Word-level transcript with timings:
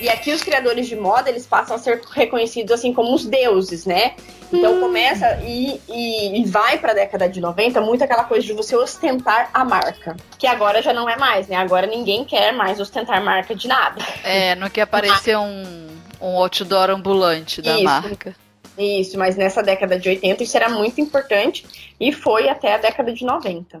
E 0.00 0.08
aqui 0.08 0.32
os 0.32 0.42
criadores 0.42 0.88
de 0.88 0.96
moda, 0.96 1.30
eles 1.30 1.46
passam 1.46 1.76
a 1.76 1.78
ser 1.78 2.00
reconhecidos 2.10 2.72
assim 2.72 2.92
como 2.92 3.14
os 3.14 3.24
deuses, 3.24 3.86
né? 3.86 4.14
Então 4.52 4.76
hum. 4.76 4.80
começa 4.80 5.40
e, 5.44 5.80
e, 5.88 6.40
e 6.40 6.44
vai 6.46 6.78
para 6.78 6.90
a 6.90 6.94
década 6.94 7.28
de 7.28 7.40
90 7.40 7.80
muito 7.80 8.02
aquela 8.02 8.24
coisa 8.24 8.44
de 8.44 8.52
você 8.52 8.74
ostentar 8.76 9.50
a 9.54 9.64
marca. 9.64 10.16
Que 10.36 10.48
agora 10.48 10.82
já 10.82 10.92
não 10.92 11.08
é 11.08 11.16
mais, 11.16 11.46
né? 11.46 11.56
Agora 11.56 11.86
ninguém 11.86 12.24
quer 12.24 12.52
mais 12.52 12.80
ostentar 12.80 13.22
marca 13.22 13.54
de 13.54 13.68
nada. 13.68 14.04
É, 14.24 14.56
não 14.56 14.68
quer 14.68 14.82
aparecer 14.82 15.36
um, 15.38 15.86
um 16.20 16.36
outdoor 16.38 16.90
ambulante 16.90 17.62
da 17.62 17.74
Isso. 17.74 17.84
marca. 17.84 18.34
Isso, 18.76 19.16
mas 19.16 19.36
nessa 19.36 19.62
década 19.62 19.96
de 19.98 20.08
80 20.08 20.42
isso 20.42 20.56
era 20.56 20.68
muito 20.68 21.00
importante 21.00 21.64
e 22.00 22.12
foi 22.12 22.48
até 22.48 22.74
a 22.74 22.78
década 22.78 23.12
de 23.12 23.24
90. 23.24 23.80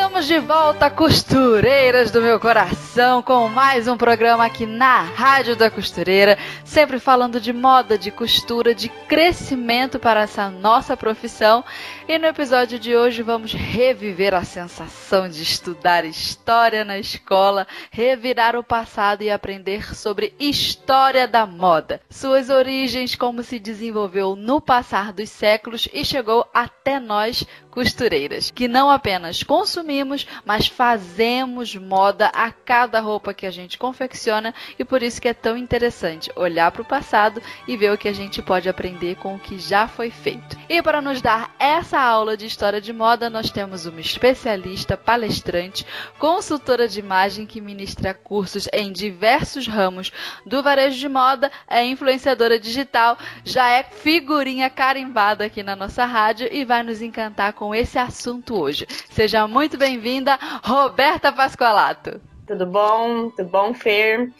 de 0.27 0.37
volta, 0.37 0.87
costureiras 0.87 2.11
do 2.11 2.21
meu 2.21 2.39
coração, 2.39 3.23
com 3.23 3.47
mais 3.47 3.87
um 3.87 3.97
programa 3.97 4.45
aqui 4.45 4.67
na 4.67 5.01
Rádio 5.01 5.55
da 5.55 5.71
Costureira, 5.71 6.37
sempre 6.63 6.99
falando 6.99 7.41
de 7.41 7.51
moda, 7.51 7.97
de 7.97 8.11
costura, 8.11 8.75
de 8.75 8.87
crescimento 8.87 9.97
para 9.97 10.21
essa 10.21 10.47
nossa 10.47 10.95
profissão. 10.95 11.65
E 12.07 12.19
no 12.19 12.27
episódio 12.27 12.77
de 12.77 12.95
hoje 12.95 13.23
vamos 13.23 13.51
reviver 13.53 14.35
a 14.35 14.43
sensação 14.43 15.27
de 15.27 15.41
estudar 15.41 16.05
história 16.05 16.85
na 16.85 16.99
escola, 16.99 17.65
revirar 17.89 18.55
o 18.55 18.63
passado 18.63 19.23
e 19.23 19.31
aprender 19.31 19.95
sobre 19.95 20.35
história 20.39 21.27
da 21.27 21.47
moda, 21.47 21.99
suas 22.11 22.49
origens, 22.49 23.15
como 23.15 23.41
se 23.41 23.57
desenvolveu 23.57 24.35
no 24.35 24.61
passar 24.61 25.11
dos 25.13 25.31
séculos 25.31 25.87
e 25.91 26.05
chegou 26.05 26.47
até 26.53 26.99
nós, 26.99 27.43
costureiras, 27.71 28.51
que 28.51 28.67
não 28.67 28.91
apenas 28.91 29.41
consumimos, 29.41 30.27
mas 30.45 30.67
fazemos 30.67 31.75
moda 31.75 32.27
a 32.27 32.51
cada 32.51 32.99
roupa 32.99 33.33
que 33.33 33.45
a 33.45 33.51
gente 33.51 33.77
confecciona 33.77 34.53
e 34.77 34.83
por 34.83 35.01
isso 35.01 35.21
que 35.21 35.29
é 35.29 35.33
tão 35.33 35.57
interessante 35.57 36.29
olhar 36.35 36.69
para 36.71 36.81
o 36.81 36.85
passado 36.85 37.41
e 37.67 37.77
ver 37.77 37.91
o 37.93 37.97
que 37.97 38.09
a 38.09 38.13
gente 38.13 38.41
pode 38.41 38.67
aprender 38.67 39.15
com 39.15 39.35
o 39.35 39.39
que 39.39 39.57
já 39.57 39.87
foi 39.87 40.11
feito. 40.11 40.57
E 40.67 40.81
para 40.81 41.01
nos 41.01 41.21
dar 41.21 41.55
essa 41.57 41.99
aula 41.99 42.35
de 42.35 42.45
história 42.45 42.81
de 42.81 42.91
moda, 42.91 43.29
nós 43.29 43.49
temos 43.49 43.85
uma 43.85 44.01
especialista, 44.01 44.97
palestrante, 44.97 45.85
consultora 46.19 46.87
de 46.87 46.99
imagem 46.99 47.45
que 47.45 47.61
ministra 47.61 48.13
cursos 48.13 48.67
em 48.73 48.91
diversos 48.91 49.67
ramos 49.67 50.11
do 50.45 50.61
varejo 50.61 50.99
de 50.99 51.07
moda, 51.07 51.49
é 51.67 51.85
influenciadora 51.85 52.59
digital, 52.59 53.17
já 53.45 53.69
é 53.69 53.83
figurinha 53.83 54.69
carimbada 54.69 55.45
aqui 55.45 55.63
na 55.63 55.75
nossa 55.75 56.05
rádio 56.05 56.49
e 56.51 56.65
vai 56.65 56.83
nos 56.83 57.01
encantar 57.01 57.53
com 57.61 57.75
esse 57.75 57.99
assunto 57.99 58.59
hoje. 58.59 58.87
Seja 59.11 59.47
muito 59.47 59.77
bem-vinda, 59.77 60.35
Roberta 60.63 61.31
Pascoalato. 61.31 62.19
Tudo 62.47 62.65
bom? 62.65 63.29
Tudo 63.29 63.49
bom, 63.49 63.71
Fer? 63.71 64.31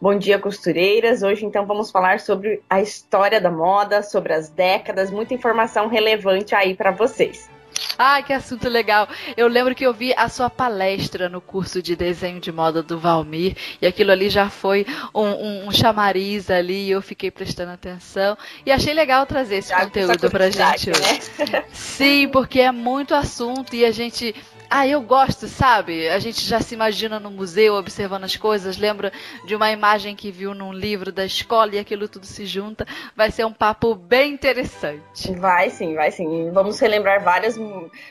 Bom 0.00 0.16
dia, 0.16 0.38
costureiras. 0.38 1.24
Hoje, 1.24 1.44
então, 1.44 1.66
vamos 1.66 1.90
falar 1.90 2.20
sobre 2.20 2.62
a 2.70 2.80
história 2.80 3.40
da 3.40 3.50
moda, 3.50 4.00
sobre 4.04 4.32
as 4.32 4.48
décadas, 4.48 5.10
muita 5.10 5.34
informação 5.34 5.88
relevante 5.88 6.54
aí 6.54 6.76
para 6.76 6.92
vocês. 6.92 7.50
Ah, 7.98 8.22
que 8.22 8.32
assunto 8.32 8.68
legal. 8.68 9.08
Eu 9.36 9.48
lembro 9.48 9.74
que 9.74 9.84
eu 9.84 9.92
vi 9.92 10.14
a 10.16 10.28
sua 10.28 10.48
palestra 10.50 11.28
no 11.28 11.40
curso 11.40 11.82
de 11.82 11.96
desenho 11.96 12.40
de 12.40 12.52
moda 12.52 12.82
do 12.82 12.98
Valmir, 12.98 13.56
e 13.80 13.86
aquilo 13.86 14.12
ali 14.12 14.28
já 14.28 14.48
foi 14.48 14.86
um, 15.14 15.22
um, 15.22 15.66
um 15.68 15.72
chamariz 15.72 16.50
ali, 16.50 16.86
e 16.86 16.90
eu 16.90 17.02
fiquei 17.02 17.30
prestando 17.30 17.72
atenção. 17.72 18.36
E 18.64 18.70
achei 18.70 18.94
legal 18.94 19.26
trazer 19.26 19.56
esse 19.56 19.70
já 19.70 19.80
conteúdo 19.84 20.30
pra 20.30 20.50
gente 20.50 20.90
hoje. 20.90 21.50
Né? 21.50 21.64
Sim, 21.72 22.28
porque 22.28 22.60
é 22.60 22.72
muito 22.72 23.14
assunto 23.14 23.74
e 23.74 23.84
a 23.84 23.90
gente 23.90 24.34
ah, 24.70 24.86
eu 24.86 25.00
gosto, 25.00 25.48
sabe? 25.48 26.08
A 26.08 26.18
gente 26.18 26.44
já 26.44 26.60
se 26.60 26.74
imagina 26.74 27.18
no 27.18 27.30
museu 27.30 27.74
observando 27.74 28.24
as 28.24 28.36
coisas, 28.36 28.76
lembra 28.76 29.12
de 29.44 29.54
uma 29.54 29.70
imagem 29.70 30.14
que 30.14 30.30
viu 30.30 30.54
num 30.54 30.72
livro 30.72 31.10
da 31.10 31.24
escola 31.24 31.74
e 31.74 31.78
aquilo 31.78 32.08
tudo 32.08 32.26
se 32.26 32.44
junta. 32.44 32.86
Vai 33.16 33.30
ser 33.30 33.46
um 33.46 33.52
papo 33.52 33.94
bem 33.94 34.32
interessante. 34.32 35.32
Vai 35.34 35.70
sim, 35.70 35.94
vai 35.94 36.10
sim. 36.10 36.50
Vamos 36.50 36.78
relembrar 36.78 37.22
várias, 37.22 37.56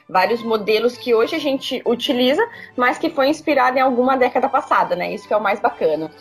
vários 0.10 0.42
modelos 0.42 0.98
que 0.98 1.14
hoje 1.14 1.36
a 1.36 1.40
gente 1.40 1.82
utiliza, 1.86 2.42
mas 2.76 2.98
que 2.98 3.10
foi 3.10 3.28
inspirado 3.30 3.78
em 3.78 3.82
alguma 3.82 4.18
década 4.18 4.50
passada, 4.50 4.96
né? 4.96 5.14
Isso 5.14 5.28
que 5.28 5.34
é 5.34 5.38
o 5.38 5.42
mais 5.42 5.60
bacana. 5.60 6.12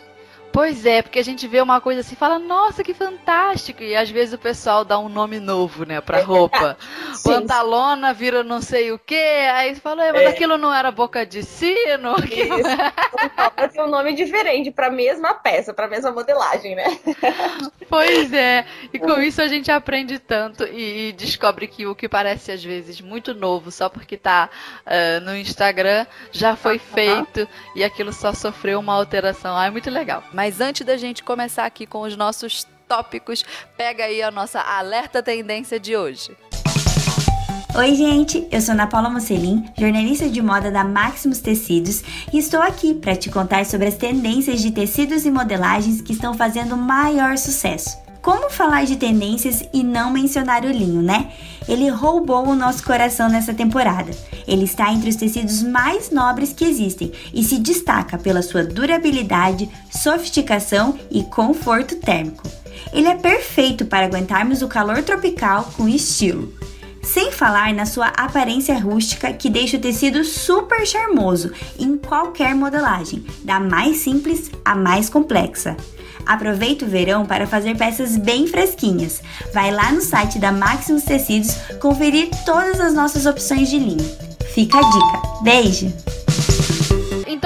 Pois 0.51 0.85
é, 0.85 1.01
porque 1.01 1.19
a 1.19 1.23
gente 1.23 1.47
vê 1.47 1.61
uma 1.61 1.79
coisa 1.79 2.01
assim 2.01 2.15
e 2.15 2.17
fala, 2.17 2.39
nossa, 2.39 2.83
que 2.83 2.93
fantástico. 2.93 3.83
E 3.83 3.95
às 3.95 4.09
vezes 4.09 4.33
o 4.33 4.37
pessoal 4.37 4.83
dá 4.83 4.97
um 4.97 5.09
nome 5.09 5.39
novo, 5.39 5.85
né, 5.85 6.01
pra 6.01 6.21
roupa. 6.21 6.77
Pantalona 7.23 8.13
vira 8.13 8.43
não 8.43 8.61
sei 8.61 8.91
o 8.91 8.99
quê. 8.99 9.47
Aí 9.53 9.75
você 9.75 9.81
fala, 9.81 10.11
mas 10.11 10.23
é. 10.23 10.27
aquilo 10.27 10.57
não 10.57 10.73
era 10.73 10.91
boca 10.91 11.25
de 11.25 11.43
sino. 11.43 12.15
Aquilo... 12.17 12.59
Isso. 12.59 13.71
Tem 13.71 13.83
um 13.83 13.89
nome 13.89 14.13
diferente 14.13 14.71
pra 14.71 14.89
mesma 14.89 15.33
peça, 15.33 15.73
pra 15.73 15.87
mesma 15.87 16.11
modelagem, 16.11 16.75
né? 16.75 16.97
Pois 17.89 18.33
é. 18.33 18.65
E 18.91 18.99
com 18.99 19.21
isso 19.21 19.41
a 19.41 19.47
gente 19.47 19.71
aprende 19.71 20.19
tanto 20.19 20.63
e, 20.65 21.13
descobre 21.13 21.67
que 21.67 21.85
o 21.85 21.95
que 21.95 22.09
parece 22.09 22.51
às 22.51 22.63
vezes 22.63 22.99
muito 22.99 23.33
novo, 23.33 23.71
só 23.71 23.89
porque 23.89 24.17
tá 24.17 24.49
uh, 24.85 25.21
no 25.23 25.35
Instagram, 25.35 26.05
já 26.31 26.55
foi 26.55 26.77
feito 26.79 27.47
e 27.75 27.83
aquilo 27.83 28.11
só 28.11 28.33
sofreu 28.33 28.79
uma 28.79 28.93
alteração. 28.93 29.55
Ah, 29.55 29.67
é 29.67 29.69
muito 29.69 29.89
legal. 29.89 30.23
Mas 30.37 30.61
antes 30.61 30.85
da 30.85 30.95
gente 30.97 31.23
começar 31.23 31.65
aqui 31.65 31.87
com 31.87 32.01
os 32.01 32.15
nossos 32.15 32.63
tópicos, 32.87 33.43
pega 33.75 34.03
aí 34.03 34.21
a 34.21 34.29
nossa 34.29 34.61
alerta 34.61 35.23
tendência 35.23 35.79
de 35.79 35.97
hoje. 35.97 36.29
Oi, 37.75 37.95
gente! 37.95 38.47
Eu 38.51 38.61
sou 38.61 38.73
Ana 38.73 38.85
Paula 38.85 39.09
Mocelin, 39.09 39.67
jornalista 39.75 40.29
de 40.29 40.39
moda 40.39 40.69
da 40.69 40.83
Maximus 40.83 41.39
Tecidos, 41.39 42.03
e 42.31 42.37
estou 42.37 42.61
aqui 42.61 42.93
para 42.93 43.15
te 43.15 43.31
contar 43.31 43.65
sobre 43.65 43.87
as 43.87 43.95
tendências 43.95 44.61
de 44.61 44.69
tecidos 44.69 45.25
e 45.25 45.31
modelagens 45.31 46.01
que 46.01 46.13
estão 46.13 46.35
fazendo 46.35 46.77
maior 46.77 47.35
sucesso. 47.35 47.97
Como 48.27 48.49
falar 48.49 48.83
de 48.83 48.97
tendências 48.97 49.63
e 49.71 49.81
não 49.81 50.11
mencionar 50.11 50.65
o 50.65 50.69
linho, 50.69 51.01
né? 51.01 51.31
Ele 51.65 51.87
roubou 51.87 52.45
o 52.45 52.55
nosso 52.57 52.83
coração 52.83 53.29
nessa 53.29 53.53
temporada. 53.53 54.11
Ele 54.45 54.65
está 54.65 54.91
entre 54.91 55.09
os 55.09 55.15
tecidos 55.15 55.63
mais 55.63 56.11
nobres 56.11 56.51
que 56.51 56.65
existem 56.65 57.13
e 57.33 57.41
se 57.41 57.57
destaca 57.57 58.17
pela 58.17 58.41
sua 58.41 58.65
durabilidade, 58.65 59.69
sofisticação 59.89 60.99
e 61.09 61.23
conforto 61.23 61.95
térmico. 61.95 62.43
Ele 62.91 63.07
é 63.07 63.15
perfeito 63.15 63.85
para 63.85 64.07
aguentarmos 64.07 64.61
o 64.61 64.67
calor 64.67 65.01
tropical 65.03 65.71
com 65.77 65.87
estilo. 65.87 66.53
Sem 67.01 67.31
falar 67.31 67.73
na 67.73 67.85
sua 67.85 68.07
aparência 68.07 68.77
rústica 68.77 69.31
que 69.31 69.49
deixa 69.49 69.77
o 69.77 69.79
tecido 69.79 70.25
super 70.25 70.85
charmoso 70.85 71.53
em 71.79 71.97
qualquer 71.97 72.53
modelagem, 72.53 73.25
da 73.45 73.57
mais 73.57 73.99
simples 73.99 74.51
à 74.65 74.75
mais 74.75 75.09
complexa. 75.09 75.77
Aproveita 76.27 76.85
o 76.85 76.87
verão 76.87 77.25
para 77.25 77.47
fazer 77.47 77.77
peças 77.77 78.17
bem 78.17 78.47
fresquinhas. 78.47 79.21
Vai 79.53 79.71
lá 79.71 79.91
no 79.91 80.01
site 80.01 80.39
da 80.39 80.51
Maximus 80.51 81.03
Tecidos 81.03 81.55
conferir 81.79 82.29
todas 82.45 82.79
as 82.79 82.93
nossas 82.93 83.25
opções 83.25 83.69
de 83.69 83.79
linho. 83.79 84.17
Fica 84.53 84.77
a 84.77 84.81
dica. 84.81 85.43
Beijo! 85.43 86.06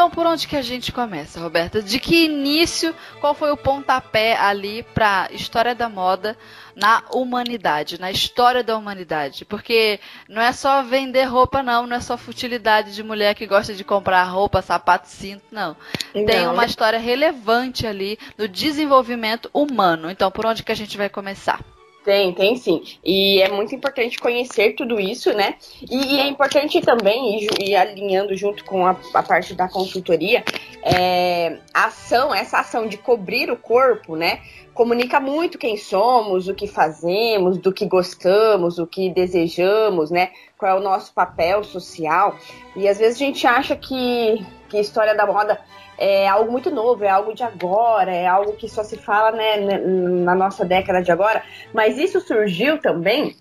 Então, 0.02 0.10
por 0.10 0.26
onde 0.26 0.48
que 0.48 0.56
a 0.56 0.64
gente 0.64 0.92
começa, 0.92 1.40
Roberta? 1.40 1.80
De 1.80 2.00
que 2.00 2.26
início, 2.26 2.92
qual 3.20 3.36
foi 3.36 3.52
o 3.52 3.56
pontapé 3.56 4.36
ali 4.36 4.82
para 4.82 5.30
história 5.32 5.76
da 5.76 5.88
moda 5.88 6.36
na 6.76 7.04
humanidade, 7.14 8.02
na 8.02 8.10
história 8.10 8.64
da 8.64 8.76
humanidade? 8.76 9.46
Porque 9.46 10.00
não 10.28 10.42
é 10.42 10.52
só 10.54 10.82
vender 10.82 11.26
roupa, 11.26 11.62
não, 11.62 11.86
não 11.86 11.98
é 11.98 12.00
só 12.00 12.18
futilidade 12.18 12.96
de 12.96 13.04
mulher 13.04 13.36
que 13.36 13.46
gosta 13.46 13.76
de 13.76 13.84
comprar 13.84 14.24
roupa, 14.24 14.64
sapato, 14.64 15.08
cinto, 15.08 15.44
não. 15.52 15.78
não. 16.16 16.26
Tem 16.26 16.48
uma 16.48 16.66
história 16.66 16.98
relevante 16.98 17.86
ali 17.86 18.18
no 18.36 18.48
desenvolvimento 18.48 19.52
humano. 19.54 20.10
Então, 20.10 20.32
por 20.32 20.48
onde 20.48 20.64
que 20.64 20.72
a 20.72 20.76
gente 20.76 20.98
vai 20.98 21.10
começar? 21.10 21.60
Tem, 22.04 22.34
tem 22.34 22.56
sim. 22.56 22.82
E 23.04 23.42
é 23.42 23.50
muito 23.50 23.76
importante 23.76 24.18
conhecer 24.18 24.74
tudo 24.74 25.00
isso, 25.00 25.32
né? 25.34 25.56
E, 25.88 26.16
e 26.16 26.20
é 26.20 26.28
importante 26.28 26.82
também, 26.82 27.48
e, 27.60 27.76
alinhando 27.76 28.36
junto 28.36 28.66
com 28.66 28.88
a, 28.88 28.96
a 29.14 29.22
parte 29.22 29.54
da 29.54 29.70
consultoria, 29.70 30.44
é, 30.82 31.60
a 31.72 31.86
ação, 31.86 32.34
essa 32.34 32.60
ação 32.60 32.88
de 32.88 32.98
cobrir 32.98 33.52
o 33.52 33.58
corpo, 33.58 34.16
né? 34.16 34.42
Comunica 34.74 35.20
muito 35.20 35.60
quem 35.60 35.78
somos, 35.78 36.48
o 36.48 36.56
que 36.56 36.66
fazemos, 36.66 37.60
do 37.60 37.72
que 37.72 37.86
gostamos, 37.86 38.80
o 38.80 38.88
que 38.88 39.10
desejamos, 39.12 40.10
né? 40.10 40.32
Qual 40.58 40.72
é 40.72 40.80
o 40.80 40.84
nosso 40.84 41.14
papel 41.14 41.64
social. 41.64 42.36
E 42.76 42.88
às 42.88 42.98
vezes 42.98 43.22
a 43.22 43.26
gente 43.26 43.46
acha 43.46 43.76
que, 43.76 44.44
que 44.70 44.80
história 44.80 45.14
da 45.14 45.28
moda 45.28 45.62
é 46.04 46.28
algo 46.28 46.52
muito 46.52 46.72
novo, 46.72 47.04
é 47.04 47.10
algo 47.10 47.32
de 47.32 47.44
agora, 47.44 48.12
é 48.12 48.26
algo 48.26 48.54
que 48.54 48.68
só 48.68 48.84
se 48.84 48.98
fala 48.98 49.32
né, 49.32 49.78
na 49.78 50.34
nossa 50.34 50.66
década 50.66 51.00
de 51.00 51.12
agora. 51.12 51.44
Mas 51.72 51.96
isso 52.00 52.20
surgiu 52.20 52.82
também 52.82 53.36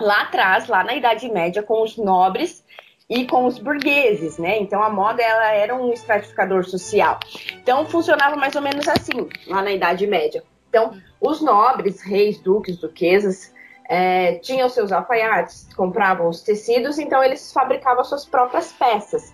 lá 0.00 0.22
atrás, 0.22 0.66
lá 0.66 0.82
na 0.82 0.96
Idade 0.96 1.30
Média, 1.30 1.62
com 1.62 1.84
os 1.84 1.96
nobres 1.96 2.64
e 3.08 3.24
com 3.28 3.44
os 3.46 3.60
burgueses, 3.60 4.38
né? 4.38 4.58
Então 4.58 4.82
a 4.82 4.90
moda 4.90 5.22
ela 5.22 5.52
era 5.52 5.72
um 5.72 5.92
estratificador 5.92 6.64
social. 6.64 7.20
Então 7.62 7.86
funcionava 7.86 8.34
mais 8.34 8.56
ou 8.56 8.62
menos 8.62 8.88
assim 8.88 9.28
lá 9.46 9.62
na 9.62 9.70
Idade 9.70 10.04
Média. 10.04 10.42
Então 10.68 11.00
os 11.20 11.40
nobres, 11.40 12.02
reis, 12.02 12.40
duques, 12.40 12.76
duquesas 12.76 13.54
é, 13.88 14.34
tinham 14.38 14.68
seus 14.68 14.90
alfaiates, 14.90 15.68
compravam 15.76 16.28
os 16.28 16.42
tecidos, 16.42 16.98
então 16.98 17.22
eles 17.22 17.52
fabricavam 17.52 18.02
suas 18.02 18.24
próprias 18.24 18.72
peças. 18.72 19.32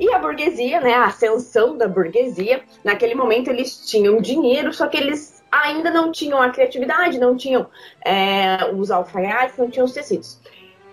E 0.00 0.12
a 0.12 0.18
burguesia, 0.18 0.80
né, 0.80 0.94
a 0.94 1.06
ascensão 1.06 1.76
da 1.76 1.88
burguesia, 1.88 2.62
naquele 2.84 3.14
momento 3.14 3.48
eles 3.50 3.84
tinham 3.86 4.20
dinheiro, 4.20 4.72
só 4.72 4.86
que 4.86 4.96
eles 4.96 5.42
ainda 5.50 5.90
não 5.90 6.12
tinham 6.12 6.40
a 6.40 6.50
criatividade, 6.50 7.18
não 7.18 7.36
tinham 7.36 7.66
é, 8.04 8.70
os 8.74 8.90
alfaiates, 8.90 9.56
não 9.56 9.70
tinham 9.70 9.86
os 9.86 9.92
tecidos. 9.92 10.40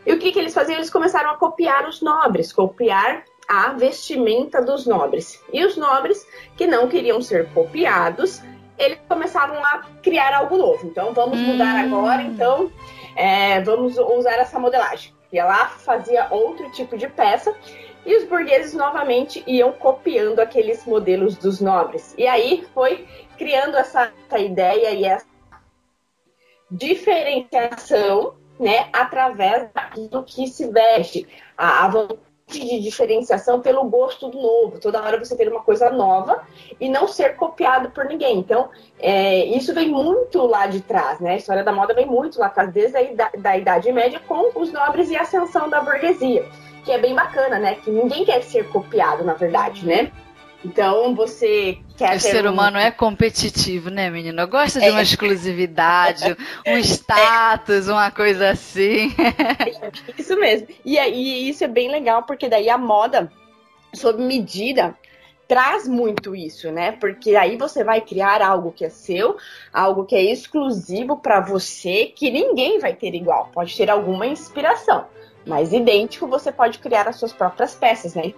E 0.06 0.14
o 0.14 0.20
que, 0.20 0.32
que 0.32 0.40
eles 0.40 0.54
faziam? 0.54 0.78
Eles 0.78 0.90
começaram 0.90 1.32
a 1.32 1.38
copiar 1.38 1.88
os 1.88 2.02
nobres, 2.02 2.54
copiar 2.54 3.24
a 3.48 3.74
vestimenta 3.74 4.62
dos 4.62 4.86
nobres. 4.86 5.42
E 5.52 5.64
os 5.66 5.78
nobres 5.78 6.26
que 6.56 6.68
não 6.68 6.88
queriam 6.88 7.22
ser 7.22 7.50
copiados, 7.50 8.42
eles 8.78 9.00
começaram 9.08 9.64
a 9.64 9.84
criar 10.02 10.36
algo 10.36 10.58
novo. 10.58 10.86
Então, 10.86 11.14
vamos 11.14 11.40
hum. 11.40 11.44
mudar 11.44 11.84
agora, 11.84 12.22
então, 12.22 12.72
é, 13.16 13.62
vamos 13.62 13.98
usar 13.98 14.36
essa 14.36 14.60
modelagem. 14.60 15.14
E 15.32 15.40
ela 15.40 15.66
fazia 15.68 16.28
outro 16.30 16.72
tipo 16.72 16.98
de 16.98 17.08
peça 17.08 17.54
e 18.06 18.16
os 18.16 18.26
burgueses 18.26 18.74
novamente 18.74 19.44
iam 19.48 19.72
copiando 19.72 20.40
aqueles 20.40 20.86
modelos 20.86 21.36
dos 21.36 21.60
nobres. 21.60 22.14
E 22.18 22.28
aí 22.28 22.66
foi 22.74 23.08
criando 23.38 23.76
essa, 23.76 24.12
essa 24.28 24.40
ideia 24.40 24.92
e 24.92 25.06
essa 25.06 25.28
diferenciação, 26.70 28.36
né, 28.60 28.90
através 28.94 29.70
do 30.10 30.24
que 30.24 30.48
se 30.48 30.70
veste, 30.70 31.28
a, 31.58 31.86
a 31.86 31.88
de 32.48 32.80
diferenciação 32.80 33.60
pelo 33.60 33.84
gosto 33.86 34.30
do 34.30 34.40
novo. 34.40 34.80
Toda 34.80 35.02
hora 35.02 35.18
você 35.18 35.36
ter 35.36 35.50
uma 35.50 35.62
coisa 35.62 35.90
nova 35.90 36.44
e 36.80 36.88
não 36.88 37.08
ser 37.08 37.36
copiado 37.36 37.90
por 37.90 38.06
ninguém. 38.06 38.38
Então, 38.38 38.70
é, 39.00 39.46
isso 39.46 39.74
vem 39.74 39.90
muito 39.90 40.46
lá 40.46 40.68
de 40.68 40.82
trás, 40.82 41.20
né? 41.20 41.34
A 41.34 41.38
história 41.38 41.64
da 41.64 41.72
moda 41.72 41.94
vem 41.94 42.06
muito 42.06 42.40
lá 42.40 42.48
atrás, 42.48 42.72
desde 42.72 42.98
a 42.98 43.02
idade, 43.02 43.38
da 43.38 43.58
Idade 43.58 43.92
Média, 43.92 44.22
com 44.28 44.52
os 44.60 44.72
nobres 44.72 45.10
e 45.10 45.16
a 45.16 45.22
ascensão 45.22 45.70
da 45.70 45.82
burguesia 45.82 46.46
que 46.86 46.92
é 46.92 47.00
bem 47.00 47.16
bacana, 47.16 47.58
né? 47.58 47.76
Que 47.76 47.90
ninguém 47.90 48.24
quer 48.24 48.44
ser 48.44 48.70
copiado, 48.70 49.24
na 49.24 49.34
verdade, 49.34 49.84
né? 49.84 50.12
Então 50.66 51.14
você 51.14 51.78
quer. 51.96 52.18
O 52.18 52.20
ser 52.20 52.48
humano 52.48 52.78
um... 52.78 52.82
é 52.82 52.90
competitivo, 52.90 53.92
né, 53.92 54.10
menina? 54.10 54.46
Gosta 54.46 54.80
de 54.80 54.88
é. 54.88 54.92
uma 54.92 55.04
exclusividade, 55.04 56.36
um 56.66 56.78
status, 56.78 57.88
uma 57.88 58.10
coisa 58.10 58.50
assim. 58.50 59.14
isso 60.18 60.36
mesmo. 60.38 60.68
E, 60.84 60.98
e 60.98 61.50
isso 61.50 61.64
é 61.64 61.68
bem 61.68 61.90
legal, 61.92 62.24
porque 62.24 62.50
daí 62.50 62.68
a 62.68 62.80
moda, 62.80 63.32
sob 63.94 64.24
medida, 64.24 64.96
traz 65.48 65.88
muito 65.88 66.36
isso, 66.36 66.72
né? 66.72 66.94
Porque 66.94 67.36
aí 67.36 67.58
você 67.58 67.84
vai 67.84 68.02
criar 68.02 68.42
algo 68.42 68.72
que 68.72 68.86
é 68.86 68.90
seu, 68.90 69.38
algo 69.72 70.04
que 70.04 70.16
é 70.16 70.24
exclusivo 70.24 71.18
para 71.18 71.42
você, 71.42 72.06
que 72.08 72.32
ninguém 72.32 72.80
vai 72.80 72.96
ter 72.96 73.14
igual. 73.14 73.52
Pode 73.54 73.78
ter 73.78 73.92
alguma 73.92 74.26
inspiração, 74.26 75.06
mas 75.46 75.74
idêntico, 75.74 76.28
você 76.28 76.52
pode 76.52 76.80
criar 76.80 77.08
as 77.08 77.18
suas 77.18 77.32
próprias 77.32 77.76
peças, 77.76 78.16
né? 78.16 78.34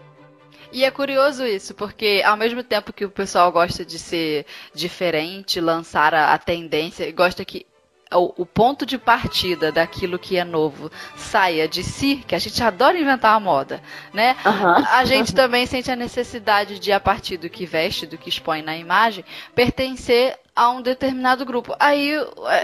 E 0.72 0.84
é 0.84 0.92
curioso 0.92 1.46
isso, 1.46 1.74
porque 1.74 2.22
ao 2.25 2.38
mesmo 2.38 2.64
tempo 2.64 2.94
que 2.94 3.06
o 3.06 3.10
pessoal 3.10 3.52
gosta 3.52 3.86
de 3.86 3.98
ser 3.98 4.46
diferente, 4.74 5.62
lançar 5.62 6.14
a, 6.14 6.34
a 6.34 6.38
tendência, 6.38 7.12
gosta 7.12 7.44
que 7.46 7.66
o, 8.14 8.42
o, 8.42 8.46
ponto 8.46 8.86
de 8.86 8.98
partida 8.98 9.72
daquilo 9.72 10.18
que 10.18 10.38
é 10.38 10.44
novo 10.44 10.90
saia 11.16 11.68
de 11.68 11.84
si, 11.84 12.24
que 12.28 12.36
a 12.36 12.40
gente 12.40 12.62
adora 12.64 12.98
inventar 12.98 13.36
a 13.36 13.40
moda, 13.40 13.81
né? 14.14 14.36
Uhum. 14.46 14.86
A 14.92 15.04
gente 15.04 15.34
também 15.34 15.66
sente 15.66 15.92
a 15.92 15.96
necessidade 15.96 16.80
de, 16.80 16.92
a 16.92 17.00
partir 17.00 17.38
do 17.38 17.50
que 17.50 17.66
veste, 17.66 18.06
do 18.06 18.18
que 18.18 18.30
expõe 18.30 18.62
na 18.62 18.78
imagem, 18.78 19.25
pertencer 19.54 20.38
a 20.57 20.71
um 20.71 20.81
determinado 20.81 21.45
grupo. 21.45 21.75
Aí 21.80 22.15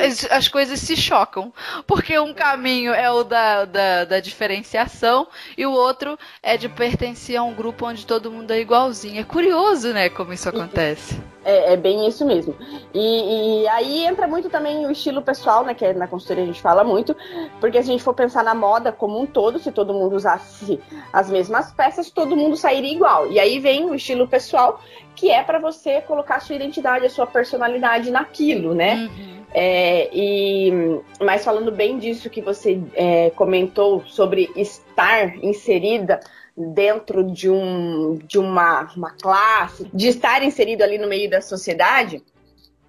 as, 0.04 0.26
as, 0.32 0.48
coisas 0.48 0.80
se 0.80 0.98
chocam, 0.98 1.54
porque 1.86 2.18
um 2.18 2.34
caminho 2.34 2.92
é 2.92 3.10
o 3.12 3.24
da, 3.24 3.66
da, 3.66 4.06
da, 4.06 4.20
diferenciação 4.20 5.28
e 5.56 5.64
o 5.64 5.72
outro 5.72 6.18
é 6.42 6.58
de 6.58 6.68
pertencer 6.68 7.38
a 7.38 7.44
um 7.44 7.54
grupo 7.54 7.86
onde 7.86 8.04
todo 8.04 8.32
mundo 8.32 8.50
é 8.50 8.60
igualzinho. 8.60 9.22
É 9.22 9.24
curioso, 9.24 9.94
né, 9.94 10.10
como 10.10 10.34
isso 10.34 10.50
acontece. 10.50 11.22
É, 11.46 11.74
é 11.74 11.78
bem 11.78 12.08
isso 12.08 12.26
mesmo. 12.26 12.56
E, 12.94 13.64
e, 13.64 13.68
aí 13.68 14.06
entra 14.06 14.28
muito 14.28 14.50
também 14.50 14.86
o 14.88 14.92
estilo 14.92 15.22
pessoal, 15.22 15.64
né, 15.64 15.76
que 15.76 15.94
na 15.94 16.08
consultoria 16.08 16.44
a 16.44 16.48
gente 16.48 16.62
fala 16.62 16.84
muito, 16.84 17.16
porque 17.60 17.84
se 17.84 17.90
a 17.90 17.92
gente 17.92 18.04
for 18.04 18.14
pensar 18.14 18.44
na 18.44 18.56
moda 18.56 18.92
como 18.92 19.22
um 19.22 19.26
todo, 19.26 19.60
se 19.60 19.72
todo 19.72 19.94
mundo 19.94 20.16
usasse 20.16 20.80
as 21.12 21.30
mesmas 21.30 21.72
peças, 21.72 22.10
todo 22.10 22.36
mundo 22.36 22.58
sairia 22.58 22.92
igual. 22.92 23.32
E 23.32 23.40
aí 23.40 23.60
vem 23.60 23.86
o 23.86 23.94
estilo 23.94 24.28
pessoal, 24.28 24.82
que 25.16 25.30
é 25.30 25.44
para 25.44 25.60
você 25.60 26.02
colocar 26.02 26.36
a 26.36 26.40
sua 26.40 26.56
identidade, 26.56 27.06
a 27.06 27.10
sua 27.10 27.28
personalidade 27.28 28.12
naquilo, 28.12 28.74
né? 28.74 28.96
Uhum. 28.96 29.44
É, 29.54 30.10
e 30.12 30.72
mas 31.20 31.44
falando 31.44 31.72
bem 31.72 32.00
disso 32.00 32.30
que 32.30 32.42
você 32.42 32.82
é, 32.96 33.30
comentou 33.32 34.04
sobre 34.08 34.50
estar 34.56 35.38
inserida 35.44 36.20
dentro 36.56 37.24
de, 37.24 37.50
um, 37.50 38.16
de 38.26 38.40
uma, 38.40 38.92
uma 38.96 39.12
classe, 39.12 39.90
de 39.94 40.08
estar 40.08 40.44
inserido 40.44 40.82
ali 40.84 40.98
no 40.98 41.08
meio 41.08 41.30
da 41.30 41.42
sociedade, 41.42 42.24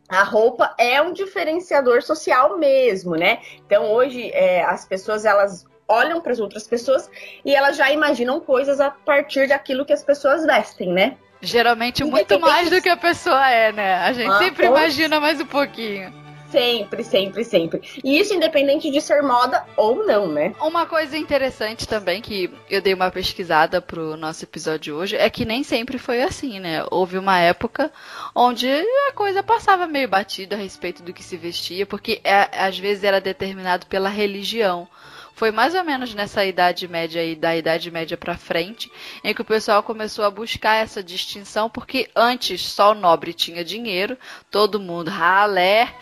a 0.09 0.23
roupa 0.23 0.75
é 0.79 1.01
um 1.01 1.13
diferenciador 1.13 2.03
social 2.03 2.59
mesmo, 2.59 3.15
né? 3.15 3.39
Então 3.67 3.93
hoje 3.93 4.31
é, 4.33 4.63
as 4.65 4.85
pessoas 4.85 5.25
elas 5.25 5.67
olham 5.89 6.21
para 6.21 6.33
as 6.33 6.41
outras 6.41 6.67
pessoas 6.67 7.11
e 7.45 7.55
elas 7.55 7.77
já 7.77 7.91
imaginam 7.91 8.41
coisas 8.41 8.81
a 8.81 8.91
partir 8.91 9.49
daquilo 9.49 9.85
que 9.85 9.93
as 9.93 10.03
pessoas 10.03 10.45
vestem, 10.45 10.93
né? 10.93 11.17
Geralmente 11.45 12.03
muito 12.03 12.41
mais 12.41 12.71
do 12.71 12.81
que 12.81 12.89
a 12.89 12.97
pessoa 12.97 13.49
é, 13.49 13.73
né? 13.73 13.97
A 13.97 14.13
gente 14.13 14.31
ah, 14.31 14.39
sempre 14.39 14.67
pois... 14.67 14.81
imagina 14.81 15.21
mais 15.21 15.41
um 15.41 15.47
pouquinho. 15.47 16.25
Sempre, 16.55 17.03
sempre, 17.03 17.43
sempre. 17.43 17.83
E 18.05 18.17
isso 18.17 18.33
independente 18.33 18.89
de 18.89 19.01
ser 19.01 19.25
moda 19.25 19.67
ou 19.77 20.07
não, 20.07 20.29
né? 20.29 20.55
Uma 20.61 20.87
coisa 20.87 21.19
interessante 21.19 21.89
também 21.89 22.23
que 22.23 22.49
eu 22.71 22.81
dei 22.81 22.95
uma 22.95 23.11
pesquisada 23.11 23.83
pro 23.83 24.17
nosso 24.17 24.45
episódio 24.45 24.95
hoje 24.95 25.17
é 25.17 25.29
que 25.29 25.45
nem 25.45 25.65
sempre 25.65 25.99
foi 25.99 26.23
assim, 26.23 26.61
né? 26.61 26.85
Houve 26.93 27.19
uma 27.19 27.41
época 27.41 27.91
onde 28.33 28.69
a 28.69 29.13
coisa 29.15 29.43
passava 29.43 29.89
meio 29.89 30.09
batida 30.09 30.55
a 30.55 30.59
respeito 30.59 31.03
do 31.03 31.13
que 31.13 31.25
se 31.25 31.37
vestia, 31.37 31.87
porque 31.87 32.21
é, 32.23 32.49
às 32.53 32.79
vezes 32.79 33.03
era 33.03 33.21
determinado 33.21 33.87
pela 33.87 34.09
religião. 34.09 34.87
Foi 35.35 35.51
mais 35.51 35.75
ou 35.75 35.83
menos 35.83 36.15
nessa 36.15 36.45
idade 36.45 36.87
média 36.87 37.21
aí, 37.21 37.35
da 37.35 37.57
idade 37.57 37.91
média 37.91 38.17
para 38.17 38.37
frente, 38.37 38.91
em 39.23 39.35
que 39.35 39.43
o 39.43 39.45
pessoal 39.45 39.83
começou 39.83 40.25
a 40.25 40.31
buscar 40.31 40.77
essa 40.77 41.03
distinção, 41.03 41.69
porque 41.69 42.09
antes 42.15 42.65
só 42.65 42.93
o 42.93 42.95
nobre 42.95 43.35
tinha 43.35 43.65
dinheiro, 43.65 44.17
todo 44.51 44.79
mundo 44.79 45.11
ralé, 45.11 45.93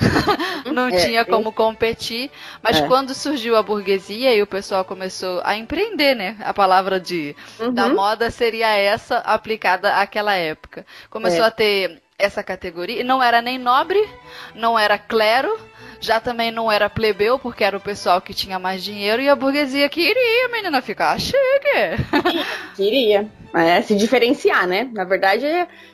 não 0.72 0.88
é, 0.88 0.96
tinha 1.04 1.24
como 1.24 1.52
competir, 1.52 2.30
mas 2.62 2.78
é. 2.78 2.86
quando 2.86 3.14
surgiu 3.14 3.56
a 3.56 3.62
burguesia 3.62 4.34
e 4.34 4.42
o 4.42 4.46
pessoal 4.46 4.84
começou 4.84 5.40
a 5.44 5.56
empreender, 5.56 6.14
né? 6.14 6.36
A 6.40 6.52
palavra 6.52 6.98
de 6.98 7.36
uhum. 7.58 7.72
da 7.72 7.88
moda 7.88 8.30
seria 8.30 8.68
essa 8.76 9.18
aplicada 9.18 9.96
àquela 9.96 10.34
época. 10.34 10.86
Começou 11.08 11.44
é. 11.44 11.48
a 11.48 11.50
ter 11.50 12.02
essa 12.18 12.42
categoria, 12.42 13.00
e 13.00 13.04
não 13.04 13.22
era 13.22 13.40
nem 13.40 13.58
nobre, 13.58 13.98
não 14.54 14.78
era 14.78 14.98
clero, 14.98 15.58
já 16.00 16.18
também 16.18 16.50
não 16.50 16.72
era 16.72 16.88
plebeu, 16.88 17.38
porque 17.38 17.62
era 17.62 17.76
o 17.76 17.80
pessoal 17.80 18.20
que 18.20 18.32
tinha 18.32 18.58
mais 18.58 18.82
dinheiro, 18.82 19.20
e 19.20 19.28
a 19.28 19.36
burguesia 19.36 19.88
queria, 19.88 20.48
menina, 20.48 20.80
ficar 20.80 21.20
chique. 21.20 21.36
Queria. 22.74 23.28
É, 23.52 23.82
se 23.82 23.94
diferenciar, 23.94 24.66
né? 24.66 24.88
Na 24.92 25.04
verdade, 25.04 25.44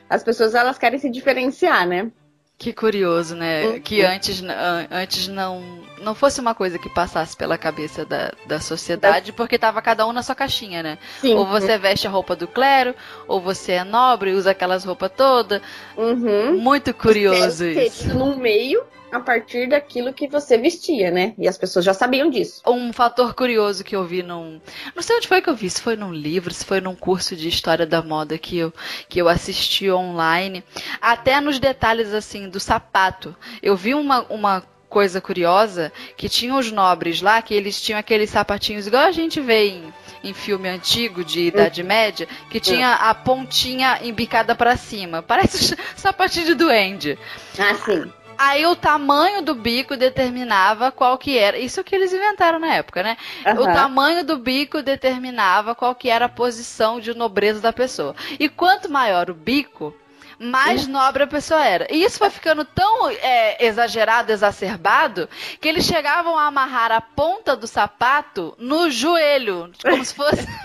as 0.09 0.23
pessoas 0.23 0.55
elas 0.55 0.77
querem 0.77 0.99
se 0.99 1.09
diferenciar, 1.09 1.87
né? 1.87 2.11
Que 2.57 2.73
curioso, 2.73 3.35
né? 3.35 3.65
Uhum. 3.65 3.79
Que 3.79 4.01
antes, 4.01 4.41
antes 4.89 5.27
não, 5.27 5.61
não 6.01 6.15
fosse 6.15 6.41
uma 6.41 6.55
coisa 6.55 6.79
que 6.79 6.89
passasse 6.89 7.37
pela 7.37 7.55
cabeça 7.55 8.03
da, 8.03 8.31
da 8.47 8.59
sociedade, 8.59 9.31
porque 9.31 9.59
tava 9.59 9.79
cada 9.79 10.07
um 10.07 10.13
na 10.13 10.23
sua 10.23 10.33
caixinha, 10.33 10.81
né? 10.81 10.97
Sim. 11.21 11.35
Ou 11.35 11.45
você 11.45 11.77
veste 11.77 12.07
a 12.07 12.09
roupa 12.09 12.35
do 12.35 12.47
clero, 12.47 12.95
ou 13.27 13.39
você 13.39 13.73
é 13.73 13.83
nobre, 13.83 14.33
usa 14.33 14.51
aquelas 14.51 14.83
roupas 14.83 15.11
todas. 15.15 15.61
Uhum. 15.95 16.57
Muito 16.57 16.93
curioso 16.95 17.57
você 17.57 17.85
isso. 17.85 18.07
No 18.15 18.35
meio 18.35 18.83
a 19.11 19.19
partir 19.19 19.69
daquilo 19.69 20.13
que 20.13 20.27
você 20.27 20.57
vestia, 20.57 21.11
né? 21.11 21.33
E 21.37 21.47
as 21.47 21.57
pessoas 21.57 21.85
já 21.85 21.93
sabiam 21.93 22.29
disso. 22.29 22.61
Um 22.65 22.91
fator 22.91 23.33
curioso 23.33 23.83
que 23.83 23.95
eu 23.95 24.05
vi 24.05 24.21
num. 24.21 24.59
Não 24.95 25.01
sei 25.01 25.17
onde 25.17 25.27
foi 25.27 25.41
que 25.41 25.49
eu 25.49 25.55
vi, 25.55 25.69
se 25.69 25.81
foi 25.81 25.95
num 25.95 26.13
livro, 26.13 26.53
se 26.53 26.65
foi 26.65 26.81
num 26.81 26.95
curso 26.95 27.35
de 27.35 27.47
história 27.47 27.85
da 27.85 28.01
moda 28.01 28.37
que 28.37 28.57
eu, 28.57 28.73
que 29.07 29.19
eu 29.19 29.29
assisti 29.29 29.89
online. 29.89 30.63
Até 31.01 31.39
nos 31.39 31.59
detalhes 31.59 32.13
assim 32.13 32.49
do 32.49 32.59
sapato. 32.59 33.35
Eu 33.61 33.75
vi 33.75 33.93
uma, 33.93 34.21
uma 34.29 34.63
coisa 34.89 35.19
curiosa 35.21 35.91
que 36.15 36.29
tinha 36.29 36.55
os 36.55 36.71
nobres 36.71 37.21
lá, 37.21 37.41
que 37.41 37.53
eles 37.53 37.81
tinham 37.81 37.99
aqueles 37.99 38.29
sapatinhos 38.29 38.87
igual 38.87 39.03
a 39.03 39.11
gente 39.11 39.39
vê 39.39 39.67
em, 39.69 39.93
em 40.23 40.33
filme 40.33 40.67
antigo 40.69 41.23
de 41.23 41.47
Idade 41.47 41.81
uhum. 41.81 41.87
Média, 41.87 42.27
que 42.49 42.59
tinha 42.59 42.93
a 42.93 43.13
pontinha 43.13 43.99
embicada 44.01 44.55
para 44.55 44.77
cima. 44.77 45.21
Parece 45.21 45.75
sapatinho 45.95 46.47
de 46.47 46.55
duende. 46.55 47.19
Ah, 47.57 47.75
sim. 47.75 48.11
Aí 48.37 48.65
o 48.65 48.75
tamanho 48.75 49.41
do 49.41 49.55
bico 49.55 49.97
determinava 49.97 50.91
qual 50.91 51.17
que 51.17 51.37
era. 51.37 51.57
Isso 51.57 51.83
que 51.83 51.95
eles 51.95 52.13
inventaram 52.13 52.59
na 52.59 52.73
época, 52.73 53.01
né? 53.01 53.17
Uhum. 53.45 53.63
O 53.63 53.65
tamanho 53.65 54.23
do 54.23 54.37
bico 54.37 54.81
determinava 54.81 55.73
qual 55.73 55.95
que 55.95 56.09
era 56.09 56.25
a 56.25 56.29
posição 56.29 56.99
de 56.99 57.13
nobreza 57.13 57.59
da 57.59 57.73
pessoa. 57.73 58.15
E 58.39 58.47
quanto 58.47 58.91
maior 58.91 59.29
o 59.29 59.33
bico, 59.33 59.93
mais 60.39 60.85
uhum. 60.85 60.93
nobre 60.93 61.23
a 61.23 61.27
pessoa 61.27 61.65
era. 61.65 61.87
E 61.89 62.03
isso 62.03 62.19
foi 62.19 62.29
ficando 62.29 62.63
tão 62.63 63.09
é, 63.09 63.65
exagerado, 63.65 64.31
exacerbado, 64.31 65.27
que 65.59 65.67
eles 65.67 65.85
chegavam 65.85 66.37
a 66.37 66.45
amarrar 66.45 66.91
a 66.91 67.01
ponta 67.01 67.55
do 67.55 67.67
sapato 67.67 68.55
no 68.57 68.89
joelho, 68.89 69.71
como 69.81 70.05
se 70.05 70.13
fosse. 70.13 70.47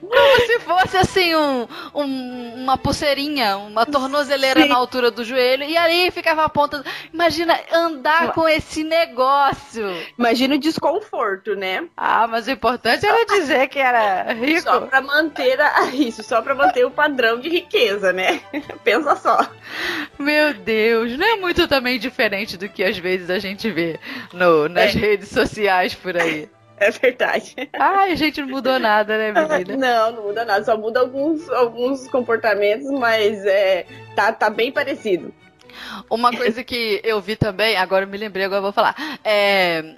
Como 0.00 0.46
se 0.46 0.58
fosse 0.60 0.77
assim 0.96 1.34
um, 1.34 1.66
um, 1.94 2.54
uma 2.62 2.76
pulseirinha, 2.76 3.56
uma 3.56 3.84
tornozeleira 3.84 4.62
Sim. 4.62 4.68
na 4.68 4.76
altura 4.76 5.10
do 5.10 5.24
joelho, 5.24 5.64
e 5.64 5.76
aí 5.76 6.10
ficava 6.10 6.44
a 6.44 6.48
ponta. 6.48 6.84
Imagina 7.12 7.58
andar 7.72 8.32
com 8.32 8.48
esse 8.48 8.84
negócio. 8.84 9.86
Imagina 10.18 10.54
o 10.54 10.58
desconforto, 10.58 11.54
né? 11.54 11.86
Ah, 11.96 12.26
mas 12.26 12.46
o 12.46 12.50
importante 12.50 13.06
era 13.06 13.24
dizer 13.26 13.68
que 13.68 13.78
era 13.78 14.32
rico. 14.32 14.62
Só 14.62 14.80
pra 14.80 15.00
manter 15.00 15.60
a, 15.60 15.86
isso, 15.92 16.22
só 16.22 16.42
pra 16.42 16.54
manter 16.54 16.84
o 16.84 16.90
padrão 16.90 17.40
de 17.40 17.48
riqueza, 17.48 18.12
né? 18.12 18.40
Pensa 18.84 19.16
só. 19.16 19.48
Meu 20.18 20.54
Deus, 20.54 21.16
não 21.16 21.26
é 21.26 21.36
muito 21.36 21.66
também 21.68 21.98
diferente 21.98 22.56
do 22.56 22.68
que 22.68 22.82
às 22.84 22.98
vezes 22.98 23.30
a 23.30 23.38
gente 23.38 23.70
vê 23.70 23.98
no, 24.32 24.68
nas 24.68 24.94
é. 24.94 24.98
redes 24.98 25.28
sociais 25.28 25.94
por 25.94 26.16
aí. 26.16 26.48
É 26.80 26.90
verdade. 26.90 27.54
Ai, 27.78 28.16
gente 28.16 28.40
não 28.40 28.48
mudou 28.48 28.78
nada, 28.78 29.18
né, 29.18 29.32
menina? 29.32 29.76
Não, 29.76 30.12
não 30.12 30.22
muda 30.22 30.44
nada. 30.44 30.64
Só 30.64 30.76
muda 30.76 31.00
alguns, 31.00 31.48
alguns 31.50 32.08
comportamentos, 32.08 32.88
mas 32.90 33.44
é, 33.44 33.84
tá, 34.14 34.32
tá 34.32 34.48
bem 34.48 34.70
parecido. 34.70 35.34
Uma 36.08 36.32
coisa 36.32 36.64
que 36.64 37.00
eu 37.04 37.20
vi 37.20 37.36
também, 37.36 37.76
agora 37.76 38.04
eu 38.04 38.08
me 38.08 38.16
lembrei, 38.16 38.44
agora 38.44 38.58
eu 38.58 38.62
vou 38.62 38.72
falar. 38.72 38.96
É, 39.24 39.96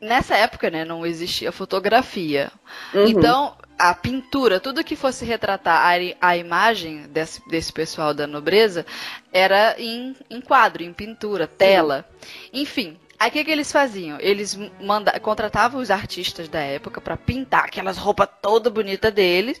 nessa 0.00 0.36
época, 0.36 0.70
né, 0.70 0.84
não 0.84 1.04
existia 1.04 1.52
fotografia. 1.52 2.50
Uhum. 2.94 3.06
Então, 3.06 3.54
a 3.78 3.94
pintura, 3.94 4.60
tudo 4.60 4.84
que 4.84 4.96
fosse 4.96 5.24
retratar 5.24 5.82
a, 5.84 6.28
a 6.28 6.36
imagem 6.36 7.02
desse, 7.08 7.46
desse 7.48 7.72
pessoal 7.72 8.14
da 8.14 8.26
nobreza 8.26 8.86
era 9.32 9.74
em, 9.78 10.16
em 10.28 10.40
quadro, 10.40 10.82
em 10.82 10.92
pintura, 10.92 11.46
tela. 11.46 12.08
Enfim, 12.52 12.98
Aí 13.20 13.28
o 13.28 13.32
que, 13.32 13.44
que 13.44 13.50
eles 13.50 13.70
faziam? 13.70 14.16
Eles 14.18 14.58
manda, 14.80 15.20
contratavam 15.20 15.78
os 15.78 15.90
artistas 15.90 16.48
da 16.48 16.60
época 16.60 17.02
para 17.02 17.18
pintar 17.18 17.66
aquelas 17.66 17.98
roupas 17.98 18.26
toda 18.40 18.70
bonita 18.70 19.10
deles 19.10 19.60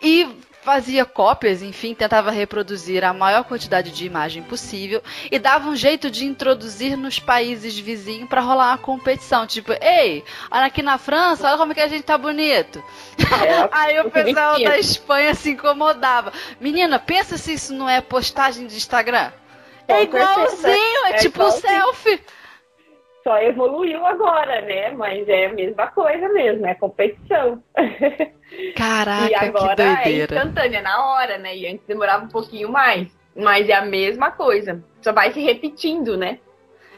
e 0.00 0.26
fazia 0.62 1.04
cópias, 1.04 1.60
enfim, 1.62 1.94
tentava 1.94 2.30
reproduzir 2.30 3.04
a 3.04 3.12
maior 3.12 3.44
quantidade 3.44 3.90
de 3.90 4.06
imagem 4.06 4.42
possível 4.42 5.02
e 5.30 5.38
dava 5.38 5.68
um 5.68 5.76
jeito 5.76 6.10
de 6.10 6.24
introduzir 6.24 6.96
nos 6.96 7.18
países 7.18 7.78
vizinhos 7.78 8.30
para 8.30 8.40
rolar 8.40 8.70
uma 8.70 8.78
competição, 8.78 9.46
tipo, 9.46 9.72
ei, 9.80 10.24
olha 10.50 10.64
aqui 10.64 10.82
na 10.82 10.96
França, 10.96 11.46
olha 11.46 11.58
como 11.58 11.74
que 11.74 11.80
a 11.82 11.88
gente 11.88 12.02
tá 12.02 12.16
bonito. 12.16 12.82
É, 13.18 13.68
Aí 13.76 14.00
o 14.00 14.10
pessoal 14.10 14.58
da 14.58 14.78
Espanha 14.78 15.34
se 15.34 15.50
incomodava. 15.50 16.32
Menina, 16.58 16.98
pensa 16.98 17.36
se 17.36 17.52
isso 17.52 17.74
não 17.74 17.88
é 17.88 18.00
postagem 18.00 18.66
de 18.66 18.74
Instagram. 18.74 19.32
É 19.86 20.02
igualzinho, 20.02 21.06
é, 21.06 21.10
é 21.10 21.14
tipo 21.18 21.44
um 21.44 21.50
selfie 21.50 22.20
só 23.26 23.38
evoluiu 23.38 24.06
agora, 24.06 24.60
né? 24.60 24.92
Mas 24.92 25.28
é 25.28 25.46
a 25.46 25.52
mesma 25.52 25.88
coisa 25.88 26.28
mesmo, 26.28 26.64
é 26.64 26.74
competição. 26.76 27.60
Caraca, 28.76 29.28
e 29.28 29.34
agora 29.34 30.02
é 30.04 30.12
instantânea, 30.12 30.80
na 30.80 31.04
hora, 31.04 31.36
né? 31.36 31.56
E 31.56 31.66
antes 31.66 31.84
demorava 31.88 32.24
um 32.24 32.28
pouquinho 32.28 32.70
mais. 32.70 33.08
Mas 33.34 33.68
é 33.68 33.74
a 33.74 33.84
mesma 33.84 34.30
coisa. 34.30 34.80
Só 35.02 35.12
vai 35.12 35.32
se 35.32 35.40
repetindo, 35.40 36.16
né? 36.16 36.38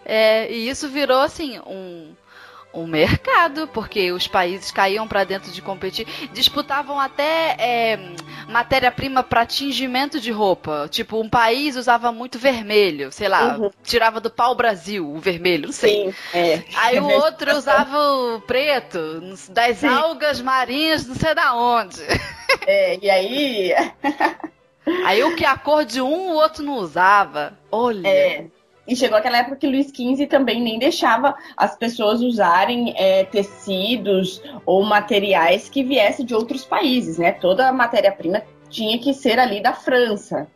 É, 0.05 0.53
e 0.53 0.69
isso 0.69 0.87
virou 0.91 1.21
assim 1.21 1.59
um 1.61 2.15
um 2.79 2.87
mercado, 2.87 3.69
porque 3.69 4.13
os 4.13 4.27
países 4.27 4.71
caíam 4.71 5.07
para 5.07 5.25
dentro 5.25 5.51
de 5.51 5.61
competir, 5.63 6.07
disputavam 6.33 6.99
até 6.99 7.57
é, 7.59 7.99
matéria-prima 8.49 9.23
para 9.23 9.47
tingimento 9.47 10.21
de 10.21 10.31
roupa. 10.31 10.89
Tipo, 10.91 11.21
um 11.21 11.29
país 11.29 11.77
usava 11.77 12.13
muito 12.13 12.39
vermelho, 12.39 13.13
sei 13.13 13.29
lá, 13.29 13.57
uhum. 13.57 13.71
tirava 13.83 14.21
do 14.21 14.31
pau 14.31 14.55
Brasil 14.55 15.09
o 15.09 15.19
vermelho, 15.19 15.67
não 15.67 15.73
sei. 15.73 16.13
Sim, 16.13 16.15
é. 16.35 16.63
Aí 16.77 16.99
o 16.99 17.09
outro 17.09 17.57
usava 17.57 17.99
o 17.99 18.41
preto, 18.41 19.21
das 19.51 19.79
Sim. 19.79 19.89
algas 19.89 20.41
marinhas, 20.41 21.07
não 21.07 21.15
sei 21.15 21.35
da 21.35 21.55
onde. 21.55 22.01
É, 22.67 22.99
e 23.03 23.11
aí. 23.11 23.75
aí 25.05 25.23
o 25.23 25.37
que 25.37 25.45
a 25.45 25.57
cor 25.57 25.85
de 25.85 26.01
um, 26.01 26.31
o 26.31 26.35
outro 26.35 26.65
não 26.65 26.75
usava. 26.75 27.59
Olha. 27.71 28.09
É. 28.09 28.47
E 28.89 28.97
chegou 28.97 29.19
aquela 29.19 29.39
época 29.39 29.57
que 29.57 29.67
Luiz 29.67 29.89
XV 29.89 30.27
também 30.27 30.63
nem 30.63 30.79
deixava 30.79 31.37
as 31.55 31.77
pessoas 31.77 32.23
usarem 32.23 32.95
é, 32.97 33.23
tecidos 33.25 34.43
ou 34.65 34.83
materiais 34.83 35.69
que 35.69 35.85
viessem 35.85 36.25
de 36.25 36.35
outros 36.35 36.65
países, 36.65 37.19
né? 37.19 37.33
Toda 37.33 37.69
a 37.69 37.73
matéria-prima 37.73 38.43
tinha 38.71 38.99
que 38.99 39.13
ser 39.13 39.39
ali 39.39 39.63
da 39.63 39.75
França, 39.75 40.49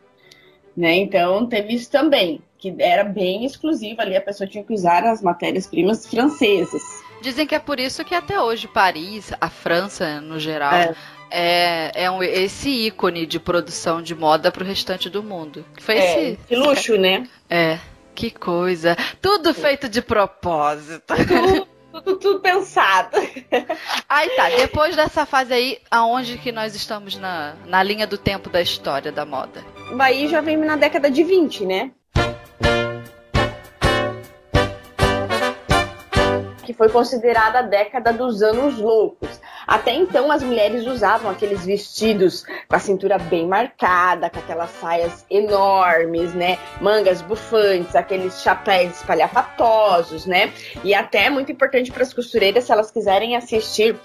né? 0.74 0.94
Então 0.94 1.46
teve 1.46 1.74
isso 1.74 1.90
também, 1.90 2.40
que 2.56 2.74
era 2.78 3.04
bem 3.04 3.44
exclusivo 3.44 4.00
ali, 4.00 4.16
a 4.16 4.22
pessoa 4.22 4.48
tinha 4.48 4.64
que 4.64 4.72
usar 4.72 5.04
as 5.04 5.20
matérias-primas 5.20 6.06
francesas. 6.06 6.82
Dizem 7.20 7.46
que 7.46 7.54
é 7.54 7.58
por 7.58 7.78
isso 7.78 8.02
que 8.02 8.14
até 8.14 8.40
hoje 8.40 8.66
Paris, 8.66 9.30
a 9.38 9.50
França 9.50 10.22
no 10.22 10.40
geral, 10.40 10.72
é 10.72 10.94
é, 11.34 11.90
é 11.94 12.10
um, 12.10 12.22
esse 12.22 12.68
ícone 12.68 13.24
de 13.24 13.40
produção 13.40 14.02
de 14.02 14.14
moda 14.14 14.52
para 14.52 14.62
o 14.62 14.66
restante 14.66 15.08
do 15.08 15.22
mundo. 15.22 15.64
Foi 15.80 15.96
é, 15.96 15.98
esse, 16.04 16.38
esse 16.44 16.56
luxo, 16.56 16.98
né? 16.98 17.26
É. 17.48 17.78
Que 18.14 18.30
coisa. 18.30 18.96
Tudo 19.20 19.54
feito 19.54 19.88
de 19.88 20.02
propósito. 20.02 21.14
Tudo, 21.92 22.16
tudo, 22.16 22.40
pensado. 22.40 23.16
Aí 24.08 24.30
tá, 24.30 24.48
depois 24.48 24.96
dessa 24.96 25.26
fase 25.26 25.52
aí, 25.52 25.78
aonde 25.90 26.38
que 26.38 26.50
nós 26.50 26.74
estamos 26.74 27.16
na, 27.16 27.54
na 27.66 27.82
linha 27.82 28.06
do 28.06 28.16
tempo 28.16 28.48
da 28.48 28.62
história 28.62 29.12
da 29.12 29.26
moda? 29.26 29.62
Aí 29.98 30.26
já 30.26 30.40
vem 30.40 30.56
na 30.56 30.76
década 30.76 31.10
de 31.10 31.22
20, 31.22 31.66
né? 31.66 31.90
Que 36.62 36.72
foi 36.72 36.88
considerada 36.88 37.58
a 37.58 37.62
década 37.62 38.12
dos 38.12 38.42
anos 38.42 38.78
loucos. 38.78 39.40
Até 39.66 39.92
então, 39.94 40.30
as 40.30 40.42
mulheres 40.42 40.86
usavam 40.86 41.30
aqueles 41.30 41.64
vestidos 41.64 42.44
com 42.68 42.76
a 42.76 42.78
cintura 42.78 43.18
bem 43.18 43.46
marcada, 43.46 44.30
com 44.30 44.38
aquelas 44.38 44.70
saias 44.70 45.24
enormes, 45.30 46.34
né? 46.34 46.58
Mangas 46.80 47.22
bufantes, 47.22 47.94
aqueles 47.94 48.42
chapéus 48.42 48.96
espalhafatosos, 48.96 50.26
né? 50.26 50.52
E 50.82 50.94
até 50.94 51.26
é 51.26 51.30
muito 51.30 51.52
importante 51.52 51.92
para 51.92 52.02
as 52.02 52.12
costureiras, 52.12 52.64
se 52.64 52.72
elas 52.72 52.90
quiserem 52.90 53.36
assistir 53.36 53.96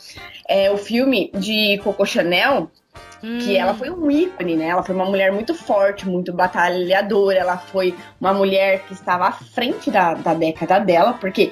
é, 0.48 0.72
o 0.72 0.78
filme 0.78 1.32
de 1.34 1.80
Coco 1.84 2.06
Chanel, 2.06 2.70
que 3.22 3.58
ela 3.58 3.74
foi 3.74 3.90
um 3.90 4.10
ícone, 4.12 4.56
né? 4.56 4.68
Ela 4.68 4.84
foi 4.84 4.94
uma 4.94 5.06
mulher 5.06 5.32
muito 5.32 5.56
forte, 5.56 6.08
muito 6.08 6.32
batalhadora. 6.32 7.40
Ela 7.40 7.58
foi 7.58 7.96
uma 8.22 8.34
mulher 8.34 8.84
que 8.86 8.94
estava 8.94 9.28
à 9.28 9.32
frente 9.32 9.90
da, 9.90 10.14
da 10.14 10.34
década 10.34 10.80
dela, 10.80 11.14
porque 11.14 11.52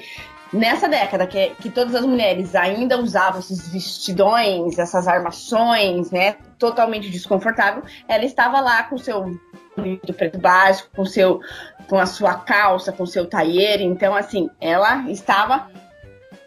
nessa 0.56 0.88
década 0.88 1.28
que, 1.28 1.50
que 1.62 1.70
todas 1.70 1.94
as 1.94 2.06
mulheres 2.06 2.56
ainda 2.56 3.00
usavam 3.00 3.40
esses 3.40 3.68
vestidões, 3.68 4.80
essas 4.80 5.08
armações, 5.08 6.12
né, 6.12 6.38
totalmente 6.58 7.10
desconfortável, 7.10 7.84
ela 8.08 8.24
estava 8.24 8.60
lá 8.62 8.84
com 8.84 8.98
seu 8.98 9.38
do 9.76 10.14
preto 10.14 10.40
básico, 10.40 10.90
com 10.96 11.06
seu 11.06 11.42
com 11.88 12.00
a 12.00 12.06
sua 12.06 12.34
calça, 12.34 12.92
com 12.92 13.06
seu 13.06 13.28
tailleur, 13.28 13.82
então 13.82 14.16
assim, 14.16 14.50
ela 14.60 15.10
estava 15.12 15.70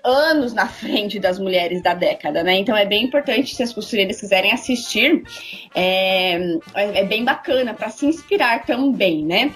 anos 0.03 0.53
na 0.53 0.67
frente 0.67 1.21
das 1.21 1.39
mulheres 1.39 1.83
da 1.83 1.95
década, 1.95 2.43
né? 2.43 2.57
Então 2.57 2.77
é 2.77 2.87
bem 2.87 3.05
importante 3.05 3.55
se 3.55 3.63
as 3.63 3.73
costureiras 3.73 4.19
quiserem 4.19 4.53
assistir, 4.53 5.23
é, 5.75 6.39
é 6.75 7.05
bem 7.05 7.25
bacana 7.25 7.75
para 7.75 7.91
se 7.91 8.07
inspirar 8.07 8.65
também, 8.65 9.25
né? 9.25 9.53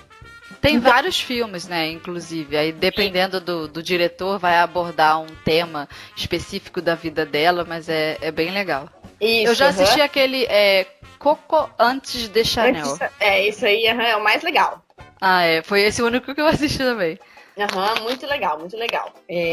Tem 0.63 0.77
então... 0.77 0.93
vários 0.93 1.21
filmes, 1.21 1.67
né? 1.67 1.89
Inclusive. 1.91 2.57
Aí, 2.57 2.71
dependendo 2.71 3.41
do, 3.41 3.67
do 3.67 3.83
diretor, 3.83 4.39
vai 4.39 4.59
abordar 4.61 5.21
um 5.21 5.27
tema 5.45 5.89
específico 6.17 6.81
da 6.81 6.95
vida 6.95 7.27
dela, 7.27 7.67
mas 7.69 7.89
é, 7.89 8.17
é 8.21 8.31
bem 8.31 8.53
legal. 8.53 8.89
Isso, 9.21 9.49
Eu 9.49 9.55
já 9.57 9.69
assisti 9.69 9.99
uhum. 9.99 10.05
aquele 10.05 10.45
é, 10.45 10.87
Coco 11.19 11.69
antes 11.77 12.29
de 12.29 12.45
Chanel. 12.45 12.97
É, 13.19 13.47
isso 13.47 13.67
aí 13.67 13.93
uhum, 13.93 14.01
é 14.01 14.17
o 14.17 14.23
mais 14.23 14.45
legal. 14.45 14.81
Ah, 15.21 15.43
é. 15.43 15.63
Foi 15.63 15.83
esse 15.83 16.01
o 16.01 16.07
único 16.07 16.33
que 16.33 16.41
eu 16.41 16.47
assisti 16.47 16.79
também. 16.79 17.19
Aham, 17.59 18.03
muito 18.03 18.27
legal, 18.27 18.59
muito 18.59 18.77
legal. 18.77 19.13
É, 19.29 19.53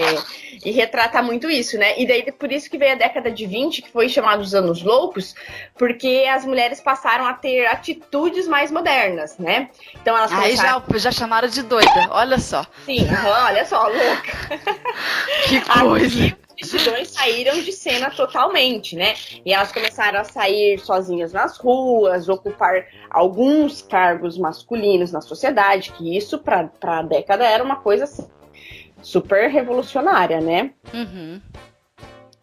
e 0.63 0.71
retrata 0.71 1.21
muito 1.21 1.49
isso, 1.49 1.77
né? 1.77 1.99
E 1.99 2.07
daí 2.07 2.31
por 2.31 2.51
isso 2.51 2.69
que 2.69 2.77
veio 2.77 2.93
a 2.93 2.95
década 2.95 3.29
de 3.29 3.45
20, 3.45 3.81
que 3.81 3.91
foi 3.91 4.07
chamada 4.07 4.41
os 4.41 4.55
anos 4.55 4.81
loucos, 4.81 5.35
porque 5.77 6.25
as 6.31 6.45
mulheres 6.45 6.79
passaram 6.79 7.25
a 7.25 7.33
ter 7.33 7.65
atitudes 7.65 8.47
mais 8.47 8.71
modernas, 8.71 9.37
né? 9.37 9.69
Então 10.01 10.15
elas 10.17 10.31
Aí 10.31 10.55
já, 10.55 10.81
já 10.95 11.11
chamaram 11.11 11.47
de 11.49 11.61
doida, 11.61 12.07
olha 12.11 12.39
só. 12.39 12.65
Sim, 12.85 13.05
aham, 13.09 13.45
olha 13.47 13.65
só, 13.65 13.87
louca. 13.87 14.49
Que 15.47 15.61
coisa. 15.61 16.37
Multidões 16.61 17.09
saíram 17.09 17.61
de 17.61 17.71
cena 17.71 18.09
totalmente, 18.09 18.95
né? 18.95 19.15
E 19.45 19.53
elas 19.53 19.71
começaram 19.71 20.19
a 20.19 20.23
sair 20.23 20.79
sozinhas 20.79 21.33
nas 21.33 21.57
ruas, 21.57 22.29
ocupar 22.29 22.87
alguns 23.09 23.81
cargos 23.81 24.37
masculinos 24.37 25.11
na 25.11 25.21
sociedade, 25.21 25.91
que 25.93 26.15
isso 26.15 26.39
para 26.39 26.69
a 26.83 27.01
década 27.01 27.45
era 27.45 27.63
uma 27.63 27.77
coisa 27.77 28.03
assim, 28.03 28.27
super 29.01 29.49
revolucionária, 29.49 30.41
né? 30.41 30.71
Uhum 30.93 31.41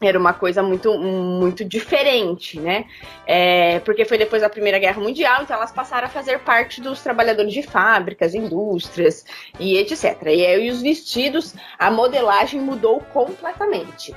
era 0.00 0.19
uma 0.19 0.33
coisa 0.33 0.62
muito, 0.62 0.97
muito 0.99 1.65
diferente, 1.65 2.61
né? 2.61 2.85
É, 3.26 3.81
porque 3.81 4.05
foi 4.05 4.19
depois 4.19 4.43
da 4.43 4.49
Primeira 4.49 4.79
Guerra 4.79 5.00
Mundial, 5.00 5.43
então 5.43 5.57
elas 5.57 5.73
passaram 5.73 6.07
a 6.07 6.11
fazer 6.11 6.41
parte 6.41 6.81
dos 6.81 7.00
trabalhadores 7.03 7.53
de 7.53 7.62
fábricas, 7.62 8.35
indústrias 8.35 9.25
e 9.59 9.79
etc. 9.79 10.23
E 10.26 10.47
aí 10.47 10.71
os 10.71 10.83
vestidos, 10.83 11.55
a 11.79 11.91
modelagem 11.91 12.61
mudou 12.61 13.00
completamente 13.12 14.15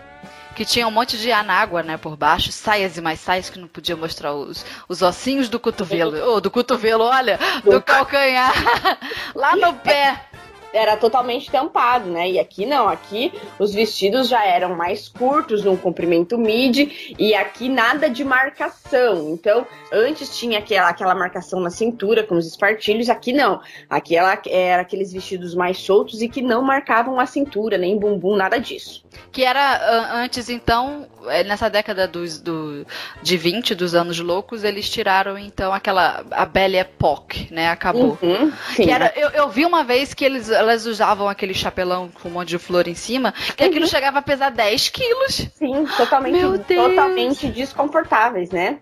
que 0.56 0.66
tinha 0.66 0.86
um 0.86 0.92
monte 0.92 1.18
de 1.18 1.32
anágua, 1.32 1.82
né, 1.82 1.96
por 1.96 2.18
baixo, 2.18 2.52
saias 2.52 2.98
e 2.98 3.02
mais 3.02 3.22
saias 3.22 3.50
que 3.50 3.58
não 3.58 3.70
podia 3.70 3.96
mostrar 3.96 4.34
os, 4.34 4.66
os 4.90 5.02
ossinhos 5.02 5.48
do 5.48 5.58
cotovelo. 5.58 6.34
Oh, 6.34 6.42
do 6.42 6.52
cotovelo, 6.52 7.06
olha, 7.06 7.40
do 7.64 7.82
calcanhar, 7.82 8.52
lá 9.34 9.56
no 9.56 9.74
pé 9.76 10.29
era 10.74 10.96
totalmente 10.98 11.50
tampado, 11.50 12.10
né? 12.10 12.30
E 12.32 12.40
aqui 12.40 12.66
não, 12.66 12.88
aqui 12.88 13.34
os 13.58 13.74
vestidos 13.74 14.28
já 14.28 14.46
eram 14.46 14.76
mais 14.76 15.08
curtos, 15.08 15.64
num 15.64 15.76
comprimento 15.76 16.38
midi, 16.38 17.16
e 17.18 17.34
aqui 17.34 17.70
nada 17.70 18.10
de 18.10 18.24
marcação. 18.24 19.30
Então, 19.30 19.66
antes 19.92 20.38
tinha 20.38 20.60
aquela, 20.60 20.90
aquela 20.90 21.16
marcação 21.16 21.60
na 21.60 21.70
cintura 21.70 22.24
com 22.24 22.36
os 22.36 22.48
espartilhos, 22.48 23.10
aqui 23.10 23.34
não. 23.34 23.62
Aqui 23.90 24.16
ela 24.16 24.40
era 24.48 24.82
aqueles 24.82 25.12
vestidos 25.12 25.56
mais 25.56 25.78
soltos 25.78 26.22
e 26.22 26.30
que 26.30 26.42
não 26.42 26.62
marcavam 26.62 27.20
a 27.20 27.26
cintura, 27.26 27.78
nem 27.78 27.98
bumbum, 27.98 28.36
nada 28.36 28.60
disso. 28.60 29.04
Que 29.32 29.44
era 29.44 30.14
antes, 30.14 30.50
então, 30.50 31.08
é, 31.28 31.44
nessa 31.44 31.70
década 31.70 32.08
dos, 32.08 32.40
do, 32.40 32.86
de 33.22 33.38
20, 33.38 33.76
dos 33.76 33.96
anos 33.96 34.20
loucos, 34.20 34.64
eles 34.64 34.90
tiraram, 34.90 35.38
então, 35.38 35.74
aquela 35.74 36.24
a 36.32 36.46
Belle 36.46 36.78
Époque, 36.78 37.48
né? 37.52 37.70
Acabou. 37.70 38.18
Uhum, 38.22 38.52
sim, 38.76 38.84
que 38.84 38.92
era, 38.92 39.12
eu, 39.16 39.30
eu 39.30 39.50
vi 39.50 39.66
uma 39.66 39.84
vez 39.84 40.14
que 40.14 40.24
eles 40.24 40.50
elas 40.60 40.86
usavam 40.86 41.28
aquele 41.30 41.54
chapelão 41.54 42.10
com 42.22 42.28
um 42.28 42.34
monte 42.34 42.50
de 42.50 42.60
flor 42.60 42.88
em 42.88 42.96
cima, 42.96 43.34
que 43.56 43.64
aquilo 43.64 43.86
uhum. 43.86 43.90
chegava 43.90 44.20
a 44.20 44.22
pesar 44.22 44.50
10 44.50 44.90
quilos. 44.90 45.48
Sim, 45.56 45.86
totalmente, 45.96 46.76
totalmente 46.76 47.48
desconfortáveis, 47.48 48.52
né? 48.52 48.80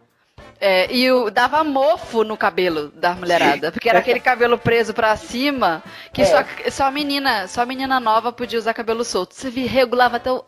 É, 0.60 0.92
e 0.92 1.12
o, 1.12 1.30
dava 1.30 1.64
mofo 1.64 2.24
no 2.24 2.36
cabelo 2.36 2.90
da 2.90 3.14
mulherada, 3.14 3.72
porque 3.72 3.88
era 3.88 4.00
aquele 4.00 4.20
cabelo 4.20 4.58
preso 4.58 4.92
para 4.92 5.16
cima, 5.16 5.84
que 6.12 6.24
é. 6.24 6.26
só, 6.26 6.38
só 6.72 6.86
a 6.86 6.92
menina, 6.92 7.48
só 7.48 7.64
menina 7.64 8.00
nova 8.00 8.32
podia 8.32 8.58
usar 8.58 8.74
cabelo 8.74 9.06
solto. 9.06 9.36
Você 9.36 9.52
via, 9.52 9.70
regulava 9.70 10.18
até 10.18 10.32
o, 10.32 10.44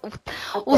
o, 0.66 0.76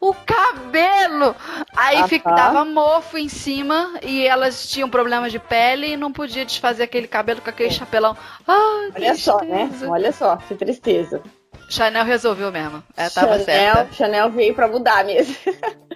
o 0.00 0.14
cabelo. 0.14 1.34
Aí 1.76 2.06
fica, 2.06 2.30
dava 2.30 2.64
mofo 2.64 3.18
em 3.18 3.28
cima 3.28 3.94
e 4.00 4.24
elas 4.24 4.68
tinham 4.68 4.88
problemas 4.88 5.32
de 5.32 5.40
pele 5.40 5.88
e 5.94 5.96
não 5.96 6.12
podia 6.12 6.44
desfazer 6.44 6.84
aquele 6.84 7.08
cabelo 7.08 7.40
com 7.40 7.50
aquele 7.50 7.70
é. 7.70 7.72
chapelão. 7.72 8.16
Ai, 8.46 8.92
Olha 8.94 9.14
só, 9.16 9.40
né? 9.42 9.70
Olha 9.88 10.12
só, 10.12 10.36
que 10.36 10.54
tristeza. 10.54 11.20
Chanel 11.68 12.04
resolveu 12.04 12.52
mesmo. 12.52 12.82
É, 12.96 13.10
tava 13.10 13.38
Chanel, 13.40 13.44
certa. 13.44 13.92
Chanel 13.92 14.30
veio 14.30 14.54
para 14.54 14.68
mudar 14.68 15.04
mesmo. 15.04 15.34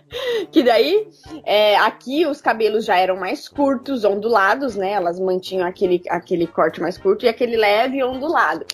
que 0.51 0.63
daí, 0.63 1.09
é, 1.45 1.77
aqui 1.77 2.27
os 2.27 2.41
cabelos 2.41 2.85
já 2.85 2.97
eram 2.97 3.17
mais 3.17 3.49
curtos, 3.49 4.05
ondulados, 4.05 4.77
né? 4.77 4.93
Elas 4.93 5.19
mantinham 5.19 5.67
aquele, 5.67 6.03
aquele 6.09 6.47
corte 6.47 6.81
mais 6.81 6.99
curto 6.99 7.25
e 7.25 7.29
aquele 7.29 7.57
leve 7.57 8.03
ondulado. 8.03 8.67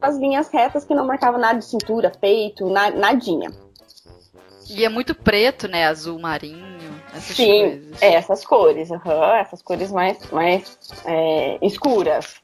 As 0.00 0.16
linhas 0.16 0.48
retas 0.50 0.84
que 0.84 0.94
não 0.94 1.06
marcavam 1.06 1.38
nada 1.38 1.58
de 1.58 1.64
cintura, 1.64 2.10
peito, 2.10 2.70
na, 2.70 2.90
nadinha. 2.90 3.50
E 4.70 4.84
é 4.84 4.88
muito 4.88 5.14
preto, 5.14 5.68
né? 5.68 5.86
Azul 5.86 6.18
marinho. 6.18 6.69
Essas 7.14 7.36
Sim, 7.36 7.60
coisas. 7.60 8.02
É, 8.02 8.14
essas 8.14 8.44
cores, 8.44 8.90
uhum, 8.90 9.34
essas 9.34 9.62
cores 9.62 9.90
mais, 9.92 10.18
mais 10.30 10.78
é, 11.04 11.58
escuras. 11.62 12.36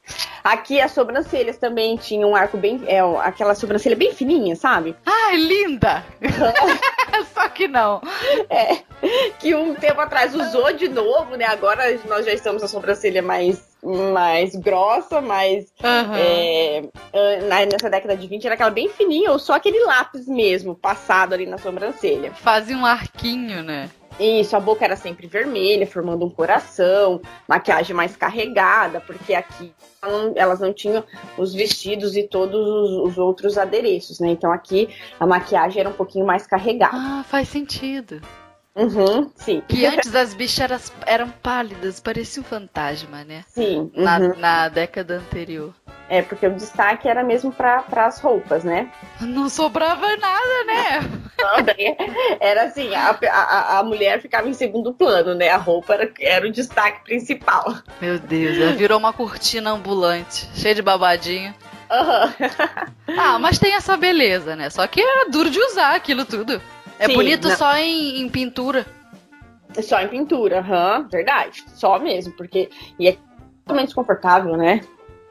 Aqui 0.43 0.79
as 0.79 0.91
sobrancelhas 0.91 1.57
também 1.57 1.97
tinham 1.97 2.31
um 2.31 2.35
arco 2.35 2.57
bem. 2.57 2.81
É, 2.87 2.99
aquela 3.21 3.55
sobrancelha 3.55 3.95
bem 3.95 4.13
fininha, 4.13 4.55
sabe? 4.55 4.95
Ai, 5.05 5.37
linda! 5.37 6.05
Só 7.33 7.49
que 7.49 7.67
não. 7.67 8.01
É. 8.49 8.77
Que 9.39 9.55
um 9.55 9.75
tempo 9.75 10.01
atrás 10.01 10.33
usou 10.33 10.73
de 10.73 10.87
novo, 10.87 11.35
né? 11.35 11.45
Agora 11.45 11.83
nós 12.05 12.25
já 12.25 12.33
estamos 12.33 12.63
a 12.63 12.67
sobrancelha 12.67 13.21
mais 13.21 13.67
mais 13.83 14.55
grossa, 14.55 15.21
mais. 15.21 15.65
Uhum. 15.83 16.15
É, 16.15 17.65
nessa 17.65 17.89
década 17.89 18.17
de 18.17 18.27
20 18.27 18.45
era 18.45 18.55
aquela 18.55 18.69
bem 18.69 18.89
fininha, 18.89 19.31
ou 19.31 19.39
só 19.39 19.53
aquele 19.53 19.79
lápis 19.85 20.27
mesmo, 20.27 20.75
passado 20.75 21.33
ali 21.33 21.45
na 21.45 21.57
sobrancelha. 21.57 22.33
Fazia 22.33 22.75
um 22.75 22.85
arquinho, 22.85 23.63
né? 23.63 23.89
Isso, 24.19 24.55
a 24.55 24.59
boca 24.59 24.83
era 24.83 24.95
sempre 24.95 25.27
vermelha, 25.27 25.85
formando 25.85 26.25
um 26.25 26.29
coração, 26.29 27.21
maquiagem 27.47 27.95
mais 27.95 28.15
carregada, 28.15 28.99
porque 28.99 29.33
aqui 29.33 29.71
elas 30.35 30.59
não 30.59 30.73
tinham 30.73 31.03
os 31.37 31.53
vestidos 31.53 32.15
e 32.15 32.23
todos 32.23 32.59
os, 32.59 33.11
os, 33.11 33.17
outros 33.17 33.57
adereços, 33.57 34.19
né? 34.19 34.29
Então 34.29 34.51
aqui 34.51 34.89
a 35.19 35.25
maquiagem 35.25 35.79
era 35.81 35.89
um 35.89 35.93
pouquinho 35.93 36.25
mais 36.25 36.47
carregada. 36.47 36.95
Ah, 36.95 37.23
faz 37.27 37.49
sentido. 37.49 38.21
Uhum, 38.77 39.31
sim. 39.35 39.63
Que 39.67 39.87
antes 39.87 40.13
as 40.13 40.35
bichas 40.35 40.61
eram, 40.61 40.79
eram 41.07 41.29
pálidas, 41.29 41.99
parecia 41.99 42.43
um 42.43 42.45
fantasma, 42.45 43.23
né? 43.23 43.43
Sim. 43.47 43.91
Uhum. 43.95 44.03
Na, 44.03 44.19
na 44.19 44.69
década 44.69 45.15
anterior. 45.15 45.73
É, 46.07 46.21
porque 46.21 46.45
o 46.45 46.53
destaque 46.53 47.09
era 47.09 47.23
mesmo 47.23 47.51
para 47.51 47.83
as 47.95 48.21
roupas, 48.21 48.63
né? 48.63 48.91
Não 49.19 49.49
sobrava 49.49 50.15
nada, 50.17 50.63
né? 50.65 50.99
era 52.39 52.65
assim, 52.65 52.93
a, 52.95 53.17
a, 53.29 53.79
a 53.79 53.83
mulher 53.83 54.21
ficava 54.21 54.47
em 54.47 54.53
segundo 54.53 54.93
plano, 54.93 55.33
né? 55.33 55.49
A 55.49 55.57
roupa 55.57 55.95
era, 55.95 56.11
era 56.19 56.47
o 56.47 56.51
destaque 56.51 57.03
principal. 57.03 57.75
Meu 57.99 58.19
Deus, 58.19 58.57
ela 58.57 58.73
virou 58.73 58.99
uma 58.99 59.11
cortina 59.11 59.71
ambulante, 59.71 60.47
cheia 60.53 60.75
de 60.75 60.83
babadinho. 60.83 61.53
Uhum. 61.89 63.17
ah, 63.17 63.39
mas 63.39 63.57
tem 63.57 63.73
essa 63.73 63.97
beleza, 63.97 64.55
né? 64.55 64.69
Só 64.69 64.85
que 64.87 65.01
era 65.01 65.29
duro 65.29 65.49
de 65.49 65.59
usar 65.59 65.95
aquilo 65.95 66.25
tudo. 66.25 66.61
É 66.99 67.05
Sim, 67.05 67.13
bonito 67.13 67.47
não. 67.47 67.55
só 67.55 67.75
em, 67.75 68.21
em, 68.21 68.29
pintura. 68.29 68.85
Só 69.81 69.99
em 69.99 70.07
pintura, 70.07 70.61
uhum, 70.61 71.07
verdade. 71.07 71.63
Só 71.73 71.99
mesmo, 71.99 72.33
porque. 72.33 72.69
E 72.99 73.07
é 73.07 73.17
totalmente 73.63 73.87
desconfortável, 73.87 74.57
né? 74.57 74.81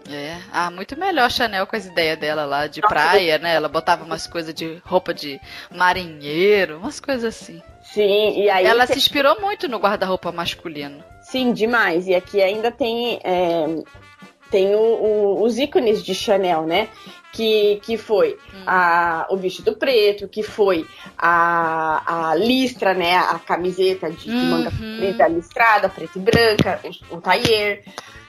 É, 0.08 0.38
ah, 0.52 0.70
muito 0.70 0.96
melhor 0.96 1.30
Chanel 1.30 1.66
com 1.66 1.74
as 1.74 1.86
ideias 1.86 2.16
dela 2.18 2.44
lá 2.44 2.68
de 2.68 2.80
Nossa, 2.80 2.94
praia, 2.94 3.38
né? 3.38 3.54
Ela 3.54 3.68
botava 3.68 4.04
umas 4.04 4.26
coisas 4.26 4.54
de 4.54 4.80
roupa 4.84 5.12
de 5.12 5.40
marinheiro, 5.74 6.78
umas 6.78 7.00
coisas 7.00 7.24
assim. 7.24 7.60
Sim, 7.82 8.40
e 8.40 8.48
aí. 8.48 8.64
Ela 8.64 8.86
se 8.86 8.96
inspirou 8.96 9.40
muito 9.40 9.68
no 9.68 9.78
guarda-roupa 9.78 10.30
masculino. 10.30 11.02
Sim, 11.22 11.52
demais. 11.52 12.06
E 12.06 12.14
aqui 12.14 12.40
ainda 12.40 12.70
tem. 12.70 13.18
É, 13.24 13.66
tem 14.50 14.74
o, 14.74 14.78
o, 14.78 15.42
os 15.42 15.58
ícones 15.58 16.04
de 16.04 16.14
Chanel, 16.14 16.66
né? 16.66 16.88
Que, 17.36 17.80
que 17.82 17.98
foi 17.98 18.38
hum. 18.54 18.62
a, 18.66 19.26
o 19.28 19.36
vestido 19.36 19.76
preto, 19.76 20.26
que 20.26 20.42
foi 20.42 20.86
a, 21.18 22.30
a 22.30 22.34
listra, 22.34 22.94
né? 22.94 23.14
A 23.16 23.38
camiseta 23.38 24.10
de, 24.10 24.24
de 24.24 24.30
manga 24.30 24.70
uhum. 24.70 24.96
preta 24.98 25.28
listrada, 25.28 25.88
preta 25.90 26.18
e 26.18 26.20
branca, 26.22 26.80
o, 27.10 27.16
o 27.16 27.20
tailleur 27.20 27.82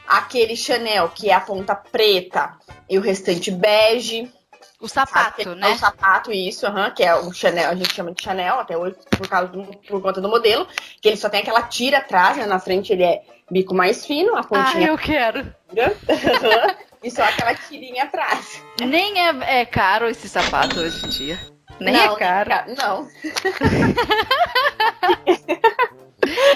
aquele 0.07 0.55
Chanel 0.55 1.09
que 1.09 1.29
é 1.29 1.33
a 1.33 1.41
ponta 1.41 1.75
preta 1.75 2.55
e 2.89 2.97
o 2.97 3.01
restante 3.01 3.51
bege. 3.51 4.31
O 4.79 4.87
sapato, 4.87 5.43
sabe? 5.43 5.59
né? 5.59 5.71
É 5.71 5.73
o 5.73 5.77
sapato, 5.77 6.31
isso, 6.31 6.67
uhum, 6.67 6.91
que 6.91 7.03
é 7.03 7.15
o 7.15 7.33
Chanel, 7.33 7.71
a 7.71 7.75
gente 7.75 7.93
chama 7.93 8.11
de 8.11 8.23
Chanel 8.23 8.59
até 8.59 8.77
hoje 8.77 8.95
por, 9.09 9.27
causa 9.27 9.47
do, 9.47 9.63
por 9.87 10.01
conta 10.01 10.21
do 10.21 10.29
modelo, 10.29 10.67
que 11.01 11.07
ele 11.07 11.17
só 11.17 11.29
tem 11.29 11.41
aquela 11.41 11.63
tira 11.63 11.97
atrás, 11.97 12.37
né? 12.37 12.45
Na 12.45 12.59
frente 12.59 12.93
ele 12.93 13.03
é 13.03 13.23
bico 13.49 13.73
mais 13.73 14.05
fino, 14.05 14.35
a 14.35 14.43
pontinha. 14.43 14.87
Ah, 14.87 14.91
eu 14.91 14.97
quero. 14.97 15.55
e 17.03 17.11
só 17.11 17.23
aquela 17.23 17.53
tirinha 17.55 18.03
atrás. 18.03 18.61
Nem 18.79 19.19
é, 19.19 19.61
é 19.61 19.65
caro 19.65 20.07
esse 20.07 20.27
sapato 20.27 20.79
hoje 20.79 21.05
em 21.05 21.09
dia. 21.09 21.39
Nem 21.79 21.95
é 21.95 22.05
não, 22.07 22.15
é 22.15 22.19
caro. 22.19 22.51
Não. 22.77 23.07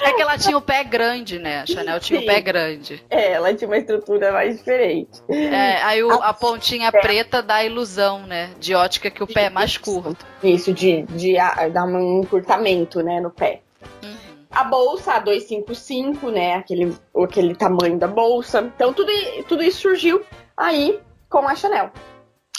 É 0.02 0.12
que 0.12 0.22
ela 0.22 0.36
tinha 0.36 0.56
o 0.56 0.60
pé 0.60 0.84
grande, 0.84 1.38
né? 1.38 1.60
A 1.60 1.66
Chanel 1.66 1.98
tinha 2.00 2.18
Sim. 2.18 2.26
o 2.26 2.28
pé 2.28 2.40
grande. 2.40 3.02
É, 3.08 3.32
ela 3.32 3.54
tinha 3.54 3.68
uma 3.68 3.78
estrutura 3.78 4.32
mais 4.32 4.58
diferente. 4.58 5.22
É, 5.28 5.82
aí 5.82 6.02
o, 6.02 6.12
a 6.12 6.34
pontinha 6.34 6.90
preta 6.92 7.42
dá 7.42 7.56
a 7.56 7.64
ilusão, 7.64 8.26
né? 8.26 8.50
De 8.58 8.74
ótica 8.74 9.10
que 9.10 9.22
o 9.22 9.26
pé 9.26 9.44
é 9.44 9.50
mais 9.50 9.76
curto. 9.78 10.26
Isso, 10.42 10.72
de, 10.72 11.02
de, 11.02 11.32
de 11.32 11.70
dar 11.72 11.84
um 11.84 12.20
encurtamento, 12.20 13.02
né, 13.02 13.20
no 13.20 13.30
pé. 13.30 13.60
Uhum. 14.02 14.21
A 14.52 14.64
bolsa, 14.64 15.14
a 15.14 15.18
255, 15.18 16.30
né? 16.30 16.54
Aquele, 16.56 16.96
aquele 17.16 17.54
tamanho 17.54 17.98
da 17.98 18.06
bolsa. 18.06 18.60
Então, 18.60 18.92
tudo, 18.92 19.10
tudo 19.48 19.62
isso 19.62 19.80
surgiu 19.80 20.22
aí 20.56 21.00
com 21.28 21.48
a 21.48 21.54
Chanel. 21.54 21.90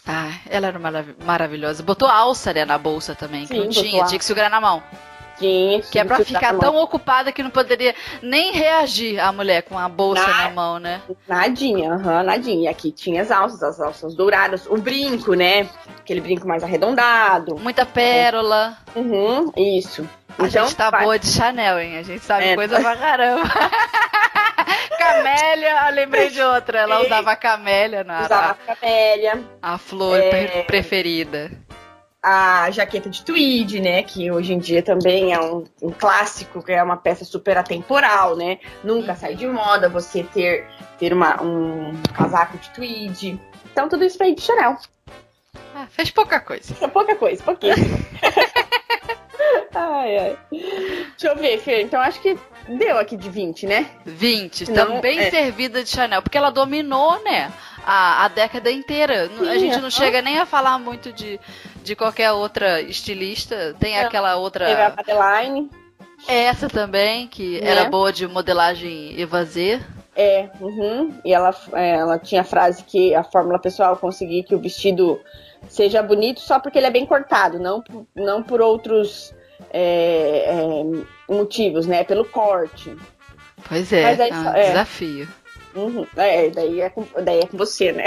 Ah, 0.05 0.33
ela 0.49 0.67
era 0.67 0.79
marav 0.79 1.15
maravilhosa. 1.23 1.81
Botou 1.81 2.07
alça 2.07 2.53
né, 2.53 2.65
na 2.65 2.77
bolsa 2.77 3.15
também, 3.15 3.45
Sim, 3.45 3.53
que 3.53 3.59
não 3.59 3.69
tinha, 3.69 4.05
tinha 4.05 4.19
que 4.19 4.25
segurar 4.25 4.49
na 4.49 4.59
mão. 4.59 4.83
Que 5.37 5.99
é 5.99 6.03
pra 6.03 6.23
ficar 6.23 6.57
tão 6.57 6.75
ocupada 6.75 7.31
que 7.31 7.43
não 7.43 7.49
poderia 7.49 7.95
nem 8.21 8.51
reagir 8.51 9.19
a 9.19 9.31
mulher 9.31 9.63
com 9.63 9.77
a 9.77 9.89
bolsa 9.89 10.25
na 10.27 10.49
mão, 10.49 10.79
né? 10.79 11.01
Nadinha, 11.27 11.93
aham, 11.93 12.17
uhum, 12.17 12.23
nadinha. 12.23 12.63
E 12.63 12.67
aqui 12.67 12.91
tinha 12.91 13.21
as 13.21 13.31
alças, 13.31 13.63
as 13.63 13.79
alças 13.79 14.15
douradas, 14.15 14.65
o 14.67 14.77
brinco, 14.77 15.33
né? 15.33 15.67
Aquele 15.99 16.21
brinco 16.21 16.47
mais 16.47 16.63
arredondado. 16.63 17.55
Muita 17.57 17.85
pérola. 17.85 18.77
Uhum, 18.95 19.51
isso. 19.57 20.07
A 20.37 20.47
então, 20.47 20.65
gente 20.65 20.75
tá 20.75 20.89
vai... 20.89 21.03
boa 21.03 21.19
de 21.19 21.27
Chanel, 21.27 21.79
hein? 21.79 21.97
A 21.97 22.03
gente 22.03 22.23
sabe 22.23 22.45
é. 22.45 22.55
coisa 22.55 22.79
pra 22.79 22.95
caramba. 22.95 23.43
camélia, 24.97 25.89
lembrei 25.89 26.29
de 26.29 26.41
outra. 26.41 26.79
Ela 26.79 27.01
usava 27.01 27.35
camélia 27.35 28.03
na. 28.03 28.21
Usava 28.21 28.57
a 28.67 28.75
camélia. 28.75 29.43
A 29.61 29.77
flor 29.77 30.19
é... 30.19 30.63
preferida. 30.63 31.51
A 32.23 32.71
jaqueta 32.71 33.09
de 33.09 33.21
tweed, 33.23 33.81
né? 33.81 34.01
Que 34.01 34.31
hoje 34.31 34.53
em 34.53 34.57
dia 34.57 34.81
também 34.81 35.33
é 35.33 35.39
um, 35.41 35.65
um 35.81 35.91
clássico, 35.91 36.63
que 36.63 36.71
é 36.71 36.81
uma 36.81 36.95
peça 36.95 37.25
super 37.25 37.57
atemporal, 37.57 38.37
né? 38.37 38.59
Nunca 38.81 39.11
uhum. 39.11 39.17
sai 39.17 39.35
de 39.35 39.45
moda 39.45 39.89
você 39.89 40.23
ter, 40.23 40.65
ter 40.97 41.11
uma, 41.11 41.43
um 41.43 42.01
casaco 42.15 42.57
de 42.57 42.69
tweed. 42.69 43.39
Então 43.71 43.89
tudo 43.89 44.05
isso 44.05 44.17
veio 44.17 44.35
de 44.35 44.41
Chanel. 44.41 44.77
Ah, 45.75 45.87
fez 45.89 46.11
pouca 46.11 46.39
coisa. 46.39 46.73
Fez 46.73 46.91
pouca 46.91 47.15
coisa, 47.15 47.43
pouquíssimo. 47.43 47.97
ai, 49.75 50.17
ai. 50.17 50.37
Deixa 50.51 51.27
eu 51.27 51.35
ver, 51.35 51.57
Fê. 51.59 51.81
Então 51.81 51.99
acho 51.99 52.21
que 52.21 52.37
deu 52.67 52.97
aqui 52.97 53.17
de 53.17 53.29
20, 53.29 53.65
né? 53.65 53.89
20. 54.05 54.71
Não, 54.71 55.01
bem 55.01 55.19
é. 55.19 55.29
servida 55.29 55.83
de 55.83 55.89
Chanel. 55.89 56.21
Porque 56.21 56.37
ela 56.37 56.51
dominou, 56.51 57.21
né? 57.23 57.51
A, 57.85 58.25
a 58.25 58.27
década 58.27 58.71
inteira. 58.71 59.27
Sim, 59.27 59.49
a 59.49 59.57
gente 59.57 59.79
não 59.79 59.89
chega 59.89 60.21
nem 60.21 60.37
a 60.37 60.45
falar 60.45 60.77
muito 60.79 61.11
de, 61.11 61.39
de 61.83 61.95
qualquer 61.95 62.31
outra 62.31 62.81
estilista. 62.81 63.75
Tem 63.79 63.97
não. 63.97 64.05
aquela 64.05 64.35
outra. 64.37 64.65
Teve 64.65 64.81
a 64.81 64.95
Madeline. 64.95 65.69
Essa 66.27 66.69
também, 66.69 67.27
que 67.27 67.59
né? 67.59 67.69
era 67.69 67.89
boa 67.89 68.11
de 68.11 68.25
modelagem 68.27 69.19
evasê. 69.19 69.81
É, 70.15 70.47
uhum. 70.61 71.13
e 71.25 71.33
ela, 71.33 71.55
é, 71.73 71.89
ela 71.89 72.19
tinha 72.19 72.41
a 72.41 72.45
frase 72.45 72.83
que 72.83 73.15
a 73.15 73.23
fórmula 73.23 73.59
pessoal 73.59 73.97
conseguir 73.97 74.43
que 74.43 74.53
o 74.53 74.59
vestido 74.59 75.19
seja 75.67 76.03
bonito 76.03 76.39
só 76.39 76.59
porque 76.59 76.77
ele 76.77 76.85
é 76.85 76.91
bem 76.91 77.05
cortado, 77.05 77.57
não, 77.57 77.83
não 78.15 78.43
por 78.43 78.61
outros 78.61 79.33
é, 79.71 80.45
é, 80.47 81.33
motivos, 81.33 81.87
né? 81.87 82.03
Pelo 82.03 82.25
corte. 82.25 82.95
Pois 83.67 83.91
é, 83.91 84.05
aí, 84.05 84.29
é 84.29 84.33
um 84.33 84.49
é. 84.49 84.67
desafio. 84.67 85.27
Uhum. 85.75 86.05
É, 86.15 86.49
daí 86.49 86.81
é, 86.81 86.89
com, 86.89 87.05
daí 87.23 87.39
é 87.39 87.47
com 87.47 87.57
você, 87.57 87.91
né? 87.91 88.05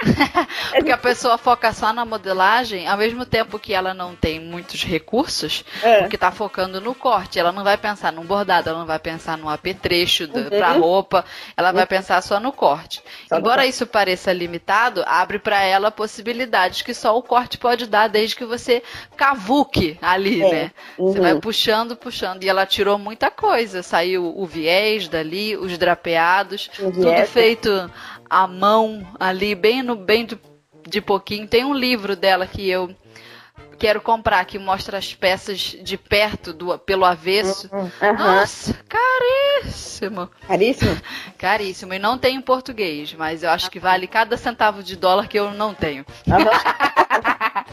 Porque 0.72 0.90
a 0.90 0.98
pessoa 0.98 1.36
foca 1.36 1.72
só 1.72 1.92
na 1.92 2.04
modelagem, 2.04 2.86
ao 2.86 2.96
mesmo 2.96 3.24
tempo 3.26 3.58
que 3.58 3.72
ela 3.72 3.92
não 3.92 4.14
tem 4.14 4.40
muitos 4.40 4.84
recursos, 4.84 5.64
é. 5.82 6.00
porque 6.00 6.16
tá 6.16 6.30
focando 6.30 6.80
no 6.80 6.94
corte. 6.94 7.38
Ela 7.38 7.52
não 7.52 7.62
vai 7.62 7.76
pensar 7.76 8.12
num 8.12 8.24
bordado, 8.24 8.68
ela 8.68 8.78
não 8.78 8.86
vai 8.86 8.98
pensar 8.98 9.36
num 9.36 9.48
apetrecho 9.48 10.24
uhum. 10.24 10.48
pra 10.48 10.72
roupa, 10.72 11.24
ela 11.56 11.72
vai 11.72 11.82
uhum. 11.82 11.88
pensar 11.88 12.22
só 12.22 12.40
no 12.40 12.52
corte. 12.52 13.02
Só 13.28 13.38
Embora 13.38 13.62
no 13.62 13.68
isso 13.68 13.86
pareça 13.86 14.32
limitado, 14.32 15.02
abre 15.06 15.38
para 15.38 15.62
ela 15.62 15.90
possibilidades 15.90 16.82
que 16.82 16.94
só 16.94 17.16
o 17.16 17.22
corte 17.22 17.58
pode 17.58 17.86
dar, 17.86 18.08
desde 18.08 18.36
que 18.36 18.44
você 18.44 18.82
cavuque 19.16 19.98
ali, 20.00 20.42
é. 20.42 20.50
né? 20.50 20.72
Uhum. 20.98 21.12
Você 21.12 21.20
vai 21.20 21.34
uhum. 21.34 21.40
puxando, 21.40 21.96
puxando. 21.96 22.42
E 22.42 22.48
ela 22.48 22.64
tirou 22.64 22.98
muita 22.98 23.30
coisa. 23.30 23.82
Saiu 23.82 24.32
o 24.36 24.46
viés 24.46 25.08
dali, 25.08 25.56
os 25.56 25.76
drapeados, 25.76 26.70
tudo 26.74 27.10
feito 27.26 27.90
à 28.30 28.46
mão 28.46 29.04
ali, 29.18 29.54
bem 29.54 29.82
no 29.82 29.96
bem 29.96 30.24
de, 30.24 30.38
de 30.88 31.00
pouquinho. 31.00 31.48
Tem 31.48 31.64
um 31.64 31.74
livro 31.74 32.14
dela 32.14 32.46
que 32.46 32.70
eu 32.70 32.94
quero 33.80 34.00
comprar 34.00 34.44
que 34.44 34.58
mostra 34.58 34.98
as 34.98 35.14
peças 35.14 35.58
de 35.58 35.96
perto 35.96 36.52
do 36.52 36.78
pelo 36.78 37.04
avesso. 37.04 37.68
Uhum. 37.72 37.90
Nossa, 38.18 38.78
caríssimo. 38.88 40.30
Caríssimo? 40.46 40.96
Caríssimo. 41.36 41.94
E 41.94 41.98
não 41.98 42.18
tem 42.18 42.36
em 42.36 42.42
português, 42.42 43.14
mas 43.14 43.42
eu 43.42 43.50
acho 43.50 43.70
que 43.70 43.80
vale 43.80 44.06
cada 44.06 44.36
centavo 44.36 44.82
de 44.82 44.94
dólar 44.96 45.26
que 45.26 45.38
eu 45.38 45.50
não 45.52 45.74
tenho. 45.74 46.04
Uhum. 46.26 46.36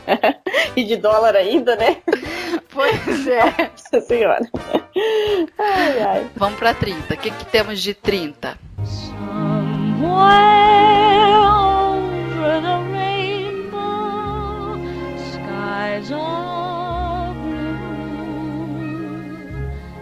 e 0.76 0.84
de 0.86 0.96
dólar 0.96 1.36
ainda, 1.36 1.76
né? 1.76 1.98
Pois 2.70 3.26
é. 3.26 3.72
Nossa 3.72 4.02
senhora. 4.06 4.48
Ai, 5.58 6.00
ai. 6.00 6.30
Vamos 6.36 6.60
para 6.60 6.76
30. 6.76 7.12
O 7.12 7.18
que, 7.18 7.32
que 7.32 7.46
temos 7.46 7.82
de 7.82 7.96
30? 7.96 8.56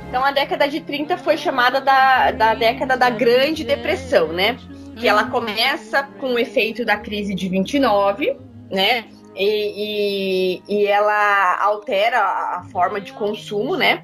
Então 0.10 0.24
a 0.24 0.32
década 0.32 0.68
de 0.68 0.82
30 0.82 1.18
foi 1.18 1.38
chamada 1.38 1.80
da, 1.80 2.32
da 2.32 2.54
década 2.54 2.98
da 2.98 3.10
Grande 3.10 3.64
Depressão, 3.64 4.30
né? 4.30 4.58
Que 4.98 5.08
ela 5.08 5.26
começa 5.26 6.04
com 6.04 6.34
o 6.34 6.40
efeito 6.40 6.86
da 6.86 6.98
crise 6.98 7.36
de 7.36 7.50
29, 7.50 8.36
né? 8.72 9.06
E, 9.36 10.62
e, 10.64 10.64
e, 10.68 10.86
ela 10.88 11.60
altera 11.62 12.20
a 12.20 12.66
forma 12.72 13.02
de 13.02 13.12
consumo, 13.12 13.76
né? 13.76 14.04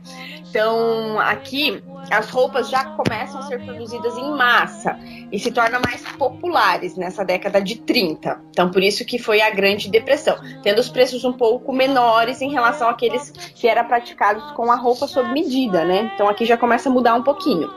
Então, 0.49 1.17
aqui 1.19 1.81
as 2.09 2.29
roupas 2.29 2.69
já 2.69 2.83
começam 2.83 3.39
a 3.39 3.43
ser 3.43 3.63
produzidas 3.63 4.17
em 4.17 4.31
massa 4.31 4.99
e 5.31 5.39
se 5.39 5.49
tornam 5.49 5.79
mais 5.85 6.01
populares 6.17 6.97
nessa 6.97 7.23
década 7.23 7.61
de 7.61 7.77
30. 7.77 8.41
Então, 8.49 8.69
por 8.69 8.83
isso 8.83 9.05
que 9.05 9.17
foi 9.17 9.41
a 9.41 9.49
Grande 9.49 9.89
Depressão, 9.89 10.37
tendo 10.61 10.79
os 10.79 10.89
preços 10.89 11.23
um 11.23 11.31
pouco 11.31 11.71
menores 11.71 12.41
em 12.41 12.51
relação 12.51 12.89
àqueles 12.89 13.31
que 13.31 13.67
eram 13.69 13.85
praticados 13.85 14.43
com 14.51 14.69
a 14.69 14.75
roupa 14.75 15.07
sob 15.07 15.31
medida, 15.31 15.85
né? 15.85 16.11
Então, 16.13 16.27
aqui 16.27 16.45
já 16.45 16.57
começa 16.57 16.89
a 16.89 16.91
mudar 16.91 17.15
um 17.15 17.23
pouquinho. 17.23 17.69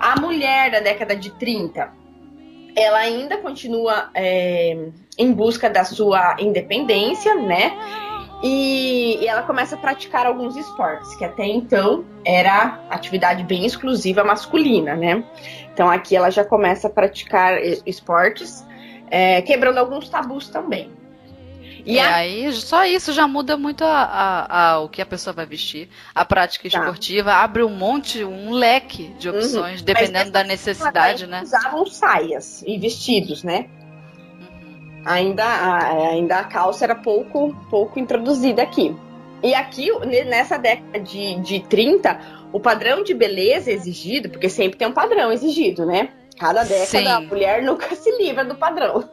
A 0.00 0.18
mulher 0.18 0.70
da 0.70 0.80
década 0.80 1.14
de 1.14 1.30
30, 1.32 1.92
ela 2.78 2.98
ainda 2.98 3.38
continua 3.38 4.10
é, 4.14 4.76
em 5.18 5.32
busca 5.32 5.68
da 5.68 5.84
sua 5.84 6.36
independência, 6.38 7.34
né? 7.34 7.76
E, 8.42 9.18
e, 9.20 9.26
ela 9.26 9.42
começa 9.42 9.74
a 9.74 9.78
praticar 9.78 10.24
alguns 10.24 10.56
esportes, 10.56 11.12
que 11.16 11.24
até 11.24 11.44
então 11.44 12.04
era 12.24 12.80
atividade 12.88 13.42
bem 13.42 13.66
exclusiva 13.66 14.22
masculina, 14.22 14.94
né? 14.94 15.24
Então 15.72 15.90
aqui 15.90 16.14
ela 16.14 16.30
já 16.30 16.44
começa 16.44 16.86
a 16.86 16.90
praticar 16.90 17.60
esportes, 17.84 18.64
é, 19.10 19.42
quebrando 19.42 19.78
alguns 19.78 20.08
tabus 20.08 20.48
também. 20.48 20.97
E 21.90 21.98
a... 21.98 22.16
aí 22.16 22.52
só 22.52 22.84
isso 22.84 23.12
já 23.12 23.26
muda 23.26 23.56
muito 23.56 23.82
a, 23.84 24.02
a, 24.02 24.70
a, 24.72 24.80
o 24.80 24.88
que 24.88 25.00
a 25.00 25.06
pessoa 25.06 25.32
vai 25.32 25.46
vestir. 25.46 25.88
A 26.14 26.24
prática 26.24 26.68
tá. 26.68 26.78
esportiva 26.78 27.32
abre 27.32 27.62
um 27.62 27.70
monte, 27.70 28.22
um 28.24 28.50
leque 28.50 29.08
de 29.18 29.28
uhum. 29.28 29.36
opções, 29.36 29.80
uhum. 29.80 29.86
dependendo 29.86 30.30
da 30.30 30.44
necessidade, 30.44 31.26
né? 31.26 31.42
Usavam 31.42 31.86
saias 31.86 32.62
e 32.66 32.78
vestidos, 32.78 33.42
né? 33.42 33.68
ainda 35.08 35.44
a, 35.44 36.10
ainda 36.10 36.38
a 36.38 36.44
calça 36.44 36.84
era 36.84 36.94
pouco, 36.94 37.54
pouco 37.70 37.98
introduzida 37.98 38.62
aqui. 38.62 38.94
E 39.42 39.54
aqui, 39.54 39.88
nessa 40.26 40.58
década 40.58 41.00
de, 41.00 41.36
de 41.36 41.60
30, 41.60 42.20
o 42.52 42.60
padrão 42.60 43.02
de 43.02 43.14
beleza 43.14 43.70
exigido, 43.70 44.28
porque 44.28 44.48
sempre 44.48 44.76
tem 44.78 44.88
um 44.88 44.92
padrão 44.92 45.32
exigido, 45.32 45.86
né? 45.86 46.10
Cada 46.38 46.62
década 46.64 46.86
Sim. 46.86 47.06
a 47.06 47.20
mulher 47.20 47.62
nunca 47.62 47.94
se 47.94 48.10
livra 48.18 48.44
do 48.44 48.54
padrão. 48.54 49.08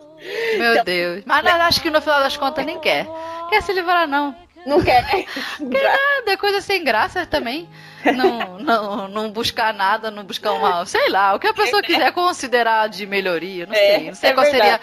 Meu 0.57 0.71
então, 0.71 0.83
Deus. 0.83 1.23
Mas 1.25 1.45
acho 1.45 1.81
que 1.81 1.89
no 1.89 2.01
final 2.01 2.19
das 2.19 2.37
contas 2.37 2.65
nem 2.65 2.79
quer. 2.79 3.07
Quer 3.49 3.61
se 3.61 3.73
livrar, 3.73 4.07
não. 4.07 4.35
Não 4.65 4.83
quer? 4.83 5.05
Quer 5.05 5.83
nada, 5.83 6.31
é 6.31 6.37
coisa 6.37 6.59
sem 6.59 6.83
graça 6.83 7.25
também. 7.25 7.69
Não, 8.03 8.57
não, 8.59 9.07
não 9.07 9.31
buscar 9.31 9.73
nada, 9.73 10.09
não 10.09 10.23
buscar 10.23 10.53
uma. 10.53 10.85
Sei 10.85 11.09
lá, 11.09 11.33
o 11.35 11.39
que 11.39 11.47
a 11.47 11.53
pessoa 11.53 11.81
quiser 11.81 12.11
considerar 12.11 12.89
de 12.89 13.05
melhoria, 13.05 13.65
não 13.65 13.73
é, 13.73 13.77
sei. 13.77 14.07
Não 14.07 14.15
sei, 14.15 14.29
é 14.29 14.33
qual 14.33 14.45
seria, 14.45 14.81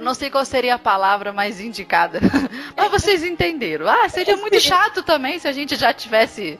não 0.00 0.14
sei 0.14 0.30
qual 0.30 0.44
seria 0.44 0.74
a 0.74 0.78
palavra 0.78 1.32
mais 1.32 1.60
indicada. 1.60 2.20
Mas 2.76 2.90
vocês 2.90 3.24
entenderam. 3.24 3.88
Ah, 3.88 4.08
seria 4.08 4.36
muito 4.36 4.60
chato 4.60 5.02
também 5.02 5.38
se 5.38 5.46
a 5.46 5.52
gente 5.52 5.76
já 5.76 5.92
tivesse. 5.92 6.58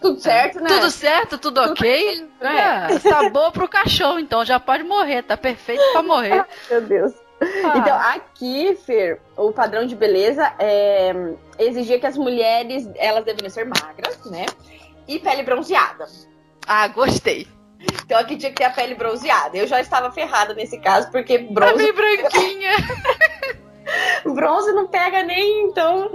Tudo 0.00 0.20
certo, 0.20 0.60
né? 0.60 0.68
Tudo 0.68 0.90
certo, 0.92 1.38
tudo, 1.38 1.60
tudo 1.60 1.72
ok. 1.72 2.28
Né? 2.40 2.88
É, 2.90 2.98
tá 3.00 3.28
boa 3.30 3.50
pro 3.50 3.68
cachorro, 3.68 4.20
então 4.20 4.44
já 4.44 4.60
pode 4.60 4.84
morrer, 4.84 5.22
tá 5.22 5.36
perfeito 5.36 5.82
pra 5.90 6.02
morrer. 6.02 6.46
Meu 6.70 6.80
Deus. 6.82 7.12
Ah. 7.40 7.78
Então, 7.78 7.96
aqui, 7.96 8.76
Fer, 8.84 9.20
o 9.36 9.52
padrão 9.52 9.86
de 9.86 9.94
beleza 9.94 10.52
é, 10.58 11.12
exigia 11.58 11.98
que 11.98 12.06
as 12.06 12.16
mulheres 12.16 12.88
elas 12.96 13.24
deveriam 13.24 13.50
ser 13.50 13.64
magras, 13.64 14.24
né? 14.26 14.46
E 15.06 15.18
pele 15.18 15.42
bronzeada. 15.42 16.06
Ah, 16.66 16.88
gostei. 16.88 17.46
Então 18.04 18.18
aqui 18.18 18.36
tinha 18.36 18.50
que 18.50 18.56
ter 18.56 18.64
a 18.64 18.70
pele 18.70 18.94
bronzeada. 18.94 19.56
Eu 19.56 19.66
já 19.66 19.80
estava 19.80 20.10
ferrada 20.10 20.52
nesse 20.54 20.78
caso, 20.80 21.10
porque 21.10 21.38
bronze. 21.38 21.72
Tá 21.72 21.78
bem 21.78 21.92
branquinha. 21.92 22.72
Bronze 24.24 24.72
não 24.72 24.86
pega 24.88 25.22
nem, 25.22 25.66
então, 25.66 26.10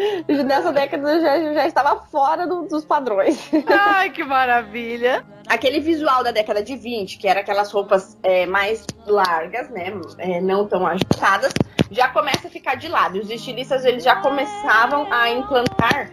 nessa 0.45 0.71
década 0.71 1.19
já, 1.19 1.53
já 1.53 1.67
estava 1.67 2.01
fora 2.05 2.47
do, 2.47 2.63
dos 2.63 2.85
padrões. 2.85 3.49
Ai, 3.67 4.09
que 4.09 4.23
maravilha! 4.23 5.25
Aquele 5.47 5.79
visual 5.79 6.23
da 6.23 6.31
década 6.31 6.63
de 6.63 6.75
20, 6.75 7.17
que 7.17 7.27
era 7.27 7.41
aquelas 7.41 7.71
roupas 7.71 8.17
é, 8.23 8.45
mais 8.45 8.85
largas, 9.05 9.69
né? 9.69 9.93
É, 10.17 10.39
não 10.39 10.65
tão 10.67 10.87
ajustadas, 10.87 11.53
já 11.91 12.07
começa 12.07 12.47
a 12.47 12.51
ficar 12.51 12.75
de 12.75 12.87
lado. 12.87 13.19
Os 13.19 13.29
estilistas 13.29 13.83
eles 13.83 14.03
já 14.03 14.15
começavam 14.17 15.11
a 15.11 15.29
implantar 15.29 16.09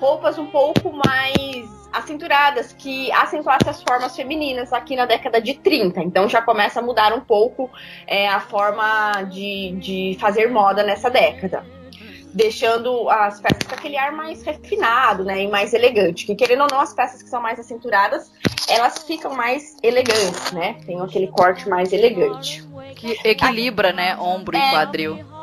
roupas 0.00 0.38
um 0.38 0.46
pouco 0.46 0.92
mais 0.92 1.84
acinturadas, 1.92 2.72
que 2.72 3.10
acentuassem 3.12 3.70
as 3.70 3.82
formas 3.82 4.16
femininas 4.16 4.72
aqui 4.72 4.96
na 4.96 5.06
década 5.06 5.40
de 5.40 5.54
30. 5.54 6.02
Então 6.02 6.28
já 6.28 6.42
começa 6.42 6.80
a 6.80 6.82
mudar 6.82 7.12
um 7.12 7.20
pouco 7.20 7.70
é, 8.06 8.28
a 8.28 8.40
forma 8.40 9.22
de, 9.30 9.72
de 9.78 10.16
fazer 10.20 10.50
moda 10.50 10.82
nessa 10.82 11.08
década. 11.08 11.64
Deixando 12.32 13.08
as 13.08 13.40
peças 13.40 13.62
com 13.62 13.76
aquele 13.76 13.96
ar 13.96 14.10
mais 14.10 14.42
refinado, 14.42 15.22
né? 15.22 15.44
E 15.44 15.48
mais 15.48 15.72
elegante. 15.72 16.26
Que 16.26 16.34
querendo 16.34 16.62
ou 16.62 16.68
não, 16.68 16.80
as 16.80 16.92
peças 16.92 17.22
que 17.22 17.28
são 17.28 17.40
mais 17.40 17.60
acinturadas, 17.60 18.32
elas 18.68 19.04
ficam 19.04 19.32
mais 19.36 19.76
elegantes, 19.80 20.50
né? 20.50 20.74
Tem 20.84 21.00
aquele 21.00 21.28
corte 21.28 21.68
mais 21.68 21.92
elegante. 21.92 22.66
Que 22.96 23.16
equilibra, 23.22 23.92
né? 23.92 24.16
Ombro 24.16 24.56
é, 24.56 24.68
e 24.68 24.70
quadril. 24.72 25.33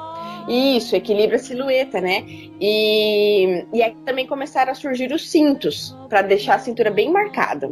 Isso, 0.47 0.95
equilibra 0.95 1.35
a 1.35 1.39
silhueta, 1.39 2.01
né? 2.01 2.23
E, 2.59 3.65
e 3.73 3.81
aí 3.81 3.95
também 4.05 4.27
começaram 4.27 4.71
a 4.71 4.75
surgir 4.75 5.11
os 5.11 5.29
cintos, 5.29 5.95
para 6.09 6.21
deixar 6.21 6.55
a 6.55 6.59
cintura 6.59 6.91
bem 6.91 7.11
marcada. 7.11 7.69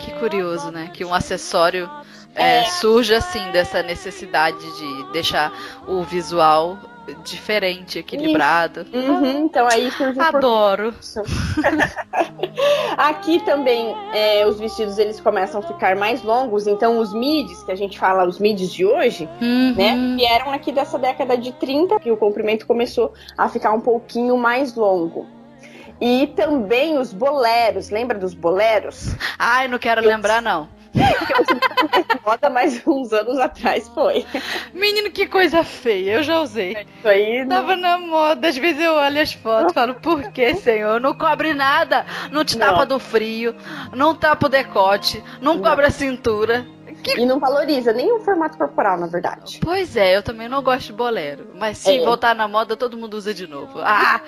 Que 0.00 0.12
curioso, 0.18 0.70
né? 0.70 0.90
Que 0.92 1.04
um 1.04 1.14
acessório 1.14 1.88
é, 2.38 2.60
é. 2.60 2.64
surge 2.64 3.14
assim 3.14 3.50
dessa 3.50 3.82
necessidade 3.82 4.58
de 4.58 5.12
deixar 5.12 5.52
o 5.86 6.02
visual 6.02 6.78
diferente, 7.24 7.98
equilibrado. 7.98 8.86
Uhum, 8.92 9.46
então 9.46 9.66
aí 9.66 9.90
surge 9.90 10.20
Adoro. 10.20 10.94
Aqui 12.96 13.40
também 13.40 13.96
é, 14.12 14.46
os 14.46 14.58
vestidos 14.58 14.98
eles 14.98 15.20
começam 15.20 15.60
a 15.60 15.62
ficar 15.62 15.96
mais 15.96 16.22
longos, 16.22 16.66
então 16.66 16.98
os 16.98 17.14
midis, 17.14 17.62
que 17.62 17.72
a 17.72 17.76
gente 17.76 17.98
fala 17.98 18.26
os 18.26 18.38
midis 18.38 18.72
de 18.72 18.84
hoje, 18.84 19.28
uhum. 19.40 19.74
né, 19.74 20.16
vieram 20.16 20.52
aqui 20.52 20.72
dessa 20.72 20.98
década 20.98 21.36
de 21.36 21.52
30, 21.52 21.98
que 22.00 22.10
o 22.10 22.16
comprimento 22.16 22.66
começou 22.66 23.12
a 23.36 23.48
ficar 23.48 23.72
um 23.72 23.80
pouquinho 23.80 24.36
mais 24.36 24.74
longo. 24.74 25.26
E 26.00 26.28
também 26.28 26.98
os 26.98 27.12
boleros, 27.12 27.90
lembra 27.90 28.18
dos 28.18 28.32
boleros? 28.32 29.16
Ai, 29.38 29.66
não 29.66 29.78
quero 29.78 30.00
lembrar 30.00 30.40
não 30.40 30.77
moda, 32.24 32.50
mas 32.50 32.82
uns 32.86 33.12
anos 33.12 33.38
atrás 33.38 33.88
foi. 33.88 34.24
Menino, 34.72 35.10
que 35.10 35.26
coisa 35.26 35.64
feia, 35.64 36.14
eu 36.14 36.22
já 36.22 36.40
usei. 36.40 36.72
Isso 36.72 37.08
aí. 37.08 37.46
Tava 37.46 37.76
na 37.76 37.98
moda, 37.98 38.48
às 38.48 38.56
vezes 38.56 38.82
eu 38.82 38.94
olho 38.94 39.20
as 39.20 39.32
fotos 39.32 39.72
e 39.72 39.74
falo, 39.74 39.94
por 39.94 40.30
que, 40.32 40.54
senhor? 40.54 41.00
Não 41.00 41.14
cobre 41.14 41.54
nada, 41.54 42.04
não 42.30 42.44
te 42.44 42.56
tapa 42.58 42.80
não. 42.80 42.86
do 42.86 42.98
frio, 42.98 43.54
não 43.94 44.14
tapa 44.14 44.46
o 44.46 44.50
decote, 44.50 45.22
não, 45.40 45.56
não. 45.56 45.62
cobre 45.62 45.86
a 45.86 45.90
cintura. 45.90 46.66
Que... 47.02 47.20
E 47.20 47.26
não 47.26 47.38
valoriza 47.38 47.92
nem 47.92 48.12
o 48.12 48.20
formato 48.20 48.58
corporal, 48.58 48.98
na 48.98 49.06
verdade. 49.06 49.60
Pois 49.62 49.96
é, 49.96 50.16
eu 50.16 50.22
também 50.22 50.48
não 50.48 50.62
gosto 50.62 50.86
de 50.86 50.92
bolero. 50.92 51.50
Mas 51.54 51.78
se 51.78 51.98
é. 51.98 52.04
voltar 52.04 52.34
na 52.34 52.48
moda, 52.48 52.76
todo 52.76 52.96
mundo 52.96 53.14
usa 53.14 53.32
de 53.32 53.46
novo. 53.46 53.78
Ah! 53.80 54.20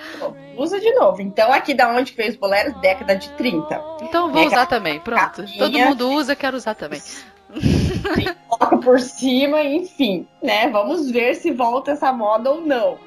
Usa 0.57 0.79
de 0.79 0.91
novo. 0.93 1.21
Então, 1.21 1.51
aqui 1.51 1.73
da 1.73 1.89
onde 1.89 2.13
fez 2.13 2.35
bolero? 2.35 2.73
Década 2.79 3.15
de 3.15 3.29
30. 3.31 3.81
Então, 4.01 4.31
vou 4.31 4.45
usar 4.45 4.65
também. 4.65 4.99
Pronto. 4.99 5.41
Capinha. 5.41 5.57
Todo 5.57 5.79
mundo 5.79 6.11
usa, 6.11 6.35
quero 6.35 6.57
usar 6.57 6.75
também. 6.75 7.01
Coloca 8.47 8.77
por 8.77 8.99
cima, 8.99 9.61
enfim, 9.61 10.27
né? 10.41 10.69
Vamos 10.69 11.11
ver 11.11 11.35
se 11.35 11.51
volta 11.51 11.91
essa 11.91 12.11
moda 12.13 12.51
ou 12.51 12.61
não. 12.61 12.97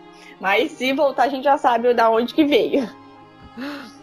Mas 0.41 0.73
se 0.73 0.93
voltar, 0.93 1.25
a 1.25 1.29
gente 1.29 1.45
já 1.45 1.57
sabe 1.57 1.95
da 1.95 2.11
onde 2.11 2.35
que 2.35 2.45
veio. 2.45 2.89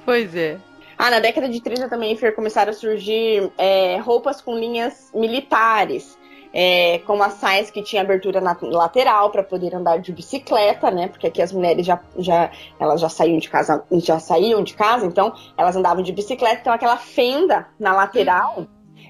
Pois 0.05 0.35
é. 0.35 0.57
Ah, 1.03 1.09
na 1.09 1.19
década 1.19 1.49
de 1.49 1.59
30 1.59 1.89
também, 1.89 2.15
Fer, 2.15 2.35
começaram 2.35 2.69
a 2.69 2.73
surgir 2.75 3.51
é, 3.57 3.97
roupas 3.97 4.39
com 4.39 4.55
linhas 4.55 5.09
militares. 5.15 6.15
É, 6.53 6.99
como 7.07 7.23
as 7.23 7.33
saias 7.33 7.71
que 7.71 7.81
tinha 7.81 8.03
abertura 8.03 8.39
na 8.39 8.55
lateral 8.61 9.31
para 9.31 9.41
poder 9.41 9.73
andar 9.73 9.97
de 9.97 10.11
bicicleta, 10.11 10.91
né? 10.91 11.07
Porque 11.07 11.25
aqui 11.25 11.41
as 11.41 11.51
mulheres 11.51 11.87
já, 11.87 11.99
já 12.19 12.51
elas 12.79 13.01
já 13.01 13.09
saíam 13.09 13.39
de 13.39 13.49
casa, 13.49 13.83
já 13.93 14.19
saíam 14.19 14.63
de 14.63 14.75
casa, 14.75 15.07
então 15.07 15.33
elas 15.57 15.75
andavam 15.75 16.03
de 16.03 16.11
bicicleta, 16.11 16.59
então 16.61 16.73
aquela 16.73 16.97
fenda 16.97 17.67
na 17.79 17.93
lateral 17.93 18.67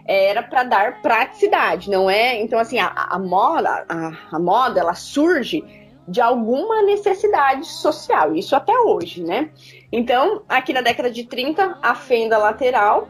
era 0.07 0.41
para 0.41 0.63
dar 0.63 1.01
praticidade, 1.01 1.89
não 1.89 2.09
é? 2.09 2.41
Então 2.41 2.57
assim 2.57 2.79
a, 2.79 2.87
a 2.87 3.19
moda, 3.19 3.85
a, 3.89 4.37
a 4.37 4.39
moda 4.39 4.79
ela 4.79 4.93
surge 4.93 5.61
de 6.07 6.19
alguma 6.19 6.81
necessidade 6.81 7.65
social, 7.67 8.35
isso 8.35 8.55
até 8.55 8.77
hoje, 8.79 9.23
né? 9.23 9.49
Então, 9.91 10.43
aqui 10.49 10.73
na 10.73 10.81
década 10.81 11.11
de 11.11 11.23
30, 11.23 11.77
a 11.81 11.95
fenda 11.95 12.37
lateral 12.37 13.07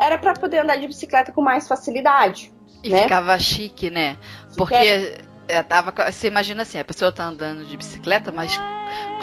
era 0.00 0.18
para 0.18 0.34
poder 0.34 0.58
andar 0.58 0.76
de 0.76 0.86
bicicleta 0.86 1.32
com 1.32 1.42
mais 1.42 1.68
facilidade. 1.68 2.52
E 2.82 2.90
né? 2.90 3.02
ficava 3.02 3.38
chique, 3.38 3.90
né? 3.90 4.16
Porque 4.56 5.16
é, 5.48 5.62
tava, 5.62 5.92
você 6.10 6.28
imagina 6.28 6.62
assim, 6.62 6.78
a 6.78 6.84
pessoa 6.84 7.12
tá 7.12 7.24
andando 7.24 7.64
de 7.64 7.76
bicicleta, 7.76 8.32
mas 8.32 8.58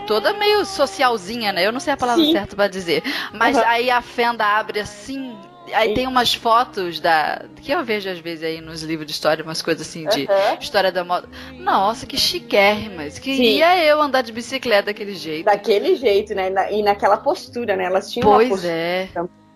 toda 0.07 0.33
meio 0.33 0.65
socialzinha, 0.65 1.51
né? 1.51 1.65
Eu 1.65 1.71
não 1.71 1.79
sei 1.79 1.93
a 1.93 1.97
palavra 1.97 2.23
Sim. 2.23 2.31
certa 2.31 2.55
para 2.55 2.67
dizer. 2.67 3.03
Mas 3.33 3.57
uhum. 3.57 3.63
aí 3.65 3.89
a 3.89 4.01
fenda 4.01 4.45
abre 4.45 4.79
assim, 4.79 5.35
Aí 5.73 5.93
tem 5.93 6.07
umas 6.07 6.33
fotos 6.33 6.99
da. 6.99 7.45
que 7.61 7.71
eu 7.71 7.83
vejo 7.83 8.09
às 8.09 8.19
vezes 8.19 8.43
aí 8.43 8.61
nos 8.61 8.83
livros 8.83 9.07
de 9.07 9.13
história, 9.13 9.43
umas 9.43 9.61
coisas 9.61 9.87
assim 9.87 10.07
de 10.07 10.21
uhum. 10.21 10.59
história 10.59 10.91
da 10.91 11.03
moda. 11.03 11.27
Nossa, 11.57 12.05
que 12.05 12.17
chiquérrimas. 12.17 13.19
Queria 13.19 13.73
Sim. 13.73 13.81
eu 13.81 14.01
andar 14.01 14.21
de 14.21 14.31
bicicleta 14.31 14.87
daquele 14.87 15.15
jeito. 15.15 15.45
Daquele 15.45 15.95
jeito, 15.95 16.33
né? 16.33 16.51
E 16.71 16.81
naquela 16.81 17.17
postura, 17.17 17.75
né? 17.75 17.85
Elas 17.85 18.11
tinham 18.11 18.29
pois 18.29 18.47
uma 18.47 18.55
postura, 18.55 18.73
é. 18.73 19.09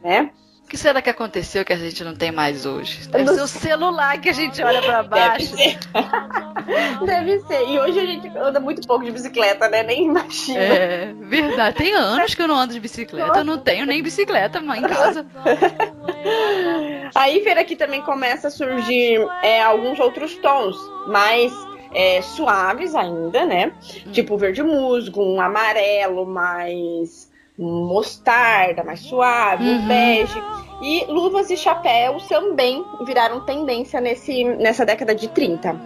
né? 0.03 0.31
O 0.65 0.67
que 0.67 0.77
será 0.77 0.99
que 0.99 1.11
aconteceu 1.11 1.63
que 1.63 1.71
a 1.71 1.77
gente 1.77 2.03
não 2.03 2.15
tem 2.15 2.31
mais 2.31 2.65
hoje? 2.65 3.07
Deve 3.07 3.27
ser 3.35 3.41
o 3.41 3.47
celular 3.47 4.19
que 4.19 4.29
a 4.29 4.33
gente 4.33 4.63
olha 4.63 4.81
para 4.81 5.03
baixo. 5.03 5.55
Deve 5.55 5.77
ser. 5.77 7.05
Deve 7.05 7.39
ser. 7.41 7.69
E 7.69 7.79
hoje 7.79 7.99
a 7.99 8.05
gente 8.05 8.27
anda 8.35 8.59
muito 8.59 8.87
pouco 8.87 9.05
de 9.05 9.11
bicicleta, 9.11 9.69
né? 9.69 9.83
Nem 9.83 10.05
imagina. 10.05 10.59
É, 10.59 11.13
verdade. 11.21 11.77
Tem 11.77 11.93
anos 11.93 12.33
que 12.33 12.41
eu 12.41 12.47
não 12.47 12.55
ando 12.55 12.73
de 12.73 12.79
bicicleta. 12.79 13.37
Eu 13.37 13.43
não 13.43 13.59
tenho 13.59 13.85
nem 13.85 14.01
bicicleta 14.01 14.57
em 14.57 14.81
casa. 14.81 15.23
Aí, 17.13 17.41
ver 17.41 17.59
aqui 17.59 17.75
também 17.75 18.01
começa 18.01 18.47
a 18.47 18.51
surgir 18.51 19.23
é, 19.43 19.61
alguns 19.61 19.99
outros 19.99 20.35
tons, 20.37 20.75
mais 21.05 21.53
é, 21.93 22.23
suaves 22.23 22.95
ainda, 22.95 23.45
né? 23.45 23.71
Hum. 24.07 24.11
Tipo 24.11 24.35
verde 24.35 24.63
musgo, 24.63 25.21
um 25.21 25.39
amarelo 25.39 26.25
mais 26.25 27.29
mostarda, 27.57 28.83
mais 28.83 28.99
suave, 28.99 29.63
uhum. 29.63 29.87
bege. 29.87 30.43
E 30.81 31.05
luvas 31.05 31.49
e 31.49 31.57
chapéus 31.57 32.27
também 32.27 32.83
viraram 33.05 33.45
tendência 33.45 34.01
nesse, 34.01 34.43
nessa 34.43 34.85
década 34.85 35.15
de 35.15 35.27
30. 35.29 35.79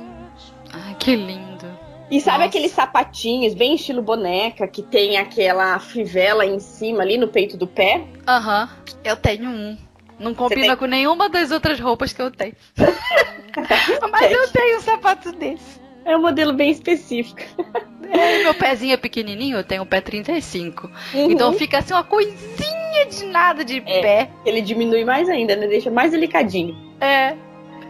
Ai, 0.74 0.96
que 1.00 1.16
lindo. 1.16 1.50
E 2.10 2.20
sabe 2.20 2.40
Nossa. 2.40 2.50
aqueles 2.50 2.72
sapatinhos, 2.72 3.54
bem 3.54 3.76
estilo 3.76 4.02
boneca, 4.02 4.68
que 4.68 4.82
tem 4.82 5.18
aquela 5.18 5.78
fivela 5.80 6.44
em 6.44 6.60
cima 6.60 7.04
ali 7.04 7.18
no 7.18 7.28
peito 7.28 7.56
do 7.56 7.68
pé? 7.68 8.04
Aham, 8.28 8.64
uhum. 8.64 8.98
eu 9.04 9.16
tenho 9.16 9.50
um. 9.50 9.78
Não 10.20 10.34
combina 10.34 10.62
tem... 10.62 10.76
com 10.76 10.86
nenhuma 10.86 11.30
das 11.30 11.52
outras 11.52 11.80
roupas 11.80 12.12
que 12.12 12.22
eu 12.22 12.32
tenho. 12.32 12.56
Mas 14.12 14.32
eu 14.32 14.52
tenho 14.52 14.78
um 14.78 14.82
sapato 14.82 15.32
desse. 15.32 15.80
É 16.06 16.16
um 16.16 16.22
modelo 16.22 16.54
bem 16.54 16.72
específico. 16.72 17.42
É, 18.12 18.44
meu 18.44 18.54
pezinho 18.56 18.94
é 18.94 18.98
pequenininho, 18.98 19.58
eu 19.58 19.64
tenho 19.64 19.84
o 19.84 19.86
pé 19.86 20.02
35. 20.02 20.90
Uhum. 21.14 21.32
Então 21.32 21.54
fica 21.54 21.78
assim 21.78 21.94
uma 21.94 22.04
coisinha 22.04 23.06
de 23.08 23.26
nada 23.26 23.64
de 23.64 23.78
é, 23.78 24.02
pé. 24.02 24.30
Ele 24.46 24.62
diminui 24.62 25.06
mais 25.06 25.30
ainda, 25.30 25.56
né? 25.56 25.68
Deixa 25.68 25.92
mais 25.92 26.12
delicadinho. 26.12 26.76
É. 27.00 27.36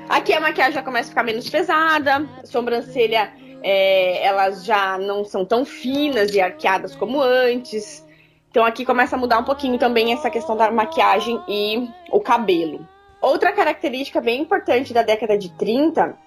Aqui 0.09 0.33
a 0.33 0.41
maquiagem 0.41 0.73
já 0.73 0.83
começa 0.83 1.07
a 1.07 1.09
ficar 1.09 1.23
menos 1.23 1.49
pesada, 1.49 2.27
sobrancelha, 2.43 3.31
é, 3.61 4.25
elas 4.25 4.65
já 4.65 4.97
não 4.97 5.23
são 5.23 5.45
tão 5.45 5.63
finas 5.63 6.33
e 6.33 6.41
arqueadas 6.41 6.95
como 6.95 7.21
antes. 7.21 8.05
Então 8.49 8.65
aqui 8.65 8.83
começa 8.83 9.15
a 9.15 9.19
mudar 9.19 9.37
um 9.37 9.43
pouquinho 9.43 9.77
também 9.77 10.11
essa 10.11 10.29
questão 10.29 10.57
da 10.57 10.71
maquiagem 10.71 11.39
e 11.47 11.87
o 12.11 12.19
cabelo. 12.19 12.87
Outra 13.21 13.51
característica 13.51 14.19
bem 14.19 14.41
importante 14.41 14.93
da 14.93 15.03
década 15.03 15.37
de 15.37 15.49
30 15.49 16.17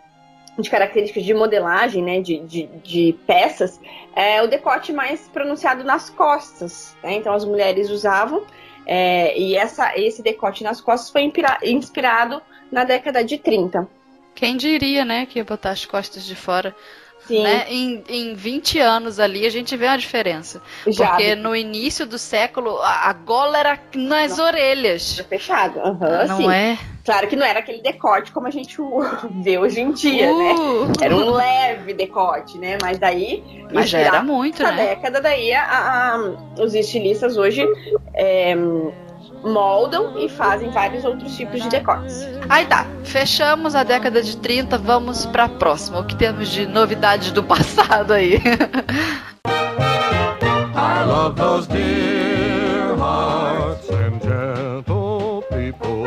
de 0.58 0.68
características 0.68 1.24
de 1.24 1.32
modelagem, 1.32 2.02
né, 2.02 2.20
de, 2.20 2.38
de, 2.40 2.66
de, 2.82 3.18
peças, 3.26 3.80
é 4.14 4.42
o 4.42 4.46
decote 4.46 4.92
mais 4.92 5.28
pronunciado 5.28 5.82
nas 5.82 6.10
costas. 6.10 6.96
Né? 7.02 7.14
Então 7.14 7.32
as 7.32 7.44
mulheres 7.44 7.88
usavam 7.90 8.44
é, 8.86 9.38
e 9.38 9.56
essa, 9.56 9.96
esse 9.98 10.22
decote 10.22 10.62
nas 10.62 10.80
costas 10.80 11.10
foi 11.10 11.30
inspirado 11.62 12.42
na 12.70 12.84
década 12.84 13.24
de 13.24 13.38
30. 13.38 13.88
Quem 14.34 14.56
diria, 14.56 15.04
né, 15.04 15.26
que 15.26 15.38
ia 15.38 15.44
botar 15.44 15.70
as 15.70 15.84
costas 15.84 16.24
de 16.24 16.34
fora 16.34 16.74
Sim. 17.26 17.42
Né? 17.42 17.66
Em, 17.68 18.04
em 18.08 18.34
20 18.34 18.78
anos 18.80 19.20
ali 19.20 19.46
a 19.46 19.50
gente 19.50 19.76
vê 19.76 19.86
uma 19.86 19.98
diferença. 19.98 20.60
Já, 20.86 21.08
Porque 21.08 21.34
no 21.34 21.54
início 21.54 22.06
do 22.06 22.18
século 22.18 22.78
a 22.82 23.12
gola 23.12 23.58
era 23.58 23.78
nas 23.94 24.30
Nossa, 24.30 24.44
orelhas. 24.44 25.18
Era 25.18 25.28
fechado, 25.28 25.78
uhum, 25.78 26.26
não 26.28 26.36
sim. 26.36 26.50
é? 26.50 26.78
Claro 27.04 27.26
que 27.26 27.34
não 27.34 27.44
era 27.44 27.58
aquele 27.58 27.82
decote 27.82 28.30
como 28.30 28.46
a 28.46 28.50
gente 28.50 28.76
vê 29.42 29.58
hoje 29.58 29.80
em 29.80 29.92
dia, 29.92 30.26
né? 30.26 30.54
uh. 30.54 30.86
né? 30.86 30.92
Era 31.00 31.16
um 31.16 31.30
leve 31.30 31.62
leve 31.72 31.94
decote, 31.94 32.58
né? 32.58 32.78
Mas 32.80 32.98
daí. 32.98 33.42
Mas 33.72 33.88
já 33.88 33.98
era 33.98 34.22
muito, 34.22 34.62
né? 34.62 34.72
década, 34.72 35.20
daí 35.20 35.52
a, 35.52 35.64
a, 35.64 36.62
os 36.62 36.74
estilistas 36.74 37.36
hoje 37.36 37.66
é, 38.14 38.54
moldam 39.44 40.18
e 40.18 40.28
fazem 40.28 40.70
vários 40.70 41.04
outros 41.04 41.36
tipos 41.36 41.62
de 41.62 41.68
decotes. 41.68 42.26
Aí 42.48 42.66
tá, 42.66 42.86
fechamos 43.04 43.74
a 43.74 43.82
década 43.82 44.22
de 44.22 44.36
30, 44.36 44.78
vamos 44.78 45.26
pra 45.26 45.48
próxima. 45.48 46.00
O 46.00 46.04
que 46.04 46.16
temos 46.16 46.48
de 46.48 46.66
novidades 46.66 47.32
do 47.32 47.42
passado 47.44 48.12
aí? 48.12 48.40
I 50.74 51.04
love 51.04 51.36
those 51.36 51.66
dear 51.68 52.96
hearts 52.96 53.88
and 53.90 54.20
gentle 54.22 55.42
people 55.50 56.06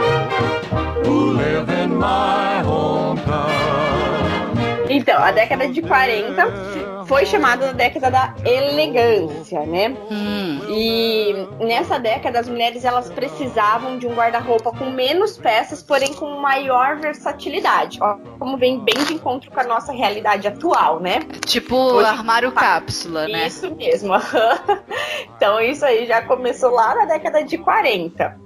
who 1.03 1.33
live 1.33 1.69
in 1.69 1.95
my 1.95 2.61
hometown. 2.63 3.64
Então, 4.95 5.21
a 5.21 5.29
década 5.29 5.67
de 5.67 5.81
40 5.81 7.03
foi 7.05 7.25
chamada 7.25 7.67
da 7.67 7.73
década 7.73 8.09
da 8.09 8.33
elegância, 8.45 9.59
né? 9.65 9.89
Hum. 10.09 10.61
E 10.69 11.47
nessa 11.59 11.99
década 11.99 12.39
as 12.39 12.47
mulheres 12.47 12.85
elas 12.85 13.09
precisavam 13.09 13.97
de 13.97 14.07
um 14.07 14.13
guarda-roupa 14.13 14.71
com 14.71 14.85
menos 14.85 15.37
peças, 15.37 15.83
porém 15.83 16.13
com 16.13 16.39
maior 16.39 16.95
versatilidade. 16.95 17.99
Ó, 18.01 18.15
como 18.39 18.55
vem 18.57 18.79
bem 18.79 19.03
de 19.03 19.15
encontro 19.15 19.51
com 19.51 19.59
a 19.59 19.65
nossa 19.65 19.91
realidade 19.91 20.47
atual, 20.47 21.01
né? 21.01 21.19
Tipo 21.45 21.75
Hoje, 21.75 22.07
armário 22.07 22.53
cápsula, 22.53 23.27
né? 23.27 23.47
Isso 23.47 23.75
mesmo. 23.75 24.13
então 25.35 25.59
isso 25.59 25.85
aí 25.85 26.05
já 26.05 26.21
começou 26.21 26.71
lá 26.71 26.95
na 26.95 27.05
década 27.05 27.43
de 27.43 27.57
40. 27.57 28.44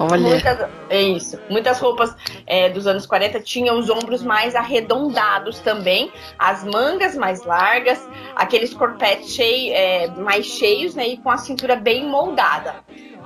Olha. 0.00 0.16
Muitas, 0.16 0.68
é 0.88 1.02
isso. 1.02 1.38
Muitas 1.50 1.78
roupas 1.78 2.16
é, 2.46 2.70
dos 2.70 2.86
anos 2.86 3.04
40 3.04 3.38
tinham 3.40 3.78
os 3.78 3.90
ombros 3.90 4.22
mais 4.22 4.56
arredondados 4.56 5.58
também, 5.58 6.10
as 6.38 6.64
mangas 6.64 7.14
mais 7.14 7.44
largas, 7.44 8.08
aqueles 8.34 8.72
corpetes 8.72 9.34
cheio, 9.34 9.74
é, 9.74 10.06
mais 10.08 10.46
cheios 10.46 10.94
né, 10.94 11.06
e 11.06 11.16
com 11.18 11.28
a 11.30 11.36
cintura 11.36 11.76
bem 11.76 12.06
moldada. 12.06 12.76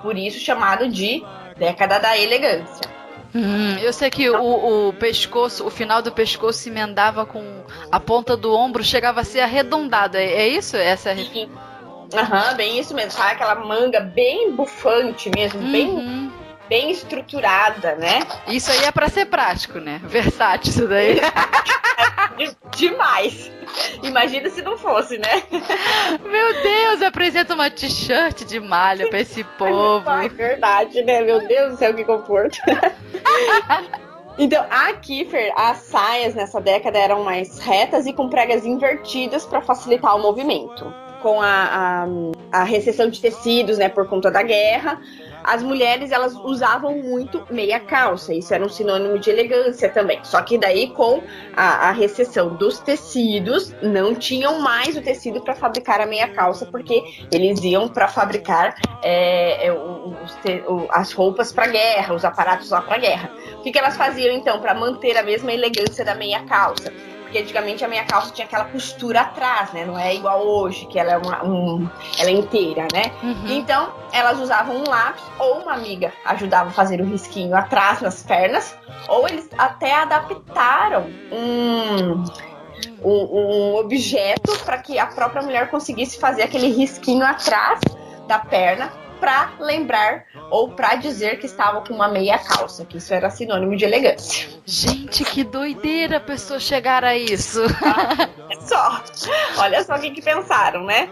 Por 0.02 0.18
isso 0.18 0.40
chamado 0.40 0.88
de 0.88 1.22
década 1.56 2.00
da 2.00 2.18
elegância. 2.18 2.92
Hum, 3.32 3.78
eu 3.80 3.92
sei 3.92 4.10
que 4.10 4.28
o, 4.28 4.88
o, 4.88 4.92
pescoço, 4.94 5.64
o 5.64 5.70
final 5.70 6.02
do 6.02 6.10
pescoço 6.10 6.58
se 6.58 6.70
emendava 6.70 7.24
com 7.24 7.64
a 7.90 8.00
ponta 8.00 8.36
do 8.36 8.52
ombro, 8.52 8.82
chegava 8.82 9.20
a 9.20 9.24
ser 9.24 9.40
arredondado. 9.40 10.16
É, 10.16 10.24
é 10.24 10.48
isso? 10.48 10.76
Essa 10.76 11.10
é. 11.10 11.48
Aham, 12.16 12.50
uhum, 12.50 12.56
bem 12.56 12.78
isso 12.80 12.94
mesmo. 12.94 13.12
Sabe 13.12 13.32
aquela 13.32 13.54
manga 13.54 14.00
bem 14.00 14.52
bufante 14.52 15.30
mesmo, 15.34 15.60
uhum. 15.60 15.72
bem 15.72 16.32
bem 16.68 16.90
estruturada, 16.90 17.94
né? 17.96 18.20
Isso 18.46 18.70
aí 18.70 18.84
é 18.84 18.92
para 18.92 19.08
ser 19.08 19.26
prático, 19.26 19.78
né? 19.78 20.00
Versátil 20.04 20.70
isso 20.70 20.88
daí. 20.88 21.20
Demais. 22.76 23.50
Imagina 24.02 24.50
se 24.50 24.62
não 24.62 24.76
fosse, 24.76 25.18
né? 25.18 25.42
Meu 26.22 26.62
Deus, 26.62 27.02
apresenta 27.02 27.54
uma 27.54 27.70
t-shirt 27.70 28.44
de 28.44 28.60
malha 28.60 29.08
pra 29.08 29.20
esse 29.20 29.44
povo. 29.58 30.08
É 30.10 30.28
verdade, 30.28 31.02
né? 31.02 31.22
Meu 31.22 31.46
Deus 31.46 31.72
do 31.72 31.78
céu, 31.78 31.94
que 31.94 32.04
conforto. 32.04 32.58
Então, 34.36 34.66
aqui, 34.68 35.24
Fer, 35.26 35.52
as 35.56 35.76
saias 35.76 36.34
nessa 36.34 36.60
década 36.60 36.98
eram 36.98 37.22
mais 37.22 37.60
retas 37.60 38.04
e 38.04 38.12
com 38.12 38.28
pregas 38.28 38.66
invertidas 38.66 39.46
para 39.46 39.62
facilitar 39.62 40.16
o 40.16 40.20
movimento. 40.20 40.92
Com 41.22 41.40
a, 41.40 42.06
a, 42.52 42.60
a 42.60 42.64
recessão 42.64 43.08
de 43.08 43.20
tecidos, 43.20 43.78
né, 43.78 43.88
por 43.88 44.08
conta 44.08 44.32
da 44.32 44.42
guerra, 44.42 45.00
as 45.44 45.62
mulheres 45.62 46.10
elas 46.10 46.34
usavam 46.34 46.96
muito 47.02 47.46
meia 47.50 47.78
calça. 47.78 48.32
Isso 48.32 48.52
era 48.54 48.64
um 48.64 48.68
sinônimo 48.68 49.18
de 49.18 49.30
elegância 49.30 49.88
também. 49.90 50.18
Só 50.24 50.40
que 50.40 50.56
daí 50.56 50.88
com 50.88 51.22
a, 51.54 51.88
a 51.88 51.92
recessão 51.92 52.54
dos 52.54 52.80
tecidos, 52.80 53.74
não 53.82 54.14
tinham 54.14 54.58
mais 54.60 54.96
o 54.96 55.02
tecido 55.02 55.42
para 55.42 55.54
fabricar 55.54 56.00
a 56.00 56.06
meia 56.06 56.28
calça, 56.28 56.66
porque 56.66 57.02
eles 57.30 57.62
iam 57.62 57.88
para 57.88 58.08
fabricar 58.08 58.74
é, 59.02 59.66
é 59.66 59.72
os, 59.72 60.36
as 60.90 61.12
roupas 61.12 61.52
para 61.52 61.66
guerra, 61.66 62.14
os 62.14 62.24
aparatos 62.24 62.70
lá 62.70 62.80
para 62.80 62.98
guerra. 62.98 63.30
O 63.58 63.62
que, 63.62 63.70
que 63.70 63.78
elas 63.78 63.96
faziam 63.96 64.34
então 64.34 64.60
para 64.60 64.74
manter 64.74 65.16
a 65.16 65.22
mesma 65.22 65.52
elegância 65.52 66.04
da 66.04 66.14
meia 66.14 66.42
calça? 66.44 66.92
Porque 67.34 67.38
antigamente 67.40 67.84
a 67.84 67.88
minha 67.88 68.04
calça 68.04 68.32
tinha 68.32 68.46
aquela 68.46 68.66
costura 68.66 69.22
atrás, 69.22 69.72
né? 69.72 69.84
Não 69.84 69.98
é 69.98 70.14
igual 70.14 70.46
hoje, 70.46 70.86
que 70.86 71.00
ela 71.00 71.14
é 71.14 71.18
uma 71.18 71.44
um, 71.44 71.90
ela 72.16 72.30
é 72.30 72.32
inteira, 72.32 72.86
né? 72.92 73.10
Uhum. 73.24 73.48
Então, 73.48 73.92
elas 74.12 74.38
usavam 74.38 74.76
um 74.76 74.84
lápis 74.88 75.24
ou 75.40 75.62
uma 75.62 75.72
amiga 75.72 76.12
ajudava 76.24 76.68
a 76.68 76.72
fazer 76.72 77.00
o 77.00 77.04
risquinho 77.04 77.56
atrás 77.56 78.00
nas 78.00 78.22
pernas, 78.22 78.76
ou 79.08 79.26
eles 79.26 79.48
até 79.58 79.92
adaptaram 79.96 81.10
um 81.32 82.24
um, 83.02 83.10
um 83.10 83.76
objeto 83.78 84.56
para 84.64 84.78
que 84.78 84.96
a 84.98 85.06
própria 85.06 85.42
mulher 85.42 85.70
conseguisse 85.70 86.18
fazer 86.18 86.42
aquele 86.42 86.68
risquinho 86.68 87.24
atrás 87.24 87.80
da 88.28 88.38
perna 88.38 88.92
para 89.24 89.52
lembrar 89.58 90.26
ou 90.50 90.68
para 90.68 90.96
dizer 90.96 91.38
que 91.38 91.46
estava 91.46 91.80
com 91.80 91.94
uma 91.94 92.08
meia 92.08 92.38
calça, 92.38 92.84
que 92.84 92.98
isso 92.98 93.14
era 93.14 93.30
sinônimo 93.30 93.74
de 93.74 93.82
elegância. 93.82 94.50
Gente, 94.66 95.24
que 95.24 95.42
doideira 95.42 96.18
a 96.18 96.20
pessoa 96.20 96.60
chegar 96.60 97.02
a 97.02 97.16
isso. 97.16 97.62
é 98.52 98.60
só. 98.60 99.02
Olha 99.56 99.82
só 99.82 99.94
o 99.94 100.00
que, 100.00 100.10
que 100.10 100.20
pensaram, 100.20 100.84
né? 100.84 101.08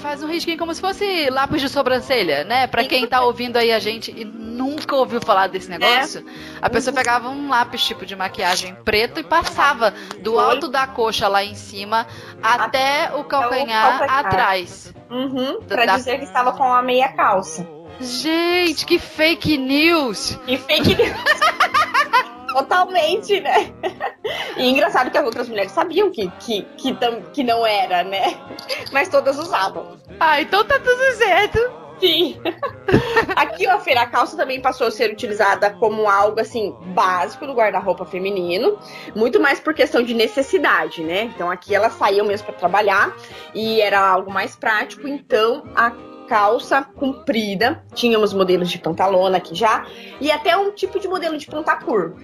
Faz 0.00 0.20
um 0.20 0.26
risquinho 0.26 0.58
como 0.58 0.74
se 0.74 0.80
fosse 0.80 1.30
lápis 1.30 1.60
de 1.60 1.68
sobrancelha, 1.68 2.42
né? 2.42 2.66
Para 2.66 2.84
quem 2.84 3.06
tá 3.06 3.22
ouvindo 3.22 3.56
aí 3.56 3.70
a 3.70 3.78
gente 3.78 4.10
e 4.10 4.24
nunca 4.24 4.96
ouviu 4.96 5.20
falar 5.20 5.46
desse 5.46 5.70
negócio, 5.70 6.24
é. 6.26 6.58
a 6.60 6.68
pessoa 6.68 6.92
pegava 6.92 7.28
um 7.28 7.48
lápis 7.48 7.84
tipo 7.84 8.04
de 8.04 8.16
maquiagem 8.16 8.74
preto 8.84 9.20
e 9.20 9.22
passava 9.22 9.94
do 10.20 10.40
alto 10.40 10.68
da 10.68 10.88
coxa 10.88 11.28
lá 11.28 11.44
em 11.44 11.54
cima 11.54 12.06
até 12.42 13.12
o 13.14 13.22
calcanhar, 13.22 13.96
o 13.96 13.98
calcanhar. 13.98 14.26
atrás. 14.26 14.94
Uhum, 15.10 15.62
pra 15.62 15.86
da... 15.86 15.96
dizer 15.96 16.18
que 16.18 16.24
estava 16.24 16.52
com 16.52 16.64
a 16.64 16.82
meia 16.82 17.08
calça. 17.08 17.27
Gente, 18.00 18.86
que 18.86 18.98
fake 18.98 19.58
news! 19.58 20.38
Que 20.46 20.56
fake 20.56 20.94
news! 20.94 21.16
Totalmente, 22.48 23.40
né? 23.40 23.72
E 24.56 24.68
engraçado 24.68 25.10
que 25.10 25.18
as 25.18 25.24
outras 25.24 25.48
mulheres 25.48 25.72
sabiam 25.72 26.10
que, 26.10 26.28
que, 26.40 26.62
que, 26.76 26.96
que 27.32 27.44
não 27.44 27.66
era, 27.66 28.02
né? 28.02 28.38
Mas 28.92 29.08
todas 29.08 29.38
usavam. 29.38 29.98
Ah, 30.18 30.40
então 30.40 30.64
tá 30.64 30.78
tudo 30.78 31.16
certo. 31.16 31.58
Sim. 32.00 32.40
Aqui, 33.36 33.66
ó, 33.68 33.78
Feira, 33.80 34.02
a 34.02 34.06
calça 34.06 34.36
também 34.36 34.60
passou 34.60 34.86
a 34.86 34.90
ser 34.90 35.12
utilizada 35.12 35.70
como 35.70 36.08
algo, 36.08 36.40
assim, 36.40 36.74
básico 36.94 37.46
do 37.46 37.52
guarda-roupa 37.52 38.04
feminino. 38.04 38.78
Muito 39.14 39.40
mais 39.40 39.60
por 39.60 39.74
questão 39.74 40.02
de 40.02 40.14
necessidade, 40.14 41.02
né? 41.02 41.24
Então, 41.24 41.50
aqui 41.50 41.74
elas 41.74 41.92
saíam 41.94 42.26
mesmo 42.26 42.46
para 42.46 42.56
trabalhar 42.56 43.14
e 43.54 43.80
era 43.80 44.00
algo 44.00 44.32
mais 44.32 44.56
prático. 44.56 45.06
Então, 45.06 45.64
a 45.74 45.90
calça 46.28 46.82
comprida, 46.82 47.82
tínhamos 47.94 48.32
modelos 48.32 48.70
de 48.70 48.78
pantalona 48.78 49.38
aqui 49.38 49.54
já, 49.54 49.86
e 50.20 50.30
até 50.30 50.56
um 50.56 50.70
tipo 50.72 51.00
de 51.00 51.08
modelo 51.08 51.38
de 51.38 51.46
pontacur. 51.46 52.14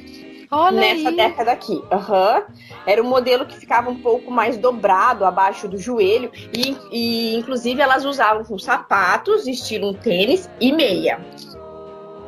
Olha 0.50 0.80
nessa 0.80 1.08
aí. 1.08 1.16
década 1.16 1.50
aqui. 1.50 1.72
Uhum. 1.72 2.44
Era 2.86 3.02
um 3.02 3.08
modelo 3.08 3.44
que 3.44 3.56
ficava 3.56 3.90
um 3.90 3.96
pouco 3.96 4.30
mais 4.30 4.56
dobrado 4.56 5.24
abaixo 5.24 5.66
do 5.66 5.76
joelho 5.76 6.30
e, 6.52 6.76
e 6.92 7.36
inclusive 7.36 7.80
elas 7.80 8.04
usavam 8.04 8.44
com 8.44 8.58
sapatos, 8.58 9.46
estilo 9.46 9.90
um 9.90 9.94
tênis 9.94 10.48
e 10.60 10.70
meia. 10.70 11.18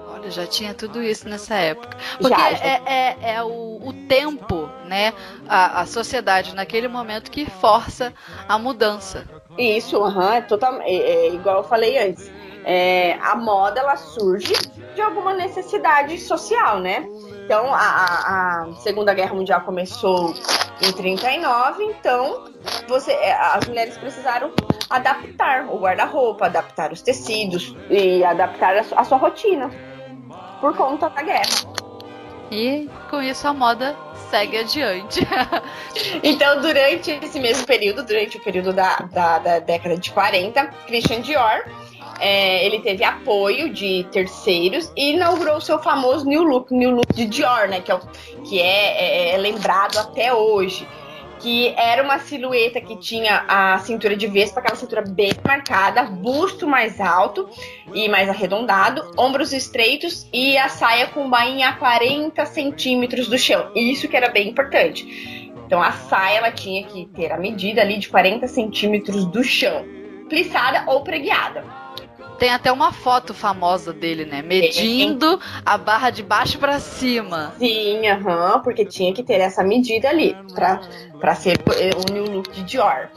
Olha, 0.09 0.31
já 0.31 0.47
tinha 0.47 0.75
tudo 0.75 1.01
isso 1.03 1.29
nessa 1.29 1.55
época. 1.55 1.97
Porque 2.19 2.37
já, 2.37 2.55
já. 2.55 2.65
É, 2.65 2.83
é, 2.87 3.35
é 3.35 3.43
o, 3.45 3.81
o, 3.81 3.93
tempo, 4.09 4.69
né? 4.87 5.12
A, 5.49 5.83
a 5.83 5.87
sociedade 5.87 6.55
naquele 6.55 6.89
momento 6.89 7.31
que 7.31 7.47
força 7.49 8.12
a 8.49 8.59
mudança. 8.59 9.25
Isso, 9.59 9.99
uhum, 9.99 10.33
é, 10.33 10.40
total, 10.42 10.81
é, 10.83 10.95
é, 10.95 11.35
igual 11.35 11.59
eu 11.59 11.64
falei 11.64 11.99
antes. 11.99 12.31
É, 12.64 13.14
a 13.23 13.37
moda 13.37 13.81
ela 13.81 13.97
surge 13.97 14.53
de 14.95 15.01
alguma 15.01 15.33
necessidade 15.35 16.19
social, 16.19 16.81
né? 16.81 17.07
Então, 17.45 17.73
a, 17.73 17.79
a, 17.79 18.73
Segunda 18.81 19.14
Guerra 19.14 19.35
Mundial 19.35 19.61
começou 19.61 20.35
em 20.83 20.92
39, 20.92 21.85
então 21.85 22.45
você, 22.88 23.12
é, 23.12 23.33
as 23.33 23.66
mulheres 23.69 23.97
precisaram 23.97 24.51
adaptar 24.90 25.66
o 25.69 25.79
guarda-roupa, 25.79 26.47
adaptar 26.47 26.92
os 26.92 27.01
tecidos 27.01 27.75
e 27.88 28.25
adaptar 28.25 28.77
a, 28.77 28.81
a 28.81 29.05
sua 29.05 29.16
rotina 29.16 29.71
por 30.61 30.77
conta 30.77 31.09
da 31.09 31.23
guerra. 31.23 31.77
E 32.51 32.90
com 33.09 33.23
isso 33.23 33.47
a 33.47 33.53
moda 33.53 33.97
segue 34.31 34.59
adiante. 34.59 35.21
então, 36.23 36.61
durante 36.61 37.11
esse 37.11 37.41
mesmo 37.41 37.67
período, 37.67 38.03
durante 38.05 38.37
o 38.37 38.41
período 38.41 38.73
da, 38.73 38.97
da, 39.12 39.39
da 39.39 39.59
década 39.59 39.97
de 39.97 40.11
40, 40.11 40.67
Christian 40.87 41.21
Dior 41.21 41.65
é, 42.19 42.65
ele 42.65 42.81
teve 42.81 43.05
apoio 43.05 43.73
de 43.73 44.07
terceiros 44.11 44.91
e 44.97 45.12
inaugurou 45.12 45.57
o 45.57 45.61
seu 45.61 45.79
famoso 45.79 46.25
New 46.25 46.43
Look, 46.43 46.73
New 46.73 46.91
Look 46.91 47.12
de 47.15 47.27
Dior, 47.27 47.69
né? 47.69 47.81
Que 47.81 47.93
é, 47.93 48.01
que 48.45 48.61
é, 48.61 49.33
é, 49.33 49.35
é 49.35 49.37
lembrado 49.37 49.99
até 49.99 50.33
hoje. 50.33 50.87
Que 51.40 51.75
era 51.77 52.03
uma 52.03 52.18
silhueta 52.18 52.81
que 52.81 52.96
tinha 52.96 53.44
a 53.46 53.79
cintura 53.79 54.16
de 54.16 54.27
vespa, 54.27 54.61
aquela 54.61 54.77
cintura 54.77 55.03
bem 55.03 55.33
marcada, 55.46 56.05
busto 56.05 56.66
mais 56.66 57.01
alto 57.01 57.49
e 57.94 58.09
mais 58.09 58.29
arredondado, 58.29 59.12
ombros 59.18 59.53
estreitos 59.53 60.28
e 60.32 60.57
a 60.57 60.68
saia 60.68 61.09
com 61.09 61.28
bainha 61.28 61.68
a 61.68 61.72
40 61.74 62.45
centímetros 62.47 63.28
do 63.28 63.39
chão. 63.39 63.70
Isso 63.74 64.09
que 64.09 64.16
era 64.16 64.30
bem 64.30 64.49
importante 64.49 65.07
Então 65.66 65.82
a 65.82 65.93
saia 65.93 66.39
ela 66.39 66.53
tinha 66.53 66.84
que 66.84 67.07
ter 67.07 67.32
a 67.32 67.39
medida 67.39 67.82
ali 67.82 67.99
de 67.99 68.09
40 68.09 68.47
centímetros 68.49 69.24
do 69.26 69.43
chão, 69.43 69.84
plissada 70.28 70.84
ou 70.87 71.03
preguiada. 71.03 71.86
Tem 72.39 72.51
até 72.51 72.70
uma 72.70 72.93
foto 72.93 73.32
famosa 73.32 73.93
dele, 73.93 74.24
né? 74.24 74.43
Medindo 74.43 75.41
a 75.64 75.78
barra 75.78 76.11
de 76.11 76.22
baixo 76.22 76.59
para 76.59 76.78
cima. 76.78 77.55
Sim, 77.59 78.07
aham, 78.07 78.61
porque 78.62 78.84
tinha 78.84 79.12
que 79.14 79.22
ter 79.22 79.41
essa 79.41 79.62
medida 79.64 80.09
ali 80.09 80.37
pra, 80.55 80.80
pra 81.18 81.34
ser 81.34 81.59
o 81.97 82.12
new 82.12 82.24
look 82.24 82.51
de 82.51 82.62
Dior. 82.62 83.09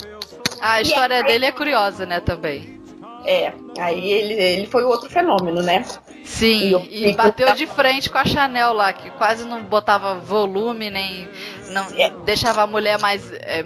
A 0.62 0.82
história 0.82 1.18
aí, 1.18 1.24
dele 1.24 1.46
é 1.46 1.52
curiosa, 1.52 2.06
né, 2.06 2.20
também. 2.20 2.80
É, 3.26 3.54
aí 3.78 4.10
ele, 4.12 4.34
ele 4.34 4.68
foi 4.68 4.84
outro 4.84 5.10
fenômeno, 5.10 5.62
né? 5.62 5.86
Sim, 6.30 6.88
e, 6.92 7.08
e 7.08 7.14
bateu 7.14 7.54
de 7.56 7.66
frente 7.66 8.08
com 8.08 8.18
a 8.20 8.24
Chanel 8.24 8.72
lá, 8.72 8.94
que 8.94 9.10
quase 9.10 9.44
não 9.46 9.64
botava 9.64 10.14
volume, 10.14 10.92
nem 10.92 11.28
não 11.72 11.86
é. 11.98 12.12
deixava 12.24 12.62
a 12.62 12.68
mulher 12.68 13.00
mais, 13.00 13.32
é, 13.34 13.66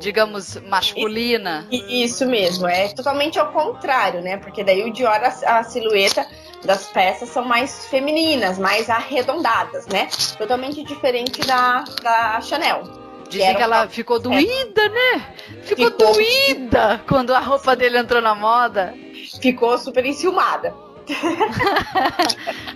digamos, 0.00 0.56
masculina. 0.68 1.66
Isso 1.70 2.26
mesmo, 2.26 2.66
é 2.66 2.88
totalmente 2.88 3.38
ao 3.38 3.52
contrário, 3.52 4.20
né? 4.20 4.36
Porque 4.36 4.64
daí 4.64 4.82
o 4.82 4.92
Dior, 4.92 5.12
a, 5.12 5.58
a 5.58 5.62
silhueta 5.62 6.26
das 6.64 6.88
peças 6.88 7.28
são 7.28 7.44
mais 7.44 7.86
femininas, 7.86 8.58
mais 8.58 8.90
arredondadas, 8.90 9.86
né? 9.86 10.08
Totalmente 10.36 10.82
diferente 10.82 11.40
da, 11.46 11.84
da 12.02 12.40
Chanel. 12.40 12.82
Dizem 13.30 13.54
que 13.54 13.62
ela 13.62 13.88
ficou 13.88 14.18
doída, 14.18 14.88
né? 14.88 15.34
Ficou, 15.62 15.86
ficou 15.86 16.14
doída 16.14 17.00
quando 17.08 17.32
a 17.32 17.38
roupa 17.38 17.76
dele 17.76 17.96
entrou 17.96 18.20
na 18.20 18.34
moda. 18.34 18.92
Ficou 19.40 19.78
super 19.78 20.04
enciumada. 20.04 20.74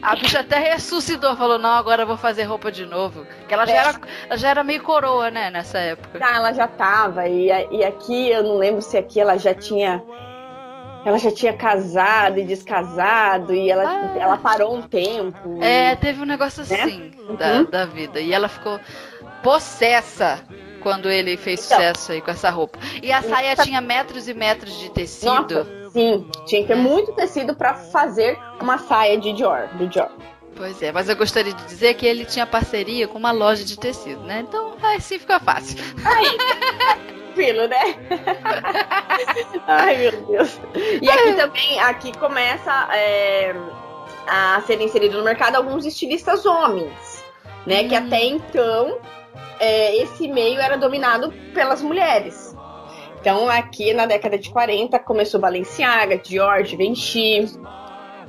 A 0.02 0.16
bicha 0.16 0.40
até 0.40 0.58
ressuscitou, 0.58 1.36
falou: 1.36 1.58
Não, 1.58 1.70
agora 1.70 2.02
eu 2.02 2.06
vou 2.06 2.16
fazer 2.16 2.44
roupa 2.44 2.70
de 2.70 2.86
novo. 2.86 3.26
Que 3.46 3.54
ela 3.54 3.66
já, 3.66 3.72
é. 3.72 3.76
era, 3.76 4.00
ela 4.28 4.36
já 4.36 4.48
era 4.48 4.64
meio 4.64 4.82
coroa, 4.82 5.30
né, 5.30 5.50
nessa 5.50 5.78
época. 5.78 6.18
Tá, 6.18 6.36
ela 6.36 6.52
já 6.52 6.66
tava. 6.66 7.28
E, 7.28 7.48
e 7.70 7.84
aqui, 7.84 8.30
eu 8.30 8.42
não 8.42 8.56
lembro 8.56 8.82
se 8.82 8.96
aqui 8.96 9.20
ela 9.20 9.36
já 9.36 9.54
tinha. 9.54 10.02
Ela 11.04 11.18
já 11.18 11.30
tinha 11.30 11.52
casado 11.52 12.38
e 12.40 12.44
descasado, 12.44 13.54
e 13.54 13.70
ela, 13.70 13.84
ah. 13.88 14.18
ela 14.18 14.36
parou 14.38 14.74
um 14.74 14.82
tempo. 14.82 15.62
É, 15.62 15.94
teve 15.94 16.20
um 16.20 16.24
negócio 16.24 16.64
né? 16.68 16.82
assim 16.82 17.12
né? 17.28 17.36
da, 17.36 17.52
uhum. 17.52 17.64
da 17.70 17.86
vida. 17.86 18.20
E 18.20 18.32
ela 18.32 18.48
ficou 18.48 18.80
possessa 19.40 20.42
quando 20.86 21.10
ele 21.10 21.36
fez 21.36 21.66
então, 21.66 21.78
sucesso 21.78 22.12
aí 22.12 22.20
com 22.20 22.30
essa 22.30 22.48
roupa. 22.48 22.78
E 23.02 23.10
a 23.10 23.20
saia 23.20 23.56
tinha 23.56 23.80
metros 23.80 24.28
e 24.28 24.34
metros 24.34 24.72
de 24.78 24.88
tecido. 24.88 25.32
Nossa, 25.32 25.90
sim, 25.90 26.30
tinha 26.46 26.62
que 26.62 26.68
ter 26.68 26.76
muito 26.76 27.10
tecido 27.10 27.56
para 27.56 27.74
fazer 27.74 28.38
uma 28.60 28.78
saia 28.78 29.18
de 29.18 29.32
Dior, 29.32 29.66
do 29.72 29.88
Dior. 29.88 30.08
Pois 30.54 30.80
é, 30.80 30.92
mas 30.92 31.08
eu 31.08 31.16
gostaria 31.16 31.52
de 31.52 31.64
dizer 31.64 31.94
que 31.94 32.06
ele 32.06 32.24
tinha 32.24 32.46
parceria 32.46 33.08
com 33.08 33.18
uma 33.18 33.32
loja 33.32 33.64
de 33.64 33.76
tecido, 33.76 34.20
né? 34.20 34.44
Então, 34.46 34.76
assim 34.80 35.18
fica 35.18 35.40
fácil. 35.40 35.76
Aí, 36.04 36.38
tranquilo, 37.34 37.66
né? 37.66 37.96
Ai, 39.66 39.96
meu 39.96 40.12
Deus. 40.12 40.60
E 41.02 41.10
aqui 41.10 41.32
também, 41.32 41.80
aqui 41.80 42.16
começa 42.16 42.88
é, 42.94 43.52
a 44.28 44.62
ser 44.64 44.80
inserido 44.80 45.18
no 45.18 45.24
mercado 45.24 45.56
alguns 45.56 45.84
estilistas 45.84 46.46
homens, 46.46 47.24
né? 47.66 47.82
Hum. 47.82 47.88
Que 47.88 47.94
até 47.96 48.24
então 48.24 49.00
é, 49.58 49.96
esse 49.96 50.28
meio 50.28 50.60
era 50.60 50.76
dominado 50.76 51.32
pelas 51.54 51.82
mulheres. 51.82 52.54
Então, 53.20 53.48
aqui 53.48 53.92
na 53.92 54.06
década 54.06 54.38
de 54.38 54.50
40, 54.50 54.98
começou 55.00 55.40
Balenciaga, 55.40 56.16
Dior, 56.16 56.64
Givenchy, 56.64 57.50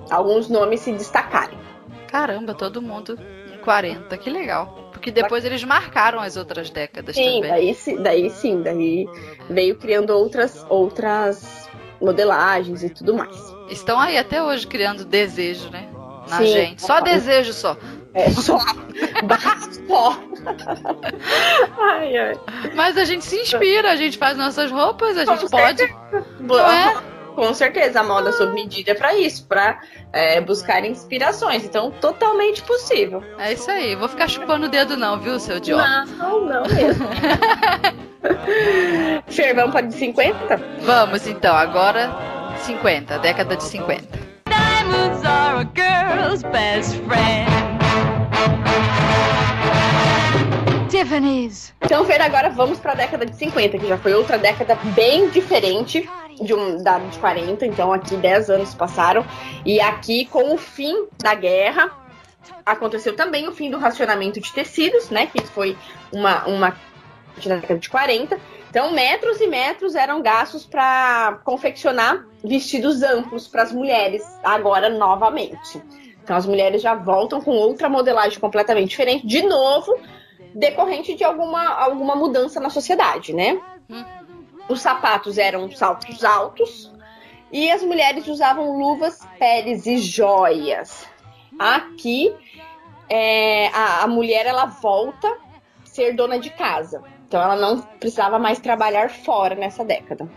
alguns 0.10 0.50
nomes 0.50 0.80
se 0.80 0.92
destacarem. 0.92 1.60
Caramba, 2.08 2.54
todo 2.54 2.82
mundo 2.82 3.18
em 3.54 3.58
40, 3.60 4.18
que 4.18 4.30
legal. 4.30 4.90
Porque 4.92 5.12
depois 5.12 5.46
eles 5.46 5.64
marcaram 5.64 6.20
as 6.20 6.36
outras 6.36 6.70
décadas 6.72 7.16
sim, 7.16 7.42
também. 7.42 7.50
Daí, 7.52 7.98
daí 8.00 8.30
sim, 8.32 8.62
daí 8.64 9.08
veio 9.50 9.76
criando 9.76 10.10
outras, 10.10 10.66
outras 10.68 11.70
modelagens 12.02 12.84
e 12.84 12.90
tudo 12.90 13.14
mais. 13.14 13.38
Estão 13.70 14.00
aí 14.00 14.18
até 14.18 14.42
hoje 14.42 14.66
criando 14.66 15.06
desejo, 15.06 15.70
né? 15.70 15.88
Na 16.28 16.38
sim, 16.38 16.48
gente. 16.48 16.82
Só 16.82 17.00
desejo 17.02 17.54
só. 17.54 17.78
É, 18.14 18.30
só. 18.32 18.58
só. 19.88 20.20
Ai, 21.78 22.18
ai. 22.18 22.40
Mas 22.76 22.98
a 22.98 23.06
gente 23.06 23.24
se 23.26 23.36
inspira, 23.38 23.92
a 23.92 23.96
gente 23.96 24.18
faz 24.18 24.38
nossas 24.38 24.72
roupas, 24.72 25.18
a 25.18 25.26
gente 25.26 25.42
Com 25.42 25.50
pode. 25.50 25.84
É? 25.84 27.08
Com 27.36 27.54
certeza, 27.54 28.00
a 28.00 28.04
moda 28.04 28.32
sob 28.32 28.52
medida 28.54 28.92
é 28.92 28.96
para 28.96 29.14
isso, 29.14 29.46
para 29.46 29.80
é, 30.12 30.42
buscar 30.42 30.84
inspirações. 30.84 31.64
Então, 31.64 31.92
totalmente 31.92 32.64
possível. 32.64 33.24
É 33.38 33.54
isso 33.54 33.70
aí. 33.70 33.96
Vou 33.96 34.10
ficar 34.10 34.28
chupando 34.28 34.66
o 34.66 34.70
dedo, 34.70 34.98
não, 34.98 35.20
viu, 35.20 35.40
seu 35.40 35.58
idiota? 35.58 36.06
Não, 36.18 36.46
não 36.46 36.64
mesmo. 36.64 37.08
Fer, 39.28 39.54
vamos 39.54 39.72
para 39.72 39.86
de 39.86 39.94
50? 39.94 40.60
Vamos 40.82 41.28
então, 41.28 41.56
agora 41.56 42.10
50, 42.62 43.20
década 43.20 43.56
de 43.56 43.64
50. 43.64 44.18
Diamonds 44.48 45.24
are 45.24 45.62
a 45.62 45.66
girl's 45.76 46.42
best 46.42 46.96
friend. 47.04 47.48
Tiffany's. 50.88 51.74
Então, 51.82 52.06
Fer, 52.06 52.22
agora 52.22 52.50
vamos 52.50 52.80
para 52.80 52.94
a 52.94 52.96
década 52.96 53.26
de 53.26 53.36
50, 53.36 53.78
que 53.78 53.88
já 53.88 53.98
foi 53.98 54.14
outra 54.14 54.38
década 54.38 54.76
bem 54.96 55.30
diferente 55.30 56.10
de 56.42 56.54
um 56.54 56.82
da 56.82 57.00
de 57.00 57.18
40. 57.20 57.66
Então, 57.66 57.92
aqui 57.92 58.16
10 58.16 58.50
anos 58.50 58.74
passaram. 58.74 59.26
E 59.66 59.80
aqui, 59.82 60.26
com 60.26 60.54
o 60.54 60.58
fim 60.58 61.08
da 61.18 61.34
guerra, 61.36 61.92
aconteceu 62.66 63.16
também 63.16 63.48
o 63.48 63.52
fim 63.52 63.70
do 63.70 63.78
racionamento 63.78 64.40
de 64.40 64.52
tecidos, 64.54 65.10
né? 65.10 65.28
Que 65.28 65.42
foi 65.46 65.78
uma, 66.12 66.46
uma 66.46 66.76
na 67.46 67.56
década 67.56 67.80
de 67.80 67.90
40. 67.90 68.40
Então, 68.70 68.92
metros 68.94 69.40
e 69.42 69.48
metros 69.48 69.96
eram 69.96 70.22
gastos 70.22 70.66
para 70.66 71.40
confeccionar 71.44 72.26
vestidos 72.44 73.02
amplos 73.04 73.48
para 73.48 73.64
as 73.64 73.72
mulheres, 73.72 74.24
agora 74.44 74.90
novamente. 74.90 75.82
Então, 76.24 76.36
as 76.36 76.46
mulheres 76.46 76.82
já 76.82 76.94
voltam 76.94 77.40
com 77.40 77.52
outra 77.52 77.88
modelagem 77.88 78.40
completamente 78.40 78.90
diferente, 78.90 79.26
de 79.26 79.44
novo, 79.44 79.98
decorrente 80.58 81.14
de 81.16 81.24
alguma, 81.24 81.68
alguma 81.70 82.16
mudança 82.16 82.60
na 82.60 82.70
sociedade, 82.70 83.34
né? 83.34 83.62
Uhum. 83.88 84.06
Os 84.68 84.82
sapatos 84.82 85.38
eram 85.38 85.72
saltos 85.72 86.26
altos 86.26 86.92
e 87.52 87.72
as 87.72 87.84
mulheres 87.84 88.28
usavam 88.28 88.78
luvas, 88.78 89.20
peles 89.40 89.86
e 89.86 89.98
joias. 90.00 91.08
Aqui, 91.58 92.36
é, 93.10 93.68
a, 93.68 94.04
a 94.04 94.08
mulher 94.08 94.46
ela 94.46 94.66
volta 94.66 95.28
a 95.28 95.86
ser 95.86 96.14
dona 96.14 96.40
de 96.40 96.50
casa. 96.50 97.04
Então 97.28 97.42
ela 97.42 97.56
não 97.56 97.80
precisava 97.80 98.40
mais 98.40 98.60
trabalhar 98.60 99.10
fora 99.10 99.56
nessa 99.56 99.86
década. 99.86 100.30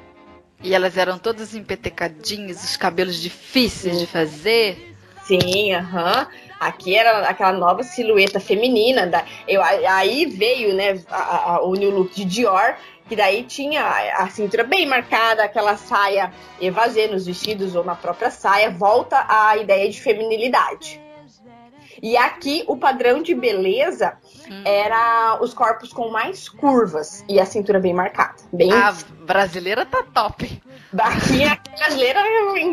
E 0.62 0.75
elas 0.75 0.99
eram 0.99 1.18
todas 1.18 1.55
empetecadinhas, 1.55 2.62
os 2.62 2.77
cabelos 2.77 3.16
difíceis 3.16 3.95
Sim. 3.95 4.01
de 4.01 4.07
fazer. 4.07 4.97
Sim, 5.25 5.73
aham. 5.73 6.29
Uhum. 6.31 6.49
Aqui 6.61 6.94
era 6.94 7.26
aquela 7.26 7.54
nova 7.54 7.82
silhueta 7.82 8.38
feminina. 8.38 9.06
Da, 9.06 9.24
eu, 9.48 9.62
aí 9.62 10.26
veio 10.26 10.74
né, 10.74 11.02
a, 11.11 11.54
a, 11.54 11.62
o 11.62 11.72
new 11.72 11.90
look 11.90 12.14
de 12.14 12.24
Dior, 12.26 12.76
que 13.08 13.16
daí 13.16 13.42
tinha 13.44 13.82
a 14.18 14.28
cintura 14.28 14.62
bem 14.62 14.86
marcada, 14.86 15.42
aquela 15.42 15.76
saia 15.78 16.30
evasê 16.61 17.06
nos 17.06 17.26
vestidos 17.26 17.74
ou 17.74 17.82
na 17.82 17.94
própria 17.94 18.30
saia, 18.30 18.70
volta 18.70 19.24
à 19.26 19.56
ideia 19.56 19.88
de 19.88 19.98
feminilidade. 19.98 21.00
E 22.02 22.16
aqui 22.16 22.64
o 22.66 22.76
padrão 22.76 23.22
de 23.22 23.34
beleza 23.34 24.16
hum. 24.48 24.62
era 24.64 25.38
os 25.40 25.52
corpos 25.52 25.92
com 25.92 26.11
mais 26.11 26.48
curvas 26.48 27.24
e 27.28 27.38
a 27.40 27.44
cintura 27.44 27.78
bem 27.78 27.92
marcada. 27.92 28.36
Bem... 28.52 28.72
A 28.72 28.94
brasileira 29.26 29.84
tá 29.84 30.02
top. 30.02 30.62
Daqui 30.92 31.44
a 31.44 31.58
brasileira 31.76 32.20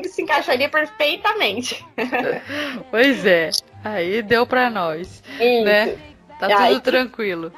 se 0.09 0.21
encaixaria 0.21 0.69
perfeitamente. 0.69 1.85
Pois 2.89 3.25
é. 3.25 3.49
Aí 3.83 4.21
deu 4.21 4.45
pra 4.45 4.69
nós. 4.69 5.23
Isso. 5.39 5.65
Né? 5.65 5.97
Tá 6.39 6.47
tudo 6.47 6.59
Aí, 6.59 6.79
tranquilo. 6.81 7.51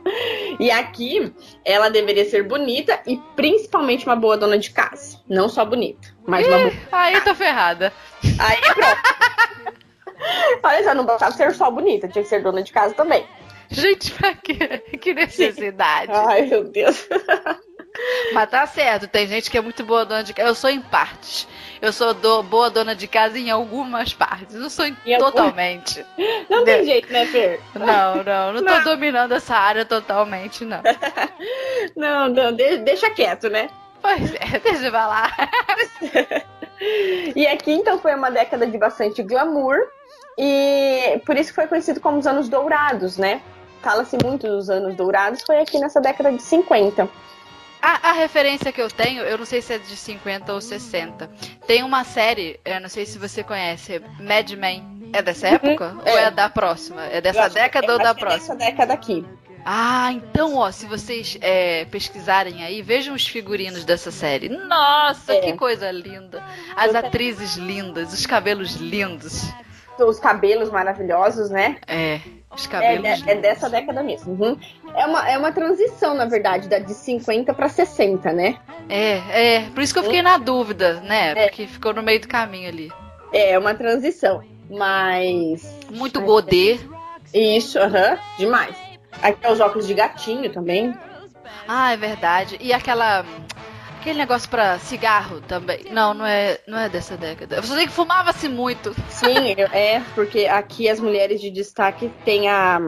e 0.60 0.70
aqui 0.70 1.32
ela 1.64 1.90
deveria 1.90 2.24
ser 2.24 2.44
bonita 2.44 3.00
e 3.06 3.16
principalmente 3.34 4.06
uma 4.06 4.14
boa 4.14 4.36
dona 4.36 4.56
de 4.56 4.70
casa. 4.70 5.18
Não 5.28 5.48
só 5.48 5.64
bonita, 5.64 6.08
mas 6.26 6.46
Ih, 6.46 6.48
uma 6.48 6.58
boa. 6.58 6.72
Aí 6.92 7.20
tô 7.22 7.34
ferrada. 7.34 7.92
Aí 8.38 8.60
pronto. 8.60 9.10
Olha 10.62 10.84
só, 10.84 10.94
não 10.94 11.04
bastava 11.04 11.32
ser 11.32 11.52
só 11.54 11.70
bonita, 11.70 12.06
tinha 12.06 12.22
que 12.22 12.28
ser 12.28 12.42
dona 12.42 12.62
de 12.62 12.72
casa 12.72 12.94
também. 12.94 13.26
Gente, 13.70 14.12
pra 14.12 14.34
quê? 14.34 14.82
Que 15.00 15.14
necessidade. 15.14 16.12
Ai, 16.12 16.42
meu 16.42 16.64
Deus. 16.64 17.08
Mas 18.32 18.48
tá 18.48 18.66
certo, 18.66 19.08
tem 19.08 19.26
gente 19.26 19.50
que 19.50 19.58
é 19.58 19.60
muito 19.60 19.84
boa 19.84 20.04
dona 20.04 20.22
de 20.22 20.32
casa. 20.32 20.48
Eu 20.48 20.54
sou 20.54 20.70
em 20.70 20.80
partes. 20.80 21.46
Eu 21.82 21.92
sou 21.92 22.14
do, 22.14 22.42
boa 22.42 22.70
dona 22.70 22.94
de 22.94 23.06
casa 23.08 23.38
em 23.38 23.50
algumas 23.50 24.12
partes. 24.12 24.54
Não 24.54 24.70
sou 24.70 24.86
em, 24.86 24.96
em 25.04 25.18
totalmente. 25.18 26.04
Algum... 26.18 26.44
Não 26.48 26.64
tem 26.64 26.84
jeito, 26.84 27.12
né, 27.12 27.26
Fer? 27.26 27.60
Não, 27.74 28.16
não. 28.22 28.52
Não, 28.52 28.60
não. 28.62 28.82
tô 28.82 28.90
dominando 28.90 29.32
essa 29.32 29.56
área 29.56 29.84
totalmente, 29.84 30.64
não. 30.64 30.80
não, 31.96 32.28
não. 32.28 32.52
Deixa 32.52 33.10
quieto, 33.10 33.48
né? 33.48 33.68
Pois 34.00 34.34
é, 34.34 34.58
deixa 34.62 34.86
eu 34.86 34.92
falar. 34.92 35.34
e 37.34 37.46
aqui, 37.46 37.72
então, 37.72 37.98
foi 37.98 38.14
uma 38.14 38.30
década 38.30 38.66
de 38.66 38.78
bastante 38.78 39.22
glamour. 39.22 39.78
E 40.38 41.20
por 41.26 41.36
isso 41.36 41.52
foi 41.52 41.66
conhecido 41.66 42.00
como 42.00 42.18
os 42.18 42.26
anos 42.26 42.48
dourados, 42.48 43.18
né? 43.18 43.42
fala-se 43.80 44.16
muito 44.22 44.46
dos 44.46 44.70
anos 44.70 44.94
dourados, 44.94 45.42
foi 45.42 45.58
aqui 45.58 45.78
nessa 45.78 46.00
década 46.00 46.32
de 46.32 46.42
50. 46.42 47.08
A, 47.82 48.10
a, 48.10 48.12
referência 48.12 48.72
que 48.72 48.80
eu 48.80 48.88
tenho, 48.88 49.22
eu 49.22 49.38
não 49.38 49.46
sei 49.46 49.62
se 49.62 49.74
é 49.74 49.78
de 49.78 49.96
50 49.96 50.52
ou 50.52 50.60
60. 50.60 51.30
Tem 51.66 51.82
uma 51.82 52.04
série, 52.04 52.60
eu 52.64 52.80
não 52.80 52.88
sei 52.88 53.06
se 53.06 53.18
você 53.18 53.42
conhece, 53.42 54.02
Mad 54.20 54.50
Men. 54.52 55.10
É 55.12 55.22
dessa 55.22 55.48
uhum. 55.48 55.54
época? 55.54 55.88
Uhum, 55.88 55.98
ou 56.00 56.18
é. 56.18 56.24
é. 56.24 56.30
da 56.30 56.48
próxima? 56.48 57.04
É 57.06 57.20
dessa 57.20 57.48
década 57.48 57.92
ou 57.94 57.98
da 57.98 58.14
próxima? 58.14 58.54
É 58.54 58.58
dessa 58.58 58.70
década 58.70 58.92
aqui. 58.94 59.24
Ah, 59.64 60.10
então, 60.12 60.56
ó, 60.56 60.70
se 60.70 60.86
vocês 60.86 61.36
é, 61.40 61.84
pesquisarem 61.86 62.64
aí, 62.64 62.80
vejam 62.80 63.14
os 63.14 63.26
figurinos 63.26 63.84
dessa 63.84 64.10
série. 64.10 64.48
Nossa, 64.48 65.34
é. 65.34 65.40
que 65.40 65.52
coisa 65.54 65.90
linda! 65.90 66.42
As 66.74 66.94
atrizes 66.94 67.56
lindas, 67.56 68.12
os 68.12 68.24
cabelos 68.24 68.76
lindos. 68.76 69.44
Os 70.06 70.18
cabelos 70.18 70.70
maravilhosos, 70.70 71.50
né? 71.50 71.76
É, 71.86 72.20
os 72.54 72.66
cabelos. 72.66 73.26
É, 73.26 73.32
é 73.32 73.34
dessa 73.36 73.70
década 73.70 74.02
mesmo. 74.02 74.32
Uhum. 74.32 74.58
É, 74.94 75.06
uma, 75.06 75.30
é 75.30 75.38
uma 75.38 75.52
transição, 75.52 76.14
na 76.14 76.24
verdade, 76.24 76.68
da 76.68 76.78
de 76.78 76.92
50 76.92 77.54
para 77.54 77.68
60, 77.68 78.32
né? 78.32 78.58
É, 78.88 79.56
é. 79.56 79.60
Por 79.72 79.82
isso 79.82 79.92
que 79.92 80.00
eu 80.00 80.04
fiquei 80.04 80.22
na 80.22 80.36
dúvida, 80.36 81.00
né? 81.00 81.32
É. 81.32 81.46
Porque 81.46 81.66
ficou 81.66 81.94
no 81.94 82.02
meio 82.02 82.20
do 82.20 82.28
caminho 82.28 82.68
ali. 82.68 82.92
É, 83.32 83.58
uma 83.58 83.74
transição. 83.74 84.42
Mas. 84.68 85.78
Muito 85.90 86.20
godê. 86.20 86.80
Isso, 87.32 87.78
aham, 87.78 88.12
uhum, 88.12 88.18
demais. 88.38 88.76
Aqui 89.22 89.46
é 89.46 89.52
os 89.52 89.60
óculos 89.60 89.86
de 89.86 89.94
gatinho 89.94 90.50
também. 90.50 90.92
Ah, 91.68 91.92
é 91.92 91.96
verdade. 91.96 92.56
E 92.60 92.72
aquela. 92.72 93.24
Aquele 94.00 94.18
negócio 94.18 94.48
pra 94.48 94.78
cigarro 94.78 95.42
também. 95.42 95.84
Não, 95.90 96.14
não 96.14 96.24
é, 96.24 96.58
não 96.66 96.78
é 96.78 96.88
dessa 96.88 97.18
década. 97.18 97.60
Você 97.60 97.74
sei 97.74 97.86
que 97.86 97.92
fumava-se 97.92 98.48
muito. 98.48 98.96
Sim, 99.10 99.52
é, 99.74 100.00
porque 100.14 100.46
aqui 100.46 100.88
as 100.88 100.98
mulheres 100.98 101.38
de 101.38 101.50
destaque 101.50 102.10
tem 102.24 102.48
a. 102.48 102.80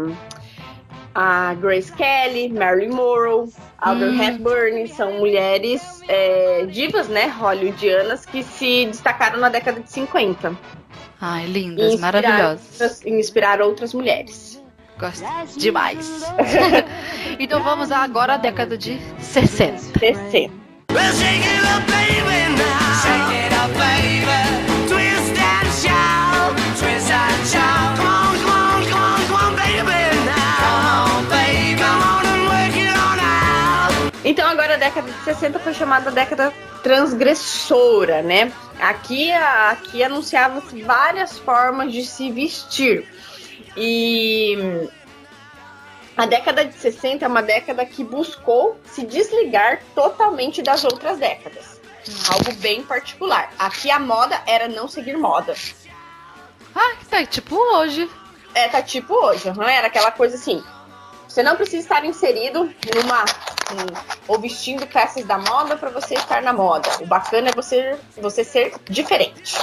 A 1.14 1.52
Grace 1.52 1.92
Kelly, 1.92 2.48
Marilyn 2.48 2.94
Monroe, 2.94 3.52
Audrey 3.76 4.08
hum. 4.08 4.22
Hepburn, 4.22 4.88
são 4.88 5.12
mulheres 5.18 6.00
é, 6.08 6.64
divas, 6.64 7.06
né, 7.06 7.26
hollywoodianas, 7.26 8.24
que 8.24 8.42
se 8.42 8.86
destacaram 8.86 9.38
na 9.38 9.50
década 9.50 9.80
de 9.80 9.92
50. 9.92 10.56
Ai, 11.20 11.44
lindas, 11.44 12.00
maravilhosas. 12.00 13.04
Inspiraram 13.04 13.66
outras 13.66 13.92
mulheres. 13.92 14.62
Gosto 14.98 15.26
demais. 15.58 16.24
então 17.38 17.62
vamos 17.62 17.92
agora 17.92 18.32
à 18.32 18.36
década 18.38 18.78
de 18.78 18.98
60. 19.18 19.98
60. 19.98 20.61
Então 34.24 34.48
agora 34.48 34.74
a 34.74 34.76
década 34.78 35.10
de 35.10 35.24
60 35.24 35.58
foi 35.58 35.74
chamada 35.74 36.10
década 36.10 36.52
transgressora, 36.82 38.22
né? 38.22 38.50
Aqui, 38.80 39.30
aqui 39.30 40.02
anunciava-se 40.02 40.80
várias 40.82 41.38
formas 41.38 41.92
de 41.92 42.04
se 42.04 42.30
vestir. 42.30 43.06
E 43.76 44.88
a 46.16 46.26
década 46.26 46.64
de 46.64 46.74
60 46.74 47.24
é 47.24 47.28
uma 47.28 47.42
década 47.42 47.86
que 47.86 48.04
buscou 48.04 48.78
se 48.84 49.04
desligar 49.06 49.82
totalmente 49.94 50.62
das 50.62 50.84
outras 50.84 51.18
décadas. 51.18 51.80
Algo 52.28 52.52
bem 52.56 52.82
particular. 52.82 53.52
Aqui 53.58 53.90
a 53.90 53.98
moda 53.98 54.40
era 54.46 54.68
não 54.68 54.88
seguir 54.88 55.16
moda. 55.16 55.54
Ah, 56.74 56.96
tá 57.08 57.24
tipo 57.24 57.56
hoje. 57.56 58.10
É, 58.54 58.68
tá 58.68 58.82
tipo 58.82 59.14
hoje. 59.14 59.48
Uhum. 59.48 59.62
Era 59.62 59.86
aquela 59.86 60.10
coisa 60.10 60.36
assim. 60.36 60.62
Você 61.26 61.42
não 61.42 61.56
precisa 61.56 61.82
estar 61.82 62.04
inserido 62.04 62.64
numa. 62.94 63.24
Um, 63.72 64.12
ou 64.28 64.38
vestindo 64.38 64.86
peças 64.86 65.24
da 65.24 65.38
moda 65.38 65.76
para 65.76 65.88
você 65.88 66.14
estar 66.14 66.42
na 66.42 66.52
moda. 66.52 66.90
O 67.00 67.06
bacana 67.06 67.48
é 67.48 67.52
você, 67.52 67.96
você 68.18 68.44
ser 68.44 68.74
diferente. 68.84 69.56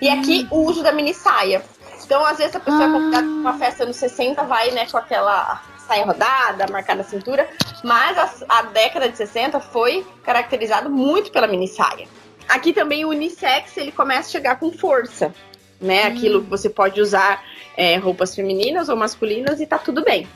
E 0.00 0.08
aqui 0.08 0.48
hum. 0.50 0.56
o 0.56 0.70
uso 0.70 0.82
da 0.82 0.92
mini 0.92 1.12
saia. 1.12 1.62
Então, 2.02 2.24
às 2.24 2.38
vezes, 2.38 2.56
a 2.56 2.60
pessoa 2.60 2.84
ah. 2.84 2.88
é 2.88 2.92
convidada 2.92 3.22
pra 3.26 3.34
uma 3.34 3.58
festa 3.58 3.84
nos 3.84 3.96
60, 3.96 4.42
vai, 4.44 4.70
né, 4.70 4.86
com 4.86 4.96
aquela 4.96 5.62
saia 5.86 6.04
rodada, 6.04 6.66
marcada 6.70 7.02
na 7.02 7.08
cintura. 7.08 7.48
Mas 7.82 8.18
a, 8.18 8.58
a 8.58 8.62
década 8.62 9.08
de 9.08 9.16
60 9.16 9.60
foi 9.60 10.06
caracterizado 10.24 10.88
muito 10.88 11.30
pela 11.30 11.46
mini 11.46 11.68
saia. 11.68 12.06
Aqui 12.48 12.72
também 12.72 13.04
o 13.04 13.10
unissex, 13.10 13.76
ele 13.76 13.92
começa 13.92 14.28
a 14.28 14.32
chegar 14.32 14.58
com 14.58 14.72
força. 14.72 15.34
Né? 15.80 16.04
Hum. 16.04 16.08
Aquilo 16.08 16.42
que 16.42 16.50
você 16.50 16.68
pode 16.68 17.00
usar 17.00 17.42
é, 17.76 17.96
roupas 17.96 18.34
femininas 18.34 18.88
ou 18.88 18.96
masculinas 18.96 19.60
e 19.60 19.66
tá 19.66 19.78
tudo 19.78 20.04
bem. 20.04 20.28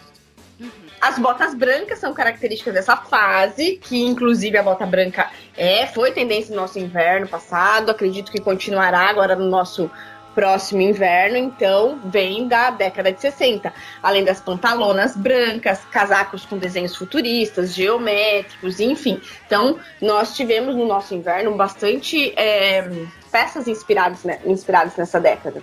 Uhum. 0.58 0.70
As 1.00 1.18
botas 1.18 1.54
brancas 1.54 1.98
são 1.98 2.14
características 2.14 2.74
dessa 2.74 2.96
fase, 2.96 3.76
que 3.76 4.02
inclusive 4.02 4.56
a 4.56 4.62
bota 4.62 4.86
branca 4.86 5.30
é, 5.56 5.86
foi 5.86 6.10
tendência 6.12 6.54
no 6.54 6.60
nosso 6.62 6.78
inverno 6.78 7.28
passado, 7.28 7.90
acredito 7.90 8.32
que 8.32 8.40
continuará 8.40 9.00
agora 9.00 9.36
no 9.36 9.46
nosso 9.46 9.90
próximo 10.36 10.82
inverno, 10.82 11.38
então, 11.38 11.98
vem 12.04 12.46
da 12.46 12.68
década 12.68 13.10
de 13.10 13.18
60. 13.18 13.72
Além 14.02 14.22
das 14.22 14.38
pantalonas 14.38 15.16
brancas, 15.16 15.80
casacos 15.90 16.44
com 16.44 16.58
desenhos 16.58 16.94
futuristas, 16.94 17.74
geométricos, 17.74 18.78
enfim. 18.78 19.18
Então, 19.46 19.78
nós 20.00 20.36
tivemos 20.36 20.76
no 20.76 20.86
nosso 20.86 21.14
inverno 21.14 21.56
bastante 21.56 22.34
é, 22.36 22.86
peças 23.32 23.66
inspiradas, 23.66 24.24
né, 24.24 24.38
inspiradas 24.44 24.94
nessa 24.96 25.18
década. 25.18 25.62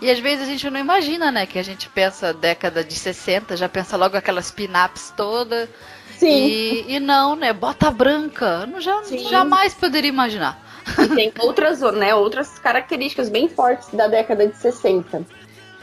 E 0.00 0.10
às 0.10 0.18
vezes 0.18 0.48
a 0.48 0.50
gente 0.50 0.68
não 0.68 0.80
imagina, 0.80 1.30
né? 1.30 1.46
Que 1.46 1.58
a 1.58 1.64
gente 1.64 1.88
pensa 1.88 2.32
década 2.32 2.84
de 2.84 2.94
60, 2.94 3.56
já 3.56 3.68
pensa 3.68 3.96
logo 3.96 4.16
aquelas 4.16 4.50
pin-ups 4.50 5.12
todas. 5.16 5.68
Sim. 6.16 6.46
E, 6.46 6.94
e, 6.94 7.00
não, 7.00 7.36
né? 7.36 7.52
Bota 7.52 7.90
branca. 7.90 8.66
Não, 8.66 8.80
já, 8.80 9.00
jamais 9.30 9.74
poderia 9.74 10.08
imaginar. 10.08 10.67
Tem 11.14 11.32
outras, 11.38 11.80
né, 11.80 12.14
outras 12.14 12.58
características 12.58 13.28
bem 13.28 13.48
fortes 13.48 13.88
da 13.92 14.08
década 14.08 14.46
de 14.46 14.56
60, 14.56 15.24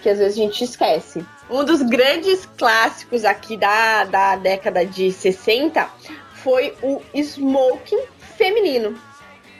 que 0.01 0.09
às 0.09 0.19
vezes 0.19 0.37
a 0.37 0.41
gente 0.41 0.63
esquece. 0.63 1.25
Um 1.49 1.63
dos 1.63 1.81
grandes 1.81 2.45
clássicos 2.57 3.23
aqui 3.23 3.55
da, 3.57 4.03
da 4.05 4.35
década 4.35 4.85
de 4.85 5.11
60 5.11 5.87
foi 6.33 6.73
o 6.81 7.01
smoking 7.13 8.03
feminino. 8.37 8.99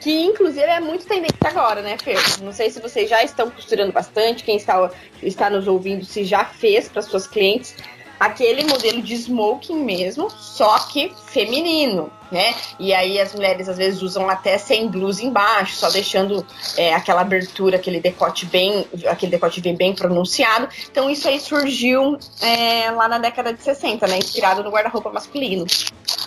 Que 0.00 0.24
inclusive 0.24 0.66
é 0.66 0.78
muito 0.78 1.06
tendência 1.06 1.36
agora, 1.44 1.82
né, 1.82 1.96
Fer? 1.98 2.18
Não 2.42 2.52
sei 2.52 2.70
se 2.70 2.80
vocês 2.80 3.08
já 3.08 3.24
estão 3.24 3.50
costurando 3.50 3.92
bastante, 3.92 4.44
quem 4.44 4.56
está, 4.56 4.90
está 5.22 5.50
nos 5.50 5.66
ouvindo 5.66 6.04
se 6.04 6.22
já 6.22 6.44
fez 6.44 6.88
para 6.88 7.02
suas 7.02 7.26
clientes 7.26 7.74
aquele 8.18 8.64
modelo 8.64 9.02
de 9.02 9.14
smoking 9.14 9.82
mesmo, 9.84 10.30
só 10.30 10.78
que 10.80 11.12
feminino, 11.26 12.10
né? 12.30 12.54
E 12.78 12.92
aí 12.92 13.20
as 13.20 13.34
mulheres 13.34 13.68
às 13.68 13.76
vezes 13.76 14.02
usam 14.02 14.28
até 14.28 14.58
sem 14.58 14.88
blusa 14.88 15.24
embaixo, 15.24 15.76
só 15.76 15.90
deixando 15.90 16.46
é, 16.76 16.94
aquela 16.94 17.20
abertura, 17.20 17.76
aquele 17.76 18.00
decote 18.00 18.46
bem, 18.46 18.86
aquele 19.06 19.32
decote 19.32 19.60
bem, 19.60 19.94
pronunciado. 19.94 20.68
Então 20.90 21.10
isso 21.10 21.28
aí 21.28 21.38
surgiu 21.40 22.18
é, 22.40 22.90
lá 22.90 23.08
na 23.08 23.18
década 23.18 23.52
de 23.52 23.62
60, 23.62 24.06
né? 24.06 24.18
Inspirado 24.18 24.62
no 24.62 24.70
guarda-roupa 24.70 25.10
masculino. 25.10 25.66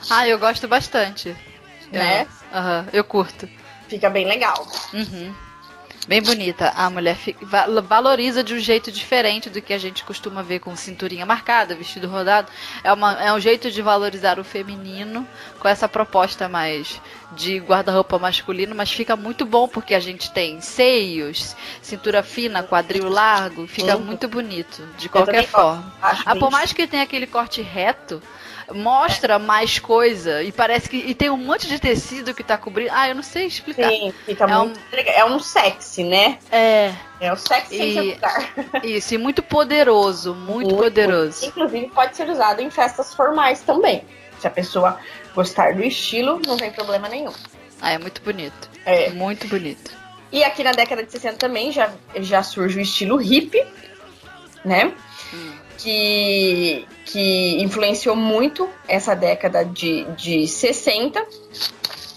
Ah, 0.10 0.28
eu 0.28 0.40
gosto 0.40 0.68
bastante. 0.68 1.36
Né? 1.92 2.28
Aham, 2.54 2.82
uhum, 2.82 2.90
eu 2.94 3.04
curto. 3.04 3.50
Fica 3.88 4.10
bem 4.10 4.26
legal. 4.26 4.68
Uhum. 4.94 5.34
Bem 6.10 6.24
bonita. 6.24 6.74
A 6.76 6.90
mulher 6.90 7.16
valoriza 7.88 8.44
de 8.44 8.56
um 8.56 8.60
jeito 8.60 8.92
diferente 8.92 9.48
do 9.48 9.62
que 9.62 9.72
a 9.72 9.78
gente 9.78 10.04
costuma 10.04 10.42
ver 10.42 10.58
com 10.58 10.76
cinturinha 10.76 11.24
marcada, 11.24 11.76
vestido 11.76 12.08
rodado. 12.08 12.52
É, 12.84 12.92
uma, 12.92 13.14
é 13.24 13.32
um 13.32 13.40
jeito 13.40 13.70
de 13.70 13.80
valorizar 13.80 14.40
o 14.40 14.44
feminino 14.44 15.28
com 15.60 15.68
essa 15.68 15.88
proposta 15.88 16.50
mais 16.50 17.00
de 17.34 17.60
guarda-roupa 17.60 18.18
masculino, 18.18 18.74
mas 18.74 18.92
fica 18.92 19.16
muito 19.16 19.46
bom 19.46 19.68
porque 19.68 19.94
a 19.94 20.00
gente 20.00 20.32
tem 20.32 20.60
seios, 20.62 21.56
cintura 21.80 22.24
fina, 22.24 22.64
quadril 22.64 23.08
largo, 23.08 23.68
fica 23.68 23.96
uhum. 23.96 24.04
muito 24.04 24.28
bonito, 24.28 24.82
de 24.98 25.10
qualquer 25.10 25.46
forma. 25.46 25.94
Ah, 26.02 26.36
por 26.36 26.50
mais 26.50 26.74
que 26.74 26.88
tenha 26.88 27.04
aquele 27.04 27.28
corte 27.28 27.62
reto, 27.62 28.20
mostra 28.74 29.40
mais 29.40 29.80
coisa 29.80 30.44
e 30.44 30.52
parece 30.52 30.90
que 30.90 30.98
e 30.98 31.14
tem 31.14 31.30
um 31.30 31.38
monte 31.38 31.68
de 31.68 31.80
tecido 31.80 32.34
que 32.34 32.44
tá 32.44 32.58
cobrindo. 32.58 32.92
Ah, 32.94 33.10
eu 33.10 33.16
não 33.16 33.24
sei 33.24 33.46
explicar. 33.46 33.90
Sim, 33.90 34.14
fica 34.26 34.44
é 34.46 34.48
muito 34.48 34.80
um, 34.80 34.84
é 34.94 35.26
um 35.26 35.40
sexy, 35.40 36.04
né? 36.04 36.40
É. 36.52 36.94
É 37.20 37.34
o 37.34 37.36
sexy 37.36 37.76
e, 37.76 38.18
Isso, 38.98 39.14
e 39.14 39.18
muito 39.18 39.42
poderoso, 39.44 40.34
muito, 40.34 40.70
muito 40.70 40.76
poderoso. 40.76 41.46
Inclusive 41.46 41.90
pode 41.90 42.16
ser 42.16 42.30
usado 42.30 42.62
em 42.62 42.70
festas 42.70 43.14
formais 43.14 43.62
também. 43.62 44.04
Se 44.40 44.48
a 44.48 44.50
pessoa 44.50 45.00
gostar 45.36 45.74
do 45.76 45.84
estilo, 45.84 46.42
não 46.46 46.56
tem 46.56 46.72
problema 46.72 47.10
nenhum. 47.10 47.34
Ah, 47.82 47.92
é 47.92 47.98
muito 47.98 48.22
bonito. 48.22 48.70
É. 48.86 49.10
Muito 49.10 49.48
bonito. 49.48 49.92
E 50.32 50.44
aqui 50.44 50.64
na 50.64 50.72
década 50.72 51.04
de 51.04 51.12
60 51.12 51.38
também 51.38 51.72
já, 51.72 51.92
já 52.18 52.44
surge 52.44 52.78
o 52.78 52.82
estilo 52.82 53.18
hippie, 53.18 53.66
né? 54.64 54.94
Que, 55.82 56.86
que 57.06 57.62
influenciou 57.62 58.16
muito 58.16 58.70
essa 58.86 59.16
década 59.16 59.64
de, 59.64 60.04
de 60.12 60.46
60. 60.46 61.26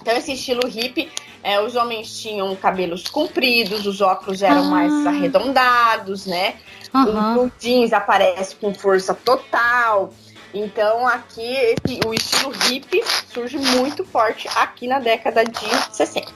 Então, 0.00 0.16
esse 0.16 0.32
estilo 0.32 0.66
hippie, 0.66 1.08
é, 1.44 1.60
os 1.60 1.76
homens 1.76 2.20
tinham 2.20 2.54
cabelos 2.56 3.06
compridos, 3.06 3.86
os 3.86 4.00
óculos 4.00 4.42
eram 4.42 4.64
ah. 4.64 4.70
mais 4.70 5.06
arredondados, 5.06 6.26
né? 6.26 6.56
Uhum. 6.92 7.36
O, 7.36 7.46
o 7.46 7.52
jeans 7.58 7.92
aparece 7.92 8.56
com 8.56 8.74
força 8.74 9.14
total. 9.14 10.12
Então 10.54 11.06
aqui 11.06 11.40
esse, 11.40 12.00
o 12.06 12.12
estilo 12.12 12.52
hip 12.68 13.02
surge 13.32 13.56
muito 13.58 14.04
forte 14.04 14.48
aqui 14.54 14.86
na 14.86 14.98
década 14.98 15.44
de 15.44 15.94
60. 15.94 16.30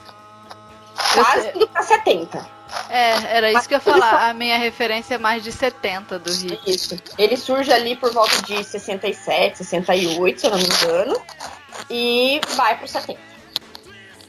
Quase 1.13 1.51
tudo 1.51 1.67
pra 1.67 1.83
70. 1.83 2.56
É, 2.89 3.37
era 3.37 3.51
isso 3.51 3.67
que 3.67 3.73
eu 3.73 3.77
ia 3.77 3.81
falar. 3.81 4.29
A 4.29 4.33
minha 4.33 4.57
referência 4.57 5.15
é 5.15 5.17
mais 5.17 5.43
de 5.43 5.51
70 5.51 6.19
do 6.19 6.31
hip. 6.31 6.59
Isso. 6.65 6.97
Ele 7.17 7.37
surge 7.37 7.71
ali 7.71 7.95
por 7.95 8.11
volta 8.13 8.41
de 8.43 8.63
67, 8.63 9.59
68, 9.59 10.39
se 10.39 10.47
eu 10.47 10.51
não 10.51 10.57
me 10.57 10.65
engano. 10.65 11.21
E 11.89 12.41
vai 12.55 12.77
pro 12.77 12.87
70. 12.87 13.19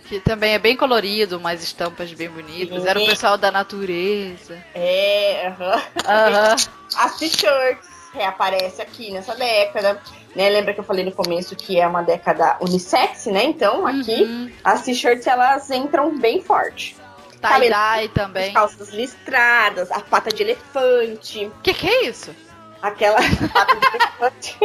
Que 0.04 0.20
também 0.20 0.54
é 0.54 0.58
bem 0.58 0.74
colorido, 0.74 1.36
umas 1.36 1.62
estampas 1.62 2.12
bem 2.12 2.30
bonitas. 2.30 2.82
Sim. 2.82 2.88
Era 2.88 2.98
o 2.98 3.06
pessoal 3.06 3.36
da 3.36 3.50
natureza. 3.50 4.56
É, 4.74 5.48
aham. 5.48 5.76
Uh 5.76 6.56
-huh. 6.56 6.68
As 6.96 7.18
t-shirts 7.18 7.88
reaparece 8.12 8.80
aqui 8.80 9.10
nessa 9.10 9.34
década. 9.34 10.00
Né? 10.34 10.48
Lembra 10.50 10.74
que 10.74 10.80
eu 10.80 10.84
falei 10.84 11.04
no 11.04 11.12
começo 11.12 11.54
que 11.54 11.78
é 11.78 11.86
uma 11.86 12.02
década 12.02 12.56
unissex, 12.60 13.26
né? 13.26 13.44
Então 13.44 13.86
aqui 13.86 14.22
uhum. 14.22 14.50
as 14.64 14.82
t-shirts 14.82 15.26
elas 15.26 15.70
entram 15.70 16.18
bem 16.18 16.42
forte. 16.42 16.96
Tie-dye 17.40 18.08
também. 18.08 18.48
As 18.48 18.54
calças 18.54 18.88
listradas, 18.90 19.90
a 19.90 20.00
pata 20.00 20.30
de 20.30 20.42
elefante. 20.42 21.50
Que, 21.62 21.72
que 21.72 21.86
é 21.86 22.04
isso? 22.06 22.34
Aquela 22.82 23.18
pata 23.52 23.76
de 23.76 23.86
elefante. 23.86 24.58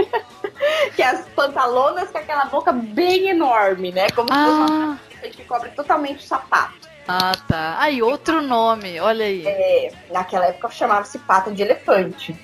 que 0.95 1.01
é 1.01 1.07
as 1.07 1.27
pantalonas 1.29 2.09
com 2.09 2.17
aquela 2.17 2.45
boca 2.45 2.71
bem 2.71 3.29
enorme, 3.29 3.91
né? 3.91 4.09
Como 4.11 4.27
ah. 4.31 4.35
se 4.35 4.43
fosse 4.43 4.73
uma 4.73 4.99
ah. 5.23 5.29
que 5.29 5.43
cobre 5.45 5.69
totalmente 5.69 6.23
o 6.23 6.27
sapato. 6.27 6.83
Ah, 7.07 7.33
tá. 7.47 7.75
Aí, 7.79 8.01
outro 8.01 8.41
nome, 8.41 8.99
olha 8.99 9.25
aí. 9.25 9.45
É, 9.45 9.91
naquela 10.09 10.45
época 10.45 10.69
chamava-se 10.69 11.19
pata 11.19 11.51
de 11.51 11.61
elefante. 11.61 12.35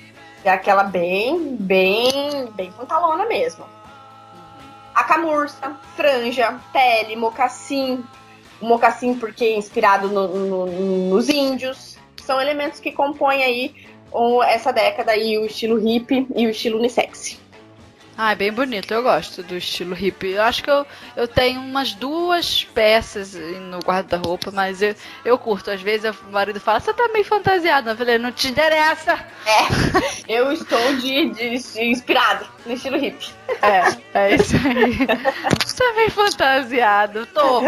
É 0.44 0.50
aquela 0.50 0.84
bem, 0.84 1.56
bem, 1.56 2.48
bem 2.54 2.72
pantalona 2.72 3.26
mesmo. 3.26 3.66
A 4.94 5.04
camurça, 5.04 5.78
franja, 5.96 6.60
pele, 6.74 7.16
mocassim. 7.16 8.04
O 8.62 8.66
mocassim 8.66 9.16
porque 9.16 9.46
é 9.46 9.58
inspirado 9.58 10.10
no, 10.10 10.28
no, 10.28 10.66
nos 11.10 11.30
índios. 11.30 11.98
São 12.24 12.40
elementos 12.42 12.80
que 12.80 12.92
compõem 12.92 13.44
aí 13.44 13.76
essa 14.48 14.72
década 14.72 15.12
aí 15.12 15.38
o 15.38 15.46
estilo 15.46 15.78
hippie 15.78 16.28
e 16.36 16.48
o 16.48 16.50
estilo 16.50 16.80
unissex. 16.80 17.40
Ah, 18.22 18.34
é 18.34 18.36
bem 18.36 18.52
bonito, 18.52 18.94
eu 18.94 19.02
gosto 19.02 19.42
do 19.42 19.56
estilo 19.56 19.96
hippie. 19.96 20.32
Eu 20.32 20.42
acho 20.42 20.62
que 20.62 20.70
eu, 20.70 20.86
eu 21.16 21.26
tenho 21.26 21.62
umas 21.62 21.94
duas 21.94 22.66
peças 22.66 23.34
no 23.34 23.80
guarda-roupa, 23.80 24.52
mas 24.52 24.82
eu, 24.82 24.94
eu 25.24 25.38
curto. 25.38 25.72
Às 25.72 25.82
vezes 25.82 26.14
o 26.28 26.30
marido 26.30 26.60
fala, 26.60 26.82
você 26.82 26.94
tá 26.94 27.08
meio 27.14 27.24
fantasiado. 27.24 27.90
Eu 27.90 27.96
falei, 27.96 28.18
não 28.18 28.30
te 28.30 28.50
interessa. 28.50 29.26
É, 29.46 30.38
eu 30.38 30.52
estou 30.52 30.98
de, 30.98 31.30
de, 31.30 31.60
de 31.60 31.84
inspirado 31.86 32.46
no 32.66 32.74
estilo 32.74 32.98
hippie. 32.98 33.32
É, 33.62 34.20
é 34.20 34.36
isso 34.36 34.58
aí. 34.58 34.98
Você 35.66 35.78
tá 35.78 35.94
meio 35.96 36.12
fantasiado, 36.12 37.26
tô. 37.28 37.62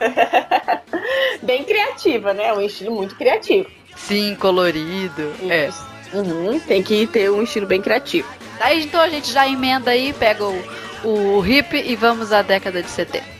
Bem 1.42 1.64
criativa, 1.64 2.32
né? 2.32 2.46
É 2.48 2.52
um 2.52 2.60
estilo 2.60 2.94
muito 2.94 3.14
criativo. 3.16 3.68
Sim, 3.96 4.34
colorido. 4.36 5.32
É. 5.48 5.68
Isso. 5.68 5.86
É. 6.12 6.16
Uhum, 6.16 6.58
tem 6.58 6.82
que 6.82 7.06
ter 7.06 7.30
um 7.30 7.42
estilo 7.42 7.66
bem 7.66 7.80
criativo. 7.80 8.28
Daí 8.58 8.84
então 8.84 9.00
a 9.00 9.08
gente 9.08 9.30
já 9.32 9.48
emenda 9.48 9.92
aí, 9.92 10.12
pega 10.12 10.44
o, 10.44 10.62
o 11.04 11.46
hip 11.46 11.76
e 11.76 11.94
vamos 11.94 12.32
à 12.32 12.42
década 12.42 12.82
de 12.82 12.90
70. 12.90 13.39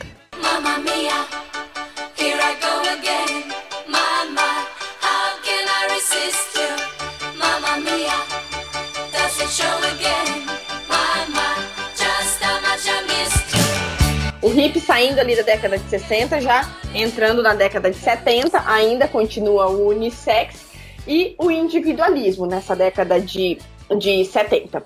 Hip 14.71 14.79
saindo 14.79 15.19
ali 15.19 15.35
da 15.35 15.43
década 15.43 15.77
de 15.77 15.89
60, 15.89 16.41
já 16.41 16.69
entrando 16.95 17.43
na 17.43 17.53
década 17.53 17.91
de 17.91 17.97
70, 17.97 18.63
ainda 18.65 19.07
continua 19.07 19.67
o 19.67 19.89
unissex 19.89 20.71
e 21.07 21.35
o 21.37 21.51
individualismo 21.51 22.45
nessa 22.45 22.75
década 22.75 23.19
de 23.19 23.59
de 23.97 24.23
70. 24.25 24.83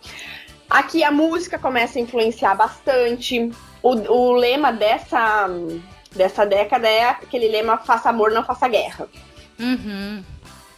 Aqui 0.69 1.03
a 1.03 1.11
música 1.11 1.59
começa 1.59 1.99
a 1.99 2.01
influenciar 2.01 2.55
bastante. 2.55 3.51
O, 3.83 3.91
o 3.91 4.33
lema 4.33 4.71
dessa, 4.71 5.47
dessa 6.15 6.43
década 6.45 6.87
é 6.87 7.03
aquele 7.03 7.47
lema 7.47 7.77
faça 7.77 8.09
amor, 8.09 8.31
não 8.31 8.43
faça 8.43 8.67
guerra. 8.67 9.07
Uhum. 9.59 10.23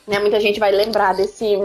Né, 0.05 0.20
muita 0.20 0.39
gente 0.39 0.60
vai 0.60 0.72
lembrar 0.72 1.14
desse, 1.14 1.58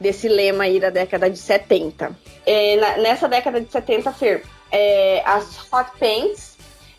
desse 0.00 0.28
lema 0.28 0.64
aí 0.64 0.78
da 0.78 0.90
década 0.90 1.28
de 1.28 1.38
70. 1.38 2.16
É, 2.44 2.76
na, 2.76 2.98
nessa 2.98 3.28
década 3.28 3.60
de 3.60 3.70
70, 3.72 4.12
Fer, 4.12 4.44
é, 4.70 5.22
as 5.24 5.58
hot 5.72 5.90
pants, 5.98 6.56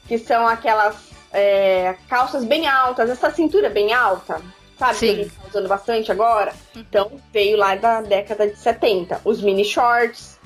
que 0.07 0.17
são 0.17 0.47
aquelas 0.47 0.95
é, 1.31 1.95
calças 2.07 2.43
bem 2.43 2.67
altas, 2.67 3.09
essa 3.09 3.31
cintura 3.31 3.69
bem 3.69 3.93
alta, 3.93 4.41
sabe? 4.77 4.97
Sim. 4.97 5.07
Que 5.07 5.11
a 5.11 5.23
gente 5.23 5.35
tá 5.35 5.47
usando 5.49 5.67
bastante 5.67 6.11
agora. 6.11 6.53
Então, 6.75 7.11
veio 7.31 7.57
lá 7.57 7.75
da 7.75 8.01
década 8.01 8.47
de 8.47 8.57
70. 8.57 9.21
Os 9.23 9.41
mini 9.41 9.65
shorts, 9.65 10.39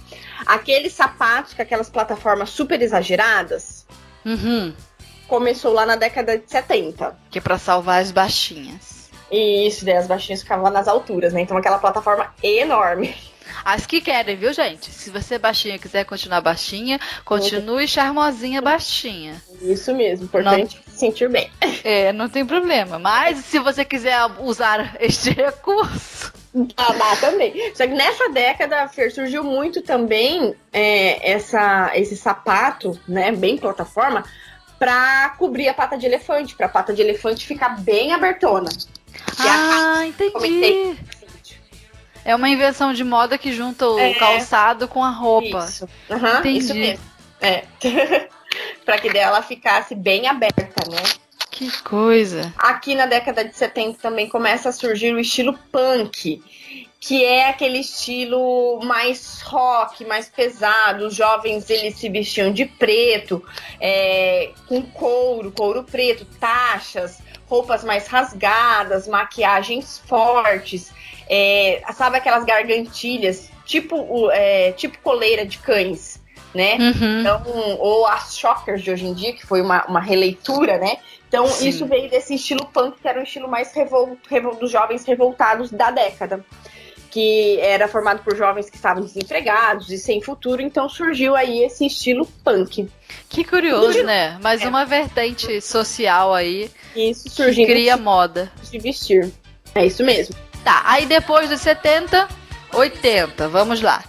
aqueles 0.46 0.94
sapatos 0.94 1.54
com 1.54 1.62
aquelas 1.62 1.90
plataformas 1.90 2.50
super 2.50 2.82
exageradas. 2.82 3.86
Uhum. 4.26 4.74
Começou 5.28 5.74
lá 5.74 5.86
na 5.86 5.96
década 5.96 6.38
de 6.38 6.50
70. 6.50 7.18
Que 7.30 7.38
é 7.38 7.42
pra 7.42 7.58
salvar 7.58 8.02
as 8.02 8.12
baixinhas. 8.12 9.10
Isso, 9.32 9.86
daí 9.86 9.96
as 9.96 10.08
baixinhas 10.08 10.42
ficavam 10.42 10.66
lá 10.66 10.72
nas 10.72 10.90
alturas, 10.90 11.32
né? 11.32 11.42
Então 11.42 11.56
aquela 11.56 11.80
plataforma 11.80 12.34
enorme. 12.44 13.16
As 13.64 13.86
que 13.86 14.02
querem, 14.02 14.36
viu, 14.36 14.54
gente? 14.54 14.92
Se 14.92 15.10
você 15.10 15.38
baixinha 15.38 15.78
quiser 15.78 16.06
continuar 16.06 16.42
baixinha, 16.42 17.00
continue 17.24 17.88
charmosinha 17.88 18.62
baixinha. 18.62 19.42
Isso 19.62 19.94
mesmo, 19.94 20.26
importante 20.26 20.76
não, 20.76 20.94
se 20.94 21.00
sentir 21.00 21.30
bem. 21.30 21.50
É, 21.84 22.14
não 22.14 22.30
tem 22.30 22.46
problema. 22.46 23.00
Mas 23.00 23.40
se 23.40 23.58
você 23.58 23.84
quiser 23.84 24.20
usar 24.40 24.96
este 25.00 25.32
recurso. 25.32 26.32
Ah, 26.78 26.94
dá 26.94 27.16
também. 27.16 27.72
Só 27.74 27.88
que 27.88 27.94
nessa 27.94 28.30
década, 28.30 28.88
Fer, 28.88 29.12
surgiu 29.12 29.44
muito 29.44 29.82
também 29.82 30.54
é, 30.72 31.32
essa, 31.32 31.92
esse 31.96 32.16
sapato, 32.16 33.00
né, 33.08 33.32
bem 33.32 33.58
plataforma, 33.58 34.24
para 34.78 35.30
cobrir 35.38 35.70
a 35.70 35.74
pata 35.74 35.98
de 35.98 36.06
elefante, 36.06 36.56
para 36.56 36.66
a 36.66 36.70
pata 36.70 36.94
de 36.94 37.02
elefante 37.02 37.48
ficar 37.48 37.82
bem 37.82 38.14
abertona. 38.14 38.70
ah, 39.40 40.06
entendi. 40.06 40.32
Comentei 40.32 40.98
é 42.24 42.36
uma 42.36 42.50
invenção 42.50 42.94
de 42.94 43.04
moda 43.04 43.38
que 43.38 43.52
junta 43.52 43.88
o 43.88 44.00
é. 44.00 44.14
calçado 44.14 44.88
com 44.88 45.04
a 45.04 45.10
roupa. 45.10 45.66
Isso, 45.66 45.90
uhum, 46.10 46.40
Entendi. 46.40 46.58
isso 46.58 46.74
mesmo. 46.74 47.06
É. 47.42 47.64
pra 48.86 48.98
que 48.98 49.10
dela 49.12 49.42
ficasse 49.42 49.96
bem 49.96 50.28
aberta, 50.28 50.90
né? 50.90 51.02
Que 51.50 51.72
coisa. 51.84 52.54
Aqui 52.58 52.96
na 52.96 53.06
década 53.06 53.46
de 53.46 53.56
70 53.56 54.00
também 54.00 54.28
começa 54.28 54.70
a 54.70 54.72
surgir 54.72 55.14
o 55.14 55.20
estilo 55.20 55.58
punk, 55.72 56.42
que 57.00 57.26
é 57.26 57.50
aquele 57.50 57.80
estilo 57.80 58.80
mais 58.84 59.42
rock, 59.42 60.06
mais 60.06 60.30
pesado. 60.30 61.08
Os 61.08 61.16
jovens 61.16 61.70
eles 61.70 61.98
se 61.98 62.10
vestiam 62.10 62.52
de 62.52 62.66
preto, 62.66 63.44
é, 63.80 64.52
com 64.68 64.82
couro, 64.82 65.52
couro 65.52 65.84
preto, 65.84 66.26
taxas, 66.40 67.20
roupas 67.48 67.84
mais 67.84 68.08
rasgadas, 68.08 69.08
maquiagens 69.08 70.02
fortes. 70.08 70.92
É, 71.34 71.82
sabe 71.94 72.18
aquelas 72.18 72.44
gargantilhas, 72.44 73.50
tipo, 73.66 74.30
é, 74.32 74.74
tipo 74.74 74.98
coleira 75.00 75.46
de 75.46 75.60
cães, 75.60 76.22
né? 76.54 76.76
Uhum. 76.78 77.22
Então, 77.22 77.44
ou 77.80 78.06
as 78.06 78.36
shockers 78.36 78.82
de 78.82 78.92
hoje 78.92 79.06
em 79.06 79.14
dia, 79.14 79.32
que 79.32 79.46
foi 79.46 79.62
uma, 79.62 79.86
uma 79.86 80.02
releitura, 80.02 80.78
né? 80.78 80.98
Então, 81.30 81.48
Sim. 81.48 81.70
isso 81.70 81.86
veio 81.86 82.10
desse 82.10 82.36
estilo 82.36 82.66
punk, 82.66 83.00
que 83.02 83.08
era 83.08 83.18
um 83.18 83.24
estilo 83.24 83.48
mais 83.48 83.72
revol, 83.74 84.18
revol, 84.30 84.56
dos 84.56 84.70
jovens 84.70 85.06
revoltados 85.06 85.72
da 85.72 85.90
década. 85.90 86.44
Que 87.10 87.58
era 87.62 87.88
formado 87.88 88.22
por 88.24 88.36
jovens 88.36 88.70
que 88.70 88.76
estavam 88.76 89.02
desempregados 89.02 89.90
e 89.90 89.98
sem 89.98 90.22
futuro, 90.22 90.62
então 90.62 90.90
surgiu 90.90 91.34
aí 91.36 91.64
esse 91.64 91.86
estilo 91.86 92.26
punk. 92.44 92.90
Que 93.30 93.46
curioso, 93.46 94.04
né? 94.04 94.38
Mais 94.42 94.62
é. 94.62 94.68
uma 94.68 94.86
vertente 94.86 95.62
social 95.62 96.34
aí. 96.34 96.70
Isso, 96.94 97.30
surgindo. 97.30 97.68
Que 97.68 97.74
cria 97.74 97.96
moda. 97.96 98.52
De 98.70 98.80
vestir. 98.80 99.32
É 99.74 99.86
isso 99.86 100.04
mesmo. 100.04 100.36
Tá, 100.64 100.84
aí 100.86 101.06
depois 101.06 101.50
dos 101.50 101.60
70, 101.62 102.28
80, 102.72 103.48
vamos 103.50 103.82
lá. 103.82 104.04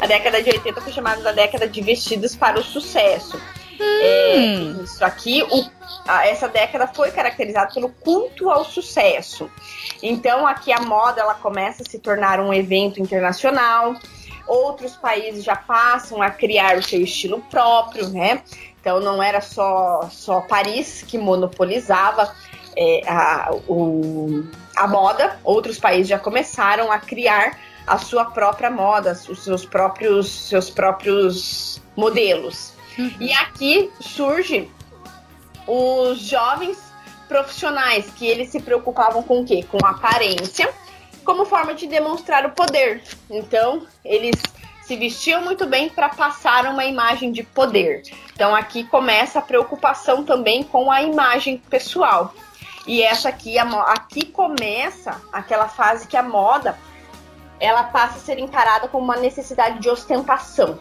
A 0.00 0.06
década 0.06 0.42
de 0.42 0.50
80 0.50 0.80
foi 0.80 0.92
chamada 0.92 1.22
da 1.22 1.32
década 1.32 1.66
de 1.66 1.80
vestidos 1.80 2.36
para 2.36 2.58
o 2.58 2.62
sucesso. 2.62 3.40
Hum. 3.80 4.80
É, 4.80 4.82
isso 4.84 5.02
aqui, 5.02 5.42
o, 5.42 5.64
a, 6.06 6.26
essa 6.26 6.48
década 6.48 6.86
foi 6.86 7.10
caracterizada 7.10 7.72
pelo 7.72 7.88
culto 7.88 8.50
ao 8.50 8.64
sucesso. 8.64 9.50
Então 10.02 10.46
aqui 10.46 10.72
a 10.72 10.80
moda 10.80 11.22
ela 11.22 11.34
começa 11.34 11.82
a 11.82 11.90
se 11.90 11.98
tornar 11.98 12.40
um 12.40 12.52
evento 12.52 13.00
internacional. 13.00 13.94
Outros 14.46 14.96
países 14.96 15.44
já 15.44 15.56
passam 15.56 16.20
a 16.20 16.28
criar 16.28 16.76
o 16.76 16.82
seu 16.82 17.00
estilo 17.00 17.40
próprio, 17.50 18.08
né? 18.08 18.42
Então 18.80 19.00
não 19.00 19.22
era 19.22 19.40
só, 19.40 20.08
só 20.10 20.40
Paris 20.40 21.02
que 21.06 21.16
monopolizava 21.16 22.34
é, 22.76 23.02
a, 23.08 23.50
o, 23.68 24.44
a 24.76 24.86
moda, 24.86 25.38
outros 25.44 25.78
países 25.78 26.08
já 26.08 26.18
começaram 26.18 26.90
a 26.90 26.98
criar 26.98 27.58
a 27.86 27.98
sua 27.98 28.24
própria 28.26 28.70
moda, 28.70 29.18
os 29.28 29.42
seus 29.42 29.64
próprios, 29.64 30.30
seus 30.48 30.70
próprios 30.70 31.80
modelos. 31.96 32.72
Uhum. 32.98 33.12
E 33.20 33.32
aqui 33.32 33.90
surge 34.00 34.70
os 35.66 36.20
jovens 36.20 36.78
profissionais 37.28 38.10
que 38.10 38.26
eles 38.26 38.50
se 38.50 38.60
preocupavam 38.60 39.22
com 39.22 39.40
o 39.40 39.44
quê? 39.44 39.64
Com 39.70 39.78
aparência, 39.86 40.72
como 41.24 41.44
forma 41.44 41.74
de 41.74 41.86
demonstrar 41.86 42.44
o 42.44 42.50
poder. 42.50 43.02
Então, 43.30 43.86
eles 44.04 44.34
se 44.90 44.96
vestiam 44.96 45.40
muito 45.42 45.68
bem 45.68 45.88
para 45.88 46.08
passar 46.08 46.66
uma 46.66 46.84
imagem 46.84 47.30
de 47.30 47.44
poder. 47.44 48.02
Então 48.34 48.56
aqui 48.56 48.82
começa 48.82 49.38
a 49.38 49.42
preocupação 49.42 50.24
também 50.24 50.64
com 50.64 50.90
a 50.90 51.00
imagem 51.00 51.58
pessoal. 51.58 52.34
E 52.88 53.00
essa 53.00 53.28
aqui, 53.28 53.56
aqui 53.56 54.26
começa 54.26 55.22
aquela 55.32 55.68
fase 55.68 56.08
que 56.08 56.16
a 56.16 56.24
moda 56.24 56.76
ela 57.60 57.84
passa 57.84 58.16
a 58.16 58.20
ser 58.20 58.40
encarada 58.40 58.88
como 58.88 59.04
uma 59.04 59.16
necessidade 59.16 59.78
de 59.78 59.88
ostentação. 59.88 60.76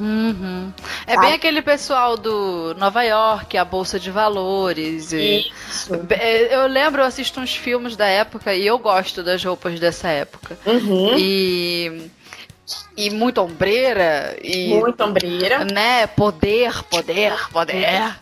Uhum. 0.00 0.72
É 1.06 1.18
bem 1.18 1.34
aquele 1.34 1.60
pessoal 1.60 2.16
do 2.16 2.74
Nova 2.78 3.02
York, 3.02 3.56
a 3.58 3.64
Bolsa 3.64 4.00
de 4.00 4.10
Valores. 4.10 5.12
Isso. 5.12 5.94
É, 6.08 6.54
eu 6.54 6.66
lembro, 6.66 7.02
eu 7.02 7.06
assisto 7.06 7.38
uns 7.38 7.54
filmes 7.54 7.96
da 7.96 8.06
época 8.06 8.54
e 8.54 8.66
eu 8.66 8.78
gosto 8.78 9.22
das 9.22 9.44
roupas 9.44 9.78
dessa 9.78 10.08
época. 10.08 10.58
Uhum. 10.64 11.18
E 11.18 12.10
e 12.96 13.10
muito 13.10 13.40
ombreira 13.40 14.36
e 14.42 14.68
muito 14.68 15.02
ombreira, 15.02 15.64
né? 15.64 16.06
Poder, 16.06 16.82
poder, 16.84 17.48
poder. 17.50 18.16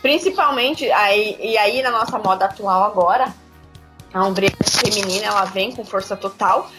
Principalmente 0.00 0.90
aí 0.92 1.36
e 1.40 1.58
aí 1.58 1.82
na 1.82 1.90
nossa 1.90 2.18
moda 2.18 2.46
atual 2.46 2.84
agora, 2.84 3.34
a 4.14 4.24
ombreira 4.24 4.56
feminina 4.64 5.26
ela 5.26 5.44
vem 5.44 5.72
com 5.72 5.84
força 5.84 6.16
total. 6.16 6.70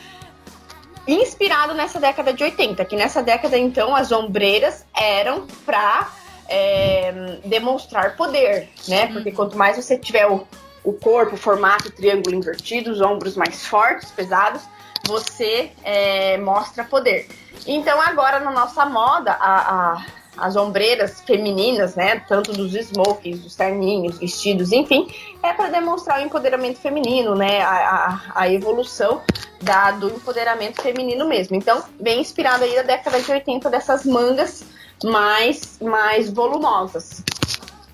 Inspirado 1.13 1.73
nessa 1.73 1.99
década 1.99 2.31
de 2.31 2.41
80, 2.41 2.85
que 2.85 2.95
nessa 2.95 3.21
década 3.21 3.57
então 3.57 3.93
as 3.93 4.13
ombreiras 4.13 4.85
eram 4.95 5.45
para 5.65 6.09
é, 6.47 7.39
demonstrar 7.43 8.15
poder, 8.15 8.69
né? 8.87 9.07
Porque 9.07 9.31
quanto 9.31 9.57
mais 9.57 9.75
você 9.75 9.97
tiver 9.97 10.25
o, 10.25 10.47
o 10.85 10.93
corpo, 10.93 11.35
o 11.35 11.37
formato 11.37 11.91
triângulo 11.91 12.33
invertido, 12.33 12.91
os 12.91 13.01
ombros 13.01 13.35
mais 13.35 13.65
fortes, 13.65 14.09
pesados, 14.11 14.61
você 15.05 15.71
é, 15.83 16.37
mostra 16.37 16.85
poder. 16.85 17.27
Então 17.67 17.99
agora 18.01 18.39
na 18.39 18.51
nossa 18.51 18.85
moda, 18.85 19.33
a, 19.33 19.95
a, 19.95 20.05
as 20.41 20.55
ombreiras 20.55 21.21
femininas, 21.21 21.95
né, 21.95 22.19
tanto 22.27 22.51
dos 22.51 22.73
smokings, 22.73 23.41
dos 23.41 23.55
terninhos, 23.55 24.17
vestidos, 24.17 24.71
enfim, 24.71 25.07
é 25.43 25.53
para 25.53 25.69
demonstrar 25.69 26.19
o 26.19 26.25
empoderamento 26.25 26.79
feminino, 26.79 27.35
né, 27.35 27.61
a, 27.61 27.69
a, 27.69 28.21
a, 28.41 28.49
evolução 28.49 29.21
da, 29.61 29.91
do 29.91 30.07
empoderamento 30.09 30.81
feminino 30.81 31.27
mesmo. 31.27 31.55
Então, 31.55 31.83
bem 31.99 32.19
inspirado 32.19 32.63
aí 32.63 32.75
da 32.75 32.81
década 32.81 33.21
de 33.21 33.31
80 33.31 33.69
dessas 33.69 34.03
mangas 34.03 34.63
mais, 35.03 35.79
mais 35.79 36.31
volumosas, 36.31 37.23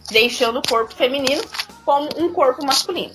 deixando 0.10 0.60
o 0.60 0.68
corpo 0.68 0.96
feminino 0.96 1.44
como 1.84 2.10
um 2.18 2.32
corpo 2.32 2.66
masculino. 2.66 3.14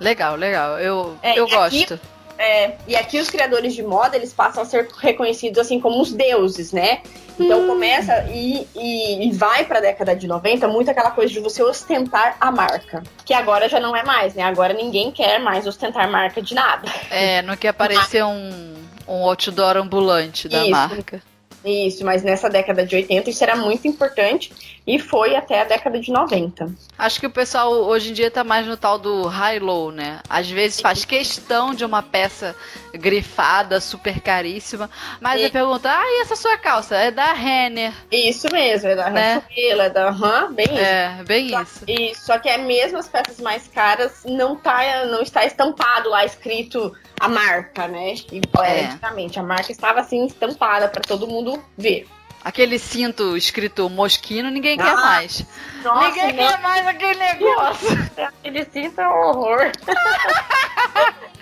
Legal, 0.00 0.36
legal. 0.36 0.80
Eu, 0.80 1.16
é, 1.22 1.38
eu 1.38 1.46
gosto. 1.48 1.94
Aqui, 1.94 2.00
é, 2.42 2.74
e 2.88 2.96
aqui 2.96 3.20
os 3.20 3.30
criadores 3.30 3.72
de 3.72 3.84
moda, 3.84 4.16
eles 4.16 4.32
passam 4.32 4.64
a 4.64 4.66
ser 4.66 4.88
reconhecidos 4.98 5.58
assim 5.60 5.78
como 5.78 6.02
os 6.02 6.12
deuses, 6.12 6.72
né? 6.72 7.00
Então 7.38 7.62
hum. 7.62 7.66
começa 7.68 8.26
e, 8.30 8.66
e, 8.74 9.28
e 9.28 9.32
vai 9.32 9.64
para 9.64 9.78
a 9.78 9.80
década 9.80 10.16
de 10.16 10.26
90 10.26 10.66
muito 10.66 10.90
aquela 10.90 11.12
coisa 11.12 11.32
de 11.32 11.38
você 11.38 11.62
ostentar 11.62 12.36
a 12.40 12.50
marca. 12.50 13.04
Que 13.24 13.32
agora 13.32 13.68
já 13.68 13.78
não 13.78 13.94
é 13.94 14.02
mais, 14.02 14.34
né? 14.34 14.42
Agora 14.42 14.74
ninguém 14.74 15.12
quer 15.12 15.38
mais 15.38 15.68
ostentar 15.68 16.10
marca 16.10 16.42
de 16.42 16.52
nada. 16.52 16.92
É, 17.10 17.42
não 17.42 17.56
quer 17.56 17.68
aparecer 17.68 18.24
um, 18.24 18.74
um 19.06 19.24
outdoor 19.24 19.76
ambulante 19.76 20.48
da 20.48 20.62
Isso. 20.62 20.70
marca. 20.70 21.22
Isso, 21.64 22.04
mas 22.04 22.24
nessa 22.24 22.50
década 22.50 22.84
de 22.84 22.96
80 22.96 23.30
isso 23.30 23.44
era 23.44 23.54
muito 23.54 23.86
importante 23.86 24.81
e 24.86 24.98
foi 24.98 25.36
até 25.36 25.60
a 25.60 25.64
década 25.64 26.00
de 26.00 26.10
90. 26.10 26.72
Acho 26.98 27.20
que 27.20 27.26
o 27.26 27.30
pessoal 27.30 27.72
hoje 27.72 28.10
em 28.10 28.12
dia 28.12 28.30
tá 28.30 28.42
mais 28.42 28.66
no 28.66 28.76
tal 28.76 28.98
do 28.98 29.26
high-low, 29.26 29.92
né? 29.92 30.20
Às 30.28 30.50
vezes 30.50 30.80
faz 30.80 31.04
questão 31.04 31.74
de 31.74 31.84
uma 31.84 32.02
peça 32.02 32.56
grifada, 32.92 33.80
super 33.80 34.20
caríssima, 34.20 34.90
mas 35.20 35.40
e... 35.40 35.50
pergunta: 35.50 35.88
ah, 35.88 36.04
e 36.04 36.22
essa 36.22 36.36
sua 36.36 36.56
calça? 36.56 36.96
É 36.96 37.10
da 37.10 37.32
Renner. 37.32 37.92
Isso 38.10 38.48
mesmo, 38.52 38.88
é 38.88 38.96
da 38.96 39.10
né? 39.10 39.42
é 39.56 39.90
da 39.90 40.10
uhum, 40.10 40.52
bem 40.52 40.66
isso. 40.66 40.76
É, 40.76 41.24
bem 41.24 41.48
só, 41.48 41.62
isso. 41.62 41.84
isso. 41.86 42.26
Só 42.26 42.38
que 42.38 42.48
é 42.48 42.58
mesmo 42.58 42.98
as 42.98 43.08
peças 43.08 43.40
mais 43.40 43.68
caras, 43.68 44.22
não, 44.24 44.56
tá, 44.56 45.06
não 45.06 45.22
está 45.22 45.44
estampado 45.44 46.10
lá, 46.10 46.24
escrito 46.24 46.92
a 47.20 47.28
marca, 47.28 47.86
né? 47.86 48.14
E, 48.32 48.40
é. 48.62 48.84
Antigamente, 48.86 49.38
a 49.38 49.42
marca 49.42 49.70
estava 49.70 50.00
assim 50.00 50.26
estampada 50.26 50.88
para 50.88 51.02
todo 51.02 51.26
mundo 51.26 51.62
ver. 51.78 52.06
Aquele 52.44 52.78
cinto 52.78 53.36
escrito 53.36 53.88
Mosquino, 53.88 54.50
ninguém 54.50 54.78
ah, 54.80 54.84
quer 54.84 54.94
mais. 54.94 55.46
Nossa, 55.82 56.08
ninguém 56.08 56.34
quer 56.34 56.60
mais 56.60 56.86
aquele 56.86 57.18
negócio. 57.18 57.88
Aquele 58.16 58.64
cinto 58.64 59.00
é 59.00 59.08
um 59.08 59.12
horror. 59.12 59.70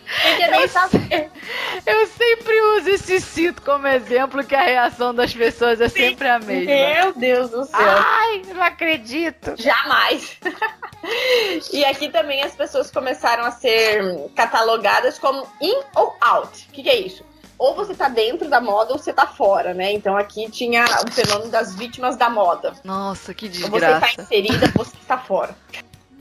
eu, 1.86 1.94
eu 1.94 2.06
sempre 2.06 2.60
uso 2.76 2.90
esse 2.90 3.20
cinto 3.20 3.62
como 3.62 3.86
exemplo 3.86 4.44
que 4.44 4.54
a 4.54 4.62
reação 4.62 5.14
das 5.14 5.32
pessoas 5.32 5.80
é 5.80 5.88
Sim. 5.88 6.10
sempre 6.10 6.28
a 6.28 6.38
mesma. 6.38 6.70
Meu 6.70 7.12
Deus 7.14 7.50
do 7.50 7.64
céu. 7.64 7.78
Ai, 7.80 8.42
não 8.48 8.62
acredito. 8.62 9.54
Jamais. 9.56 10.38
e 11.72 11.84
aqui 11.84 12.08
também 12.08 12.42
as 12.42 12.54
pessoas 12.54 12.90
começaram 12.90 13.44
a 13.44 13.50
ser 13.52 14.02
catalogadas 14.34 15.18
como 15.18 15.46
in 15.60 15.80
ou 15.94 16.16
out. 16.20 16.68
O 16.68 16.72
que, 16.72 16.82
que 16.82 16.90
é 16.90 16.96
isso? 16.98 17.29
Ou 17.60 17.74
você 17.74 17.94
tá 17.94 18.08
dentro 18.08 18.48
da 18.48 18.58
moda 18.58 18.94
ou 18.94 18.98
você 18.98 19.12
tá 19.12 19.26
fora, 19.26 19.74
né? 19.74 19.92
Então 19.92 20.16
aqui 20.16 20.50
tinha 20.50 20.82
o 21.06 21.12
fenômeno 21.12 21.50
das 21.50 21.74
vítimas 21.74 22.16
da 22.16 22.30
moda. 22.30 22.72
Nossa, 22.82 23.34
que 23.34 23.50
desgraça. 23.50 23.96
Ou 23.96 24.00
você 24.00 24.16
tá 24.16 24.22
inserida, 24.22 24.72
ou 24.78 24.82
você 24.82 24.96
tá 25.06 25.18
fora. 25.18 25.54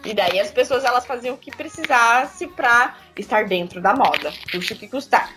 E 0.03 0.13
daí 0.13 0.37
as 0.37 0.51
pessoas 0.51 0.83
elas 0.83 1.05
faziam 1.05 1.35
o 1.35 1.37
que 1.37 1.49
precisasse 1.49 2.45
para 2.45 2.93
estar 3.15 3.45
dentro 3.45 3.79
da 3.79 3.95
moda, 3.95 4.33
custe 4.51 4.73
o 4.73 4.75
que 4.75 4.89
custar. 4.89 5.31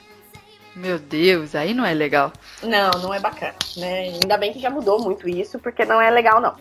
Meu 0.75 0.99
Deus, 0.99 1.55
aí 1.55 1.73
não 1.73 1.87
é 1.87 1.95
legal. 1.95 2.33
Não, 2.65 2.91
não 3.01 3.15
é 3.15 3.21
bacana, 3.21 3.55
né? 3.77 4.01
Ainda 4.01 4.37
bem 4.37 4.53
que 4.53 4.59
já 4.59 4.71
mudou 4.71 5.01
muito 5.01 5.29
isso, 5.29 5.61
porque 5.61 5.85
não 5.85 6.01
é 6.01 6.11
legal 6.11 6.41
não. 6.41 6.57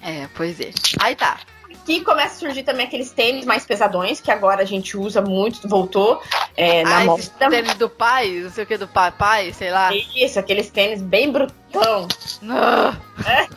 É, 0.00 0.28
pois 0.36 0.60
é. 0.60 0.70
Aí 1.00 1.16
tá. 1.16 1.40
Aqui 1.84 2.00
começa 2.00 2.36
a 2.36 2.38
surgir 2.38 2.62
também 2.62 2.86
aqueles 2.86 3.10
tênis 3.10 3.44
mais 3.44 3.66
pesadões, 3.66 4.18
que 4.18 4.30
agora 4.30 4.62
a 4.62 4.64
gente 4.64 4.96
usa 4.96 5.20
muito, 5.20 5.68
voltou 5.68 6.22
é, 6.56 6.82
na 6.82 7.00
ah, 7.00 7.04
moda. 7.04 7.22
tênis 7.50 7.74
do 7.74 7.90
pai, 7.90 8.40
não 8.42 8.50
sei 8.50 8.64
o 8.64 8.66
que, 8.66 8.78
do 8.78 8.88
pai, 8.88 9.12
pai, 9.12 9.52
sei 9.52 9.70
lá. 9.70 9.90
Isso, 9.94 10.38
aqueles 10.38 10.70
tênis 10.70 11.02
bem 11.02 11.30
brutão. 11.30 12.08
Ah. 12.48 12.96
É? 13.26 13.48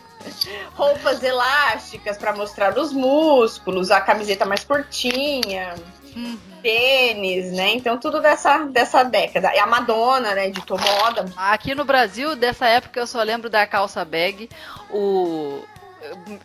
Roupas 0.76 1.24
elásticas 1.24 2.18
para 2.18 2.36
mostrar 2.36 2.78
os 2.78 2.92
músculos, 2.92 3.92
a 3.92 4.02
camiseta 4.02 4.46
mais 4.46 4.62
curtinha. 4.66 5.76
Uhum. 6.14 6.38
Tênis, 6.62 7.54
né? 7.54 7.76
Então 7.76 7.98
tudo 7.98 8.20
dessa, 8.20 8.58
dessa 8.66 9.04
década. 9.04 9.56
E 9.56 9.60
a 9.60 9.66
Madonna, 9.66 10.34
né? 10.36 10.50
De 10.50 10.62
moda. 10.70 11.32
Aqui 11.38 11.74
no 11.74 11.86
Brasil, 11.86 12.36
dessa 12.36 12.68
época, 12.68 13.00
eu 13.00 13.08
só 13.08 13.24
lembro 13.24 13.50
da 13.50 13.66
calça 13.66 14.04
bag, 14.04 14.50
o, 14.90 15.64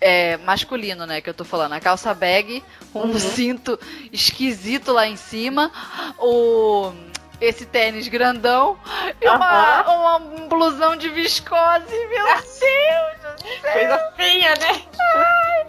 é, 0.01 0.37
masculino, 0.39 1.07
né? 1.07 1.21
Que 1.21 1.31
eu 1.31 1.35
tô 1.35 1.45
falando. 1.45 1.73
A 1.73 1.81
calça 1.81 2.13
bag, 2.15 2.63
um 2.95 3.01
uhum. 3.01 3.19
cinto 3.19 3.79
esquisito 4.13 4.93
lá 4.93 5.07
em 5.07 5.17
cima, 5.17 5.71
o 6.19 6.93
esse 7.41 7.67
tênis 7.67 8.07
grandão 8.07 8.79
e 9.21 9.29
uma, 9.29 9.83
uma, 9.83 10.17
um 10.19 10.49
blusão 10.49 10.95
de 10.95 11.09
viscose. 11.09 11.91
Meu 11.91 12.25
Deus! 12.61 13.63
Coisa 13.73 14.13
feia, 14.17 14.51
né? 14.51 14.83
Ai, 15.01 15.67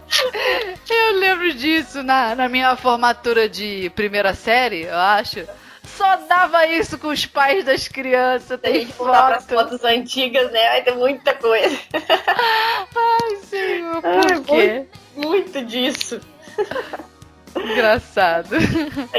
eu 0.90 1.20
lembro 1.20 1.54
disso 1.56 2.04
na, 2.04 2.36
na 2.36 2.48
minha 2.48 2.76
formatura 2.76 3.50
de 3.50 3.92
primeira 3.96 4.36
série, 4.36 4.84
eu 4.84 4.96
acho 4.96 5.48
só 5.98 6.16
dava 6.28 6.66
isso 6.68 6.98
com 6.98 7.08
os 7.08 7.26
pais 7.26 7.64
das 7.64 7.88
crianças. 7.88 8.60
Tem, 8.60 8.74
tem 8.74 8.88
foto. 8.88 9.44
fotos 9.44 9.84
antigas, 9.84 10.52
né? 10.52 10.70
Vai 10.70 10.82
ter 10.84 10.96
muita 10.96 11.34
coisa. 11.36 11.78
Ai, 12.96 13.36
senhor, 13.44 14.02
por 14.02 14.42
quê? 14.46 14.86
Muito, 15.16 15.28
muito 15.28 15.66
disso. 15.66 16.20
Engraçado. 17.56 18.56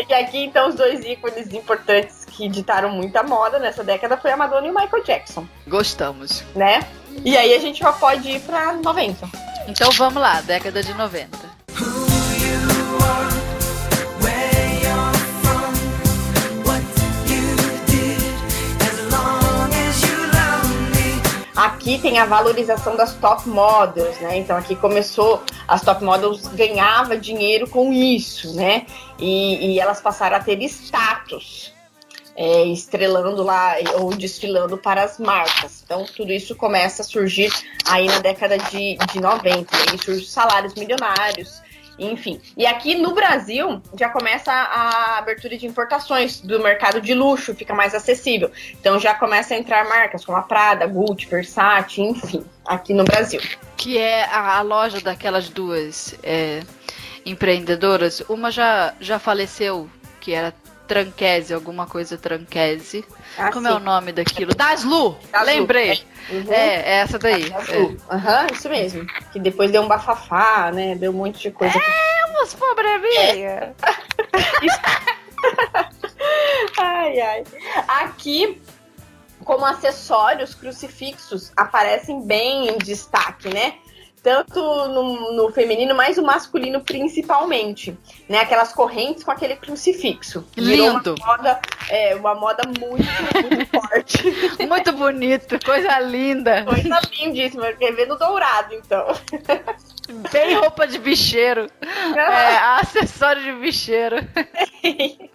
E 0.09 0.13
aqui, 0.13 0.45
então, 0.45 0.69
os 0.69 0.75
dois 0.75 1.05
ícones 1.05 1.53
importantes 1.53 2.25
que 2.27 2.49
ditaram 2.49 2.91
muita 2.91 3.23
moda 3.23 3.59
nessa 3.59 3.83
década 3.83 4.17
foi 4.17 4.33
a 4.33 4.37
Madonna 4.37 4.67
e 4.67 4.71
o 4.71 4.75
Michael 4.75 5.03
Jackson. 5.03 5.47
Gostamos. 5.67 6.45
Né? 6.55 6.81
E 7.25 7.37
aí 7.37 7.55
a 7.55 7.59
gente 7.59 7.81
já 7.81 7.93
pode 7.93 8.29
ir 8.29 8.41
pra 8.41 8.75
90. 8.75 9.29
Então 9.67 9.91
vamos 9.93 10.21
lá, 10.21 10.41
década 10.43 10.83
de 10.83 10.93
90. 10.95 11.39
Aqui 21.55 21.99
tem 21.99 22.19
a 22.19 22.27
valorização 22.27 22.97
das 22.97 23.15
top 23.15 23.49
models, 23.49 24.19
né? 24.21 24.39
Então 24.39 24.57
aqui 24.57 24.75
começou, 24.75 25.43
as 25.69 25.83
top 25.83 26.05
models 26.05 26.47
ganhava 26.49 27.17
dinheiro 27.17 27.69
com 27.69 27.93
isso, 27.93 28.55
né? 28.55 28.87
E, 29.19 29.75
e 29.75 29.81
elas 29.81 30.01
passaram 30.01 30.37
a 30.37 30.41
ter 30.41 30.61
status. 30.63 31.73
É, 32.37 32.65
estrelando 32.65 33.45
lá 33.45 33.77
ou 34.01 34.13
desfilando 34.13 34.77
para 34.77 35.05
as 35.05 35.21
marcas. 35.21 35.85
Então, 35.85 36.05
tudo 36.05 36.33
isso 36.33 36.57
começa 36.57 37.03
a 37.03 37.05
surgir 37.05 37.49
aí 37.87 38.09
na 38.09 38.19
década 38.19 38.59
de, 38.59 38.97
de 39.13 39.21
90. 39.21 39.77
Aí 39.77 39.97
surgem 40.03 40.27
salários 40.27 40.75
milionários, 40.75 41.63
enfim. 41.99 42.41
E 42.57 42.67
aqui 42.67 42.95
no 42.95 43.15
Brasil 43.15 43.81
já 43.99 44.09
começa 44.09 44.53
a 44.53 45.19
abertura 45.19 45.57
de 45.57 45.67
importações 45.67 46.41
do 46.41 46.61
mercado 46.61 47.01
de 47.01 47.15
luxo, 47.15 47.55
fica 47.55 47.75
mais 47.75 47.95
acessível. 47.95 48.51
Então 48.81 48.99
já 48.99 49.15
começa 49.15 49.55
a 49.55 49.57
entrar 49.57 49.89
marcas 49.89 50.25
como 50.25 50.39
a 50.39 50.43
Prada, 50.43 50.87
Gucci, 50.87 51.27
Versace, 51.27 52.01
enfim, 52.01 52.45
aqui 52.67 52.93
no 52.93 53.05
Brasil. 53.05 53.41
Que 53.77 53.99
é 53.99 54.25
a, 54.25 54.61
loja 54.63 55.01
daquelas 55.01 55.49
duas 55.49 56.15
é, 56.23 56.63
empreendedoras. 57.25 58.21
Uma 58.29 58.51
já, 58.51 58.95
já 59.01 59.19
faleceu, 59.19 59.89
que 60.21 60.33
era 60.33 60.55
Tranquese, 60.87 61.55
alguma 61.55 61.87
coisa 61.87 62.19
Tranquese. 62.19 63.05
Ah, 63.39 63.51
Como 63.51 63.67
sim. 63.67 63.73
é 63.73 63.77
o 63.77 63.81
nome 63.81 64.13
daquilo? 64.13 64.55
Daslu! 64.55 65.17
Daslu. 65.33 65.47
Lembrei! 65.47 66.03
Uhum. 66.31 66.53
É, 66.53 66.75
é 66.77 66.91
essa 66.97 67.19
daí. 67.19 67.51
Aham, 68.11 68.33
é. 68.33 68.43
uhum, 68.43 68.47
isso 68.53 68.69
mesmo. 68.69 69.07
Que 69.33 69.41
depois 69.41 69.71
deu 69.71 69.83
um 69.83 69.89
bafafá, 69.89 70.71
né? 70.73 70.95
Deu 70.95 71.11
um 71.11 71.15
monte 71.15 71.41
de 71.43 71.51
coisa. 71.51 71.79
É, 71.79 72.31
umas 72.31 72.55
pobreminha. 72.55 73.31
É. 73.31 73.73
ai, 76.79 77.21
ai. 77.21 77.45
Aqui, 77.89 78.61
como 79.45 79.65
acessórios, 79.65 80.55
crucifixos 80.55 81.51
aparecem 81.57 82.27
bem 82.27 82.69
em 82.69 82.79
destaque, 82.79 83.49
né? 83.49 83.75
Tanto 84.25 84.59
no, 84.59 85.33
no, 85.35 85.53
feminino, 85.53 85.95
mas 85.95 86.17
o 86.17 86.23
masculino 86.23 86.81
principalmente, 86.81 87.95
né? 88.27 88.39
Aquelas 88.39 88.73
correntes 88.73 89.23
com 89.23 89.31
aquele 89.31 89.55
crucifixo. 89.55 90.49
Lindo. 90.57 91.15
Uma 91.21 91.37
moda, 91.37 91.61
é, 91.91 92.15
uma 92.15 92.35
moda 92.35 92.63
muito, 92.67 93.05
muito 93.43 93.67
forte. 93.69 94.67
Muito 94.67 94.93
bonito, 94.93 95.63
coisa 95.63 96.01
linda. 96.01 96.65
Coisa 96.65 97.03
lindíssima, 97.13 97.67
no 98.09 98.17
dourado, 98.17 98.75
então. 98.75 99.09
Bem 100.33 100.55
roupa 100.55 100.87
de 100.87 100.99
bicheiro. 100.99 101.67
É, 102.17 102.57
acessório 102.81 103.43
de 103.43 103.53
bicheiro. 103.53 104.17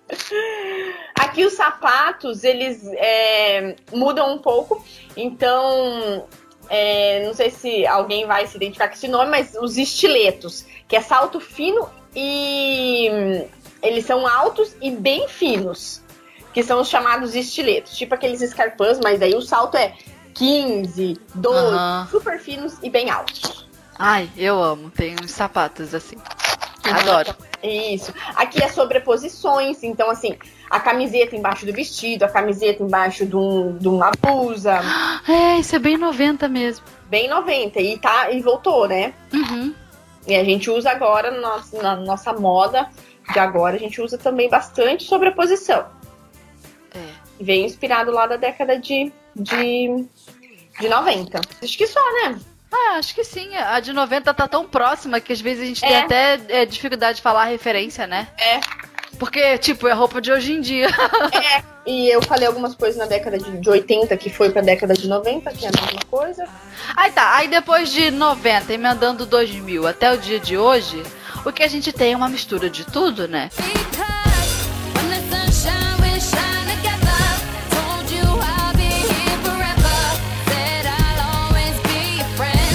Aqui 1.13 1.45
os 1.45 1.53
sapatos, 1.53 2.43
eles 2.43 2.81
é, 2.93 3.75
mudam 3.93 4.33
um 4.33 4.39
pouco. 4.39 4.83
Então, 5.15 6.27
é, 6.69 7.25
não 7.25 7.33
sei 7.33 7.49
se 7.49 7.85
alguém 7.87 8.25
vai 8.25 8.45
se 8.45 8.55
identificar 8.55 8.87
com 8.87 8.93
esse 8.93 9.07
nome, 9.07 9.31
mas 9.31 9.55
os 9.59 9.77
estiletos, 9.77 10.65
que 10.87 10.95
é 10.95 11.01
salto 11.01 11.39
fino 11.39 11.89
e 12.15 13.09
hum, 13.11 13.47
eles 13.81 14.05
são 14.05 14.27
altos 14.27 14.75
e 14.81 14.91
bem 14.91 15.27
finos, 15.27 16.01
que 16.53 16.61
são 16.61 16.81
os 16.81 16.87
chamados 16.87 17.35
estiletos, 17.35 17.97
tipo 17.97 18.13
aqueles 18.13 18.41
escarpãs, 18.41 18.99
mas 19.03 19.21
aí 19.21 19.33
o 19.33 19.41
salto 19.41 19.77
é 19.77 19.95
15, 20.35 21.17
12, 21.35 21.75
uhum. 21.75 22.07
super 22.09 22.39
finos 22.39 22.77
e 22.83 22.89
bem 22.89 23.09
altos. 23.09 23.67
Ai, 23.97 24.29
eu 24.37 24.61
amo, 24.61 24.89
tem 24.89 25.15
uns 25.21 25.31
sapatos 25.31 25.93
assim. 25.93 26.15
Adoro. 26.83 27.35
Isso. 27.61 28.13
Aqui 28.35 28.63
é 28.63 28.69
sobreposições, 28.69 29.83
então 29.83 30.09
assim, 30.09 30.37
a 30.69 30.79
camiseta 30.79 31.35
embaixo 31.35 31.65
do 31.65 31.73
vestido, 31.73 32.23
a 32.23 32.29
camiseta 32.29 32.83
embaixo 32.83 33.25
de, 33.25 33.35
um, 33.35 33.77
de 33.77 33.87
uma 33.87 34.11
blusa. 34.21 34.79
É, 35.27 35.59
isso 35.59 35.75
é 35.75 35.79
bem 35.79 35.97
90 35.97 36.47
mesmo. 36.47 36.85
Bem 37.07 37.27
90. 37.27 37.79
E, 37.79 37.97
tá, 37.99 38.31
e 38.31 38.41
voltou, 38.41 38.87
né? 38.87 39.13
Uhum. 39.31 39.73
E 40.25 40.35
a 40.35 40.43
gente 40.43 40.69
usa 40.71 40.89
agora 40.89 41.29
na 41.29 41.39
nossa, 41.39 41.81
na 41.81 41.95
nossa 41.95 42.33
moda 42.33 42.89
de 43.31 43.39
agora, 43.39 43.75
a 43.75 43.79
gente 43.79 44.01
usa 44.01 44.17
também 44.17 44.49
bastante 44.49 45.03
sobreposição. 45.03 45.85
É. 46.95 46.99
Vem 47.39 47.65
inspirado 47.65 48.11
lá 48.11 48.25
da 48.25 48.37
década 48.37 48.79
de, 48.79 49.11
de, 49.35 50.05
de 50.79 50.89
90. 50.89 51.41
Acho 51.61 51.77
que 51.77 51.85
só, 51.85 52.01
né? 52.23 52.39
Ah, 52.71 52.97
acho 52.97 53.13
que 53.13 53.23
sim. 53.23 53.55
A 53.55 53.79
de 53.79 53.93
90 53.93 54.33
tá 54.33 54.47
tão 54.47 54.67
próxima 54.67 55.19
que 55.19 55.33
às 55.33 55.41
vezes 55.41 55.63
a 55.63 55.65
gente 55.65 55.85
é. 55.85 55.87
tem 55.87 55.97
até 55.97 56.39
é, 56.49 56.65
dificuldade 56.65 57.17
de 57.17 57.21
falar 57.21 57.43
a 57.43 57.45
referência, 57.45 58.07
né? 58.07 58.27
É. 58.37 58.59
Porque, 59.19 59.57
tipo, 59.57 59.85
é 59.85 59.91
roupa 59.91 60.21
de 60.21 60.31
hoje 60.31 60.53
em 60.53 60.61
dia. 60.61 60.87
é, 61.35 61.61
e 61.85 62.09
eu 62.09 62.21
falei 62.21 62.47
algumas 62.47 62.73
coisas 62.73 62.97
na 62.97 63.05
década 63.05 63.37
de, 63.37 63.59
de 63.59 63.69
80 63.69 64.15
que 64.15 64.29
foi 64.29 64.49
pra 64.49 64.61
década 64.61 64.93
de 64.93 65.07
90, 65.09 65.51
que 65.51 65.65
é 65.65 65.69
a 65.69 65.71
mesma 65.71 65.99
coisa. 66.09 66.47
Aí 66.95 67.11
tá, 67.11 67.35
aí 67.35 67.49
depois 67.49 67.91
de 67.91 68.09
90, 68.09 68.73
emendando 68.73 69.25
2000 69.25 69.85
até 69.85 70.13
o 70.13 70.17
dia 70.17 70.39
de 70.39 70.57
hoje, 70.57 71.03
o 71.45 71.51
que 71.51 71.61
a 71.61 71.67
gente 71.67 71.91
tem 71.91 72.13
é 72.13 72.15
uma 72.15 72.29
mistura 72.29 72.69
de 72.69 72.85
tudo, 72.85 73.27
né? 73.27 73.49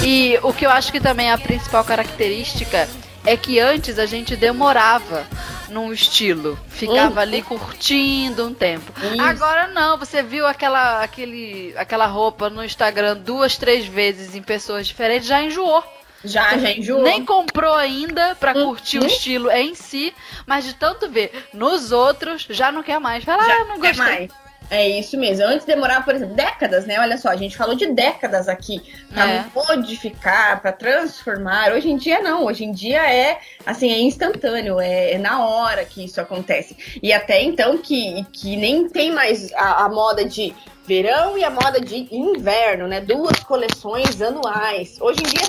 E 0.07 0.37
o 0.43 0.53
que 0.53 0.63
eu 0.63 0.69
acho 0.69 0.91
que 0.91 0.99
também 0.99 1.29
é 1.29 1.33
a 1.33 1.37
principal 1.39 1.83
característica 1.83 2.87
é 3.25 3.35
que 3.35 3.59
antes 3.59 3.97
a 3.97 4.05
gente 4.05 4.35
demorava 4.35 5.25
num 5.69 5.91
estilo. 5.91 6.57
Ficava 6.69 7.21
ali 7.21 7.41
curtindo 7.41 8.47
um 8.47 8.53
tempo. 8.53 8.91
Isso. 8.99 9.21
Agora 9.21 9.67
não, 9.67 9.97
você 9.97 10.21
viu 10.21 10.45
aquela, 10.45 11.03
aquele, 11.03 11.73
aquela 11.77 12.05
roupa 12.05 12.49
no 12.49 12.63
Instagram 12.63 13.17
duas, 13.17 13.57
três 13.57 13.85
vezes 13.85 14.35
em 14.35 14.41
pessoas 14.41 14.87
diferentes, 14.87 15.27
já 15.27 15.41
enjoou. 15.41 15.83
Já, 16.23 16.57
já 16.57 16.71
enjoou. 16.71 17.03
Nem 17.03 17.23
comprou 17.23 17.75
ainda 17.75 18.35
pra 18.35 18.53
uhum. 18.53 18.65
curtir 18.69 18.99
o 18.99 19.05
estilo 19.05 19.51
em 19.51 19.75
si, 19.75 20.13
mas 20.45 20.65
de 20.65 20.73
tanto 20.73 21.09
ver 21.09 21.47
nos 21.53 21.91
outros, 21.91 22.47
já 22.49 22.71
não 22.71 22.81
quer 22.81 22.99
mais. 22.99 23.23
Fala, 23.23 23.43
ah, 23.43 23.65
não 23.65 23.79
gostei. 23.79 23.95
Mais. 23.95 24.44
É 24.69 24.87
isso 24.87 25.17
mesmo. 25.17 25.45
Antes 25.45 25.65
demorava, 25.65 26.03
por 26.03 26.15
exemplo, 26.15 26.35
décadas, 26.35 26.85
né? 26.85 26.99
Olha 26.99 27.17
só, 27.17 27.29
a 27.29 27.35
gente 27.35 27.55
falou 27.55 27.75
de 27.75 27.87
décadas 27.87 28.47
aqui 28.47 28.81
para 29.13 29.31
é. 29.31 29.45
modificar, 29.53 30.61
para 30.61 30.71
transformar. 30.71 31.71
Hoje 31.71 31.89
em 31.89 31.97
dia 31.97 32.21
não. 32.21 32.45
Hoje 32.45 32.63
em 32.63 32.71
dia 32.71 33.01
é 33.11 33.39
assim, 33.65 33.91
é 33.91 33.99
instantâneo, 33.99 34.79
é, 34.79 35.13
é, 35.13 35.17
na 35.17 35.45
hora 35.45 35.85
que 35.85 36.03
isso 36.03 36.19
acontece. 36.19 36.75
E 37.01 37.13
até 37.13 37.41
então 37.43 37.77
que, 37.77 38.25
que 38.31 38.55
nem 38.55 38.89
tem 38.89 39.11
mais 39.11 39.51
a, 39.53 39.85
a 39.85 39.89
moda 39.89 40.25
de 40.25 40.53
verão 40.85 41.37
e 41.37 41.43
a 41.43 41.49
moda 41.49 41.81
de 41.81 42.07
inverno, 42.11 42.87
né? 42.87 43.01
Duas 43.01 43.39
coleções 43.39 44.21
anuais. 44.21 44.97
Hoje 45.01 45.19
em 45.21 45.23
dia, 45.23 45.47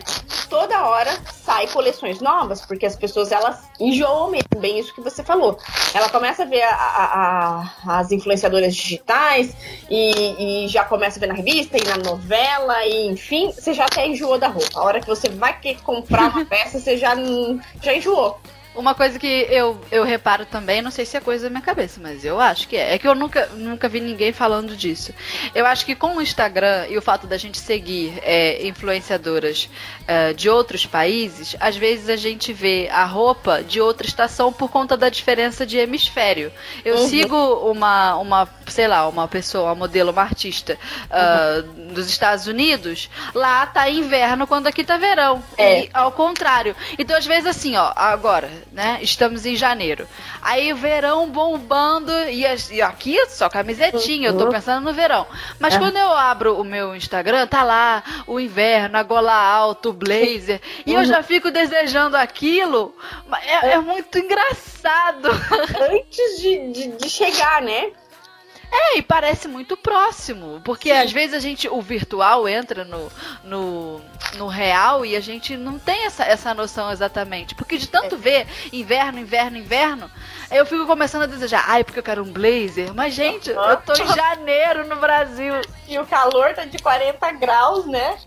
toda 0.48 0.86
hora 0.86 1.10
sai 1.30 1.66
coleções 1.68 2.20
novas, 2.20 2.64
porque 2.64 2.86
as 2.86 2.96
pessoas 2.96 3.30
elas 3.30 3.68
enjoam 3.78 4.30
mesmo, 4.30 4.48
bem 4.58 4.78
isso 4.78 4.94
que 4.94 5.00
você 5.00 5.22
falou. 5.22 5.58
Ela 5.94 6.08
começa 6.08 6.42
a 6.42 6.46
ver 6.46 6.62
a, 6.62 6.74
a, 6.74 7.70
a, 7.86 7.98
as 8.00 8.10
influenciadoras 8.10 8.74
digitais 8.74 9.54
e, 9.90 10.64
e, 10.64 10.68
já 10.68 10.84
começa 10.84 11.18
a 11.18 11.20
ver 11.20 11.26
na 11.26 11.34
revista 11.34 11.76
e 11.76 11.84
na 11.84 11.96
novela, 11.98 12.84
e 12.86 13.06
enfim, 13.06 13.52
você 13.52 13.74
já 13.74 13.84
até 13.84 14.06
enjoou 14.06 14.38
da 14.38 14.48
roupa. 14.48 14.80
A 14.80 14.82
hora 14.82 15.00
que 15.00 15.06
você 15.06 15.28
vai 15.28 15.58
querer 15.58 15.80
comprar 15.82 16.30
uma 16.30 16.44
peça, 16.46 16.78
você 16.78 16.96
já, 16.96 17.14
já 17.82 17.94
enjoou. 17.94 18.38
Uma 18.76 18.94
coisa 18.94 19.18
que 19.18 19.46
eu, 19.50 19.80
eu 19.90 20.04
reparo 20.04 20.44
também, 20.44 20.82
não 20.82 20.90
sei 20.90 21.04
se 21.04 21.16
é 21.16 21.20
coisa 21.20 21.44
da 21.44 21.50
minha 21.50 21.62
cabeça, 21.62 21.98
mas 22.02 22.24
eu 22.24 22.40
acho 22.40 22.68
que 22.68 22.76
é. 22.76 22.94
É 22.94 22.98
que 22.98 23.08
eu 23.08 23.14
nunca, 23.14 23.46
nunca 23.54 23.88
vi 23.88 24.00
ninguém 24.00 24.32
falando 24.32 24.76
disso. 24.76 25.12
Eu 25.54 25.66
acho 25.66 25.84
que 25.86 25.94
com 25.94 26.16
o 26.16 26.22
Instagram 26.22 26.86
e 26.88 26.98
o 26.98 27.02
fato 27.02 27.26
da 27.26 27.36
gente 27.36 27.58
seguir 27.58 28.18
é, 28.22 28.66
influenciadoras 28.66 29.68
é, 30.06 30.32
de 30.32 30.48
outros 30.48 30.84
países, 30.84 31.56
às 31.58 31.76
vezes 31.76 32.08
a 32.08 32.16
gente 32.16 32.52
vê 32.52 32.88
a 32.90 33.04
roupa 33.04 33.62
de 33.62 33.80
outra 33.80 34.06
estação 34.06 34.52
por 34.52 34.70
conta 34.70 34.96
da 34.96 35.08
diferença 35.08 35.64
de 35.64 35.78
hemisfério. 35.78 36.52
Eu 36.84 36.96
uhum. 36.96 37.08
sigo 37.08 37.36
uma, 37.70 38.16
uma, 38.16 38.48
sei 38.66 38.86
lá, 38.86 39.08
uma 39.08 39.26
pessoa, 39.26 39.72
uma 39.72 39.86
modelo, 39.86 40.10
uma 40.10 40.22
artista 40.22 40.78
uh, 41.10 41.68
uhum. 41.68 41.94
dos 41.94 42.08
Estados 42.08 42.46
Unidos, 42.46 43.08
lá 43.34 43.66
tá 43.66 43.88
inverno 43.88 44.46
quando 44.46 44.66
aqui 44.66 44.84
tá 44.84 44.96
verão. 44.96 45.42
É. 45.56 45.84
E 45.84 45.90
ao 45.92 46.12
contrário. 46.12 46.74
Então, 46.98 47.16
às 47.16 47.26
vezes, 47.26 47.46
assim, 47.46 47.76
ó, 47.76 47.92
agora 47.94 48.50
né? 48.72 48.98
Estamos 49.00 49.46
em 49.46 49.56
janeiro. 49.56 50.06
Aí 50.42 50.72
o 50.72 50.76
verão 50.76 51.28
bombando 51.28 52.12
e, 52.28 52.44
e 52.70 52.82
aqui 52.82 53.24
só 53.26 53.48
camisetinha, 53.48 54.28
eu 54.28 54.36
tô 54.36 54.44
uhum. 54.44 54.50
pensando 54.50 54.84
no 54.84 54.92
verão. 54.92 55.26
Mas 55.58 55.74
é. 55.74 55.78
quando 55.78 55.96
eu 55.96 56.12
abro 56.12 56.60
o 56.60 56.64
meu 56.64 56.94
Instagram, 56.94 57.46
tá 57.46 57.62
lá 57.62 58.02
o 58.26 58.38
inverno, 58.38 58.98
a 58.98 59.02
gola 59.02 59.34
alta, 59.34 59.88
o 59.88 59.92
blazer, 59.92 60.60
e 60.84 60.92
eu 60.92 61.00
uhum. 61.00 61.06
já 61.06 61.22
fico 61.22 61.50
desejando 61.50 62.16
aquilo. 62.16 62.94
É, 63.42 63.72
é 63.72 63.80
muito 63.80 64.18
engraçado. 64.18 65.28
Antes 65.90 66.40
de, 66.40 66.72
de, 66.72 66.88
de 66.96 67.08
chegar, 67.10 67.62
né? 67.62 67.90
É, 68.70 68.98
e 68.98 69.02
parece 69.02 69.48
muito 69.48 69.76
próximo. 69.76 70.60
Porque 70.64 70.90
Sim. 70.90 70.98
às 70.98 71.12
vezes 71.12 71.34
a 71.34 71.40
gente, 71.40 71.68
o 71.68 71.80
virtual 71.80 72.48
entra 72.48 72.84
no, 72.84 73.10
no, 73.44 74.00
no 74.36 74.46
real 74.46 75.04
e 75.04 75.16
a 75.16 75.20
gente 75.20 75.56
não 75.56 75.78
tem 75.78 76.04
essa, 76.04 76.24
essa 76.24 76.54
noção 76.54 76.90
exatamente. 76.90 77.54
Porque 77.54 77.78
de 77.78 77.88
tanto 77.88 78.14
é. 78.14 78.18
ver 78.18 78.46
inverno, 78.72 79.18
inverno, 79.18 79.56
inverno, 79.56 80.10
eu 80.50 80.66
fico 80.66 80.86
começando 80.86 81.22
a 81.22 81.26
desejar, 81.26 81.64
ai, 81.66 81.84
porque 81.84 81.98
eu 81.98 82.04
quero 82.04 82.22
um 82.22 82.32
blazer. 82.32 82.92
Mas, 82.94 83.14
gente, 83.14 83.50
uhum. 83.50 83.62
eu 83.62 83.76
tô 83.78 83.92
em 83.92 84.14
janeiro 84.14 84.86
no 84.86 84.96
Brasil. 84.96 85.54
E 85.88 85.98
o 85.98 86.06
calor 86.06 86.54
tá 86.54 86.64
de 86.64 86.78
40 86.78 87.32
graus, 87.32 87.86
né? 87.86 88.18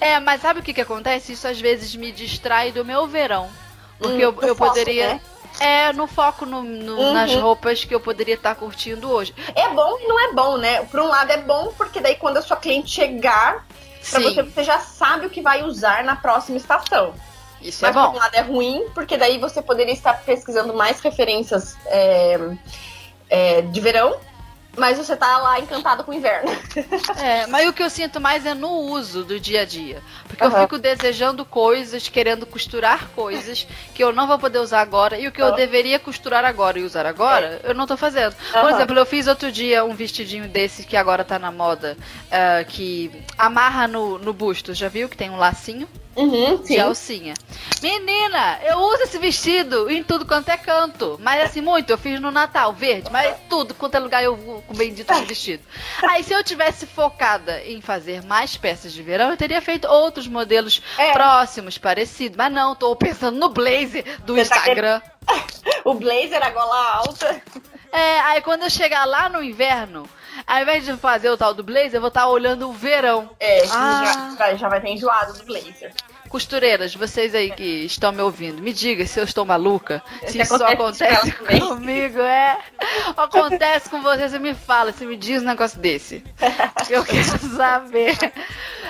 É, 0.00 0.20
mas 0.20 0.40
sabe 0.40 0.60
o 0.60 0.62
que 0.62 0.72
que 0.72 0.80
acontece? 0.80 1.32
Isso 1.32 1.48
às 1.48 1.60
vezes 1.60 1.94
me 1.94 2.12
distrai 2.12 2.70
do 2.70 2.84
meu 2.84 3.06
verão. 3.06 3.50
Porque 3.98 4.24
hum, 4.24 4.34
eu, 4.40 4.42
eu 4.42 4.54
poderia. 4.54 5.14
Né? 5.14 5.20
É, 5.60 5.92
no 5.92 6.06
foco 6.06 6.46
no, 6.46 6.62
no, 6.62 6.96
uhum. 6.96 7.12
nas 7.12 7.34
roupas 7.34 7.84
que 7.84 7.94
eu 7.94 8.00
poderia 8.00 8.34
estar 8.34 8.54
tá 8.54 8.60
curtindo 8.60 9.10
hoje. 9.10 9.34
É 9.54 9.68
bom 9.70 9.98
e 10.00 10.06
não 10.06 10.20
é 10.20 10.32
bom, 10.32 10.56
né? 10.56 10.82
Por 10.84 11.00
um 11.00 11.08
lado 11.08 11.30
é 11.30 11.38
bom, 11.38 11.72
porque 11.76 12.00
daí 12.00 12.14
quando 12.14 12.36
a 12.36 12.42
sua 12.42 12.56
cliente 12.56 12.90
chegar 12.90 13.66
pra 14.10 14.20
você, 14.20 14.42
você 14.42 14.64
já 14.64 14.78
sabe 14.78 15.26
o 15.26 15.30
que 15.30 15.42
vai 15.42 15.62
usar 15.64 16.04
na 16.04 16.16
próxima 16.16 16.56
estação. 16.56 17.12
Isso 17.60 17.80
Mas 17.82 17.94
é 17.94 17.98
bom. 17.98 18.06
por 18.06 18.16
um 18.16 18.18
lado 18.18 18.34
é 18.34 18.40
ruim, 18.40 18.86
porque 18.94 19.16
daí 19.16 19.38
você 19.38 19.60
poderia 19.60 19.92
estar 19.92 20.14
pesquisando 20.22 20.72
mais 20.74 21.00
referências 21.00 21.76
é, 21.86 22.38
é, 23.28 23.62
de 23.62 23.80
verão 23.80 24.16
mas 24.78 24.96
você 24.96 25.16
tá 25.16 25.38
lá 25.38 25.58
encantado 25.58 26.04
com 26.04 26.12
o 26.12 26.14
inverno. 26.14 26.50
É, 27.20 27.46
mas 27.46 27.68
o 27.68 27.72
que 27.72 27.82
eu 27.82 27.90
sinto 27.90 28.20
mais 28.20 28.46
é 28.46 28.54
no 28.54 28.70
uso 28.70 29.24
do 29.24 29.38
dia 29.40 29.62
a 29.62 29.64
dia. 29.64 30.02
Porque 30.26 30.44
uhum. 30.44 30.50
eu 30.50 30.60
fico 30.62 30.78
desejando 30.78 31.44
coisas, 31.44 32.08
querendo 32.08 32.46
costurar 32.46 33.08
coisas 33.08 33.66
que 33.94 34.02
eu 34.02 34.12
não 34.12 34.26
vou 34.26 34.38
poder 34.38 34.58
usar 34.58 34.80
agora. 34.80 35.18
E 35.18 35.26
o 35.26 35.32
que 35.32 35.42
uhum. 35.42 35.48
eu 35.48 35.54
deveria 35.54 35.98
costurar 35.98 36.44
agora 36.44 36.78
e 36.78 36.84
usar 36.84 37.06
agora, 37.06 37.60
é. 37.64 37.70
eu 37.70 37.74
não 37.74 37.86
tô 37.86 37.96
fazendo. 37.96 38.34
Por 38.52 38.62
uhum. 38.62 38.68
exemplo, 38.70 38.98
eu 38.98 39.06
fiz 39.06 39.26
outro 39.26 39.50
dia 39.50 39.84
um 39.84 39.94
vestidinho 39.94 40.48
desse 40.48 40.84
que 40.84 40.96
agora 40.96 41.24
tá 41.24 41.38
na 41.38 41.50
moda, 41.50 41.96
uh, 42.26 42.64
que 42.66 43.10
amarra 43.36 43.88
no, 43.88 44.18
no 44.18 44.32
busto. 44.32 44.74
Já 44.74 44.88
viu 44.88 45.08
que 45.08 45.16
tem 45.16 45.30
um 45.30 45.36
lacinho? 45.36 45.88
Uhum, 46.18 46.56
de 46.64 46.80
alcinha. 46.80 47.34
Menina, 47.80 48.58
eu 48.64 48.78
uso 48.78 49.04
esse 49.04 49.18
vestido 49.18 49.88
em 49.88 50.02
tudo 50.02 50.26
quanto 50.26 50.48
é 50.48 50.56
canto. 50.56 51.16
Mas 51.22 51.44
assim, 51.44 51.60
muito. 51.60 51.90
Eu 51.90 51.96
fiz 51.96 52.20
no 52.20 52.32
Natal, 52.32 52.72
verde. 52.72 53.08
Mas 53.12 53.36
tudo 53.48 53.72
quanto 53.72 53.94
é 53.94 54.00
lugar 54.00 54.24
eu 54.24 54.34
vou 54.34 54.60
com 54.62 54.74
o 54.74 54.76
bendito 54.76 55.14
vestido. 55.24 55.62
Aí 56.02 56.24
se 56.24 56.32
eu 56.32 56.42
tivesse 56.42 56.86
focada 56.86 57.62
em 57.62 57.80
fazer 57.80 58.24
mais 58.24 58.56
peças 58.56 58.92
de 58.92 59.00
verão, 59.00 59.30
eu 59.30 59.36
teria 59.36 59.62
feito 59.62 59.86
outros 59.86 60.26
modelos 60.26 60.82
é. 60.98 61.12
próximos, 61.12 61.78
parecidos. 61.78 62.36
Mas 62.36 62.52
não, 62.52 62.74
tô 62.74 62.96
pensando 62.96 63.38
no 63.38 63.48
blazer 63.48 64.20
do 64.24 64.34
Você 64.34 64.40
Instagram. 64.40 65.00
Tá 65.00 65.44
o 65.84 65.94
blazer, 65.94 66.42
a 66.42 66.50
gola 66.50 66.94
alta. 66.96 67.40
É, 67.92 68.20
aí 68.20 68.40
quando 68.40 68.64
eu 68.64 68.70
chegar 68.70 69.04
lá 69.04 69.28
no 69.28 69.40
inverno, 69.40 70.08
ao 70.46 70.62
invés 70.62 70.84
de 70.84 70.96
fazer 70.96 71.30
o 71.30 71.36
tal 71.36 71.54
do 71.54 71.62
blazer, 71.62 71.94
eu 71.94 72.00
vou 72.00 72.08
estar 72.08 72.22
tá 72.22 72.28
olhando 72.28 72.68
o 72.68 72.72
verão. 72.72 73.30
É, 73.38 73.64
ah. 73.70 74.34
já, 74.38 74.54
já 74.54 74.68
vai 74.68 74.80
ter 74.80 74.90
enjoado 74.90 75.32
do 75.34 75.44
blazer. 75.44 75.92
Costureiras, 76.28 76.94
vocês 76.94 77.34
aí 77.34 77.50
que 77.50 77.86
estão 77.86 78.12
me 78.12 78.20
ouvindo, 78.20 78.60
me 78.60 78.72
diga 78.72 79.06
se 79.06 79.18
eu 79.18 79.24
estou 79.24 79.46
maluca, 79.46 80.02
se 80.26 80.38
isso 80.38 80.62
acontece 80.62 81.32
comigo, 81.32 82.20
é. 82.20 82.58
Acontece 83.16 83.88
com 83.88 84.02
você, 84.02 84.28
você 84.28 84.38
me 84.38 84.52
fala, 84.52 84.92
você 84.92 85.06
me 85.06 85.16
diz 85.16 85.42
um 85.42 85.46
negócio 85.46 85.80
desse. 85.80 86.22
Eu 86.90 87.04
quero 87.04 87.38
saber. 87.56 88.16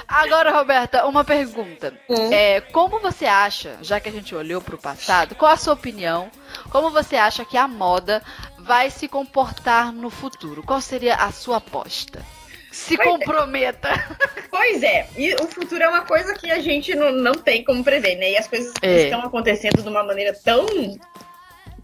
Agora, 0.06 0.50
Roberta, 0.50 1.06
uma 1.06 1.22
pergunta. 1.22 1.92
Hum. 2.08 2.32
É, 2.32 2.60
como 2.60 2.98
você 2.98 3.26
acha, 3.26 3.76
já 3.82 4.00
que 4.00 4.08
a 4.08 4.12
gente 4.12 4.34
olhou 4.34 4.60
para 4.60 4.74
o 4.74 4.78
passado, 4.78 5.34
qual 5.34 5.52
a 5.52 5.56
sua 5.56 5.74
opinião? 5.74 6.30
Como 6.70 6.90
você 6.90 7.16
acha 7.16 7.44
que 7.44 7.56
a 7.56 7.68
moda 7.68 8.22
vai 8.68 8.90
se 8.90 9.08
comportar 9.08 9.90
no 9.90 10.10
futuro? 10.10 10.62
Qual 10.62 10.78
seria 10.78 11.14
a 11.14 11.32
sua 11.32 11.56
aposta? 11.56 12.22
Se 12.70 12.98
pois 12.98 13.08
é. 13.08 13.12
comprometa. 13.12 13.88
É. 13.88 14.38
Pois 14.58 14.82
é, 14.82 15.08
e 15.16 15.34
o 15.34 15.46
futuro 15.46 15.82
é 15.82 15.88
uma 15.88 16.02
coisa 16.02 16.34
que 16.34 16.50
a 16.50 16.58
gente 16.58 16.92
não, 16.94 17.12
não 17.12 17.32
tem 17.32 17.62
como 17.62 17.84
prever, 17.84 18.16
né? 18.16 18.32
E 18.32 18.36
as 18.36 18.48
coisas 18.48 18.74
é. 18.82 19.04
estão 19.04 19.20
acontecendo 19.22 19.80
de 19.80 19.88
uma 19.88 20.02
maneira 20.02 20.36
tão 20.44 20.66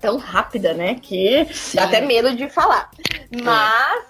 tão 0.00 0.18
rápida, 0.18 0.74
né? 0.74 0.96
Que 0.96 1.46
Sim. 1.52 1.76
dá 1.76 1.84
até 1.84 2.00
medo 2.00 2.34
de 2.34 2.48
falar. 2.50 2.90
Mas, 3.42 4.04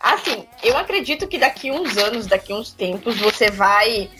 assim, 0.00 0.46
eu 0.62 0.76
acredito 0.78 1.28
que 1.28 1.38
daqui 1.38 1.70
uns 1.70 1.98
anos, 1.98 2.26
daqui 2.26 2.52
uns 2.52 2.72
tempos, 2.72 3.18
você 3.18 3.50
vai 3.50 4.10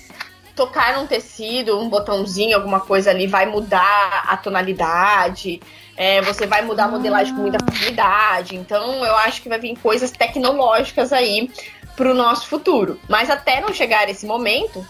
tocar 0.54 0.98
num 0.98 1.06
tecido, 1.06 1.80
um 1.80 1.88
botãozinho, 1.88 2.56
alguma 2.56 2.80
coisa 2.80 3.10
ali, 3.10 3.26
vai 3.26 3.46
mudar 3.46 4.24
a 4.28 4.36
tonalidade. 4.36 5.60
É, 5.98 6.22
você 6.22 6.46
vai 6.46 6.62
mudar 6.62 6.84
a 6.84 6.88
modelagem 6.88 7.34
com 7.34 7.40
muita 7.40 7.58
facilidade. 7.64 8.54
Então, 8.54 9.04
eu 9.04 9.16
acho 9.16 9.42
que 9.42 9.48
vai 9.48 9.58
vir 9.58 9.76
coisas 9.78 10.12
tecnológicas 10.12 11.12
aí 11.12 11.50
para 11.96 12.12
o 12.12 12.14
nosso 12.14 12.46
futuro. 12.46 13.00
Mas 13.08 13.28
até 13.28 13.60
não 13.60 13.74
chegar 13.74 14.08
esse 14.08 14.24
momento, 14.24 14.86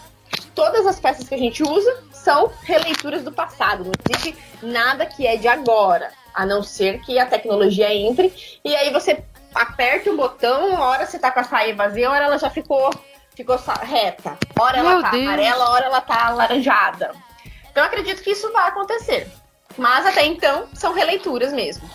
todas 0.53 0.85
as 0.85 0.99
peças 0.99 1.27
que 1.27 1.33
a 1.33 1.37
gente 1.39 1.63
usa 1.63 2.03
são 2.11 2.51
releituras 2.61 3.23
do 3.23 3.31
passado. 3.31 3.85
Não 3.85 3.91
existe 4.07 4.37
nada 4.61 5.03
que 5.07 5.25
é 5.25 5.35
de 5.35 5.47
agora, 5.47 6.11
a 6.31 6.45
não 6.45 6.61
ser 6.61 7.01
que 7.01 7.17
a 7.17 7.25
tecnologia 7.25 7.91
entre 7.91 8.31
e 8.63 8.75
aí 8.75 8.93
você 8.93 9.23
aperta 9.55 10.11
o 10.11 10.15
botão, 10.15 10.79
hora 10.79 11.07
você 11.07 11.17
tá 11.17 11.31
com 11.31 11.39
a 11.39 11.43
saia 11.43 11.75
vazia, 11.75 12.11
hora 12.11 12.25
ela 12.25 12.37
já 12.37 12.51
ficou, 12.51 12.91
ficou 13.35 13.59
reta. 13.81 14.37
Hora 14.59 14.77
ela 14.77 14.91
Meu 14.91 15.01
tá 15.01 15.09
Deus. 15.09 15.23
amarela, 15.23 15.69
hora 15.71 15.85
ela 15.85 16.01
tá 16.01 16.27
alaranjada. 16.27 17.15
Então 17.71 17.81
eu 17.83 17.87
acredito 17.87 18.21
que 18.21 18.29
isso 18.29 18.51
vai 18.51 18.67
acontecer. 18.67 19.27
Mas 19.77 20.05
até 20.05 20.25
então 20.25 20.67
são 20.73 20.93
releituras 20.93 21.53
mesmo. 21.53 21.89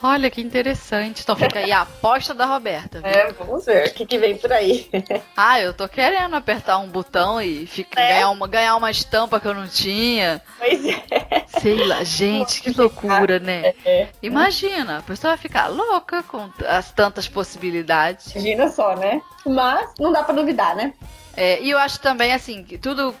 Olha 0.00 0.30
que 0.30 0.40
interessante. 0.40 1.22
Então 1.22 1.34
fica 1.34 1.58
aí 1.58 1.72
a 1.72 1.80
aposta 1.80 2.32
da 2.32 2.46
Roberta. 2.46 3.00
Viu? 3.00 3.10
É, 3.10 3.32
vamos 3.32 3.66
ver 3.66 3.88
o 3.88 3.94
que, 3.94 4.06
que 4.06 4.16
vem 4.16 4.36
por 4.36 4.52
aí. 4.52 4.88
ah, 5.36 5.60
eu 5.60 5.74
tô 5.74 5.88
querendo 5.88 6.36
apertar 6.36 6.78
um 6.78 6.86
botão 6.86 7.42
e 7.42 7.66
fica, 7.66 8.00
é. 8.00 8.14
ganhar, 8.14 8.30
uma, 8.30 8.46
ganhar 8.46 8.76
uma 8.76 8.90
estampa 8.92 9.40
que 9.40 9.48
eu 9.48 9.54
não 9.54 9.66
tinha. 9.66 10.40
Pois 10.56 10.86
é. 10.86 11.44
Sei 11.60 11.84
lá, 11.84 12.04
gente, 12.04 12.62
que 12.62 12.70
loucura, 12.70 13.40
né? 13.40 13.74
É. 13.84 14.06
Imagina, 14.22 14.98
a 14.98 15.02
pessoa 15.02 15.32
vai 15.32 15.38
ficar 15.38 15.66
louca 15.66 16.22
com 16.22 16.48
as 16.68 16.92
tantas 16.92 17.26
possibilidades. 17.26 18.30
Imagina 18.36 18.68
só, 18.68 18.94
né? 18.94 19.20
Mas 19.44 19.90
não 19.98 20.12
dá 20.12 20.22
pra 20.22 20.34
duvidar, 20.34 20.76
né? 20.76 20.92
É, 21.36 21.60
e 21.60 21.70
eu 21.70 21.78
acho 21.78 21.98
também, 22.00 22.32
assim, 22.32 22.62
que 22.62 22.78
tudo 22.78 23.14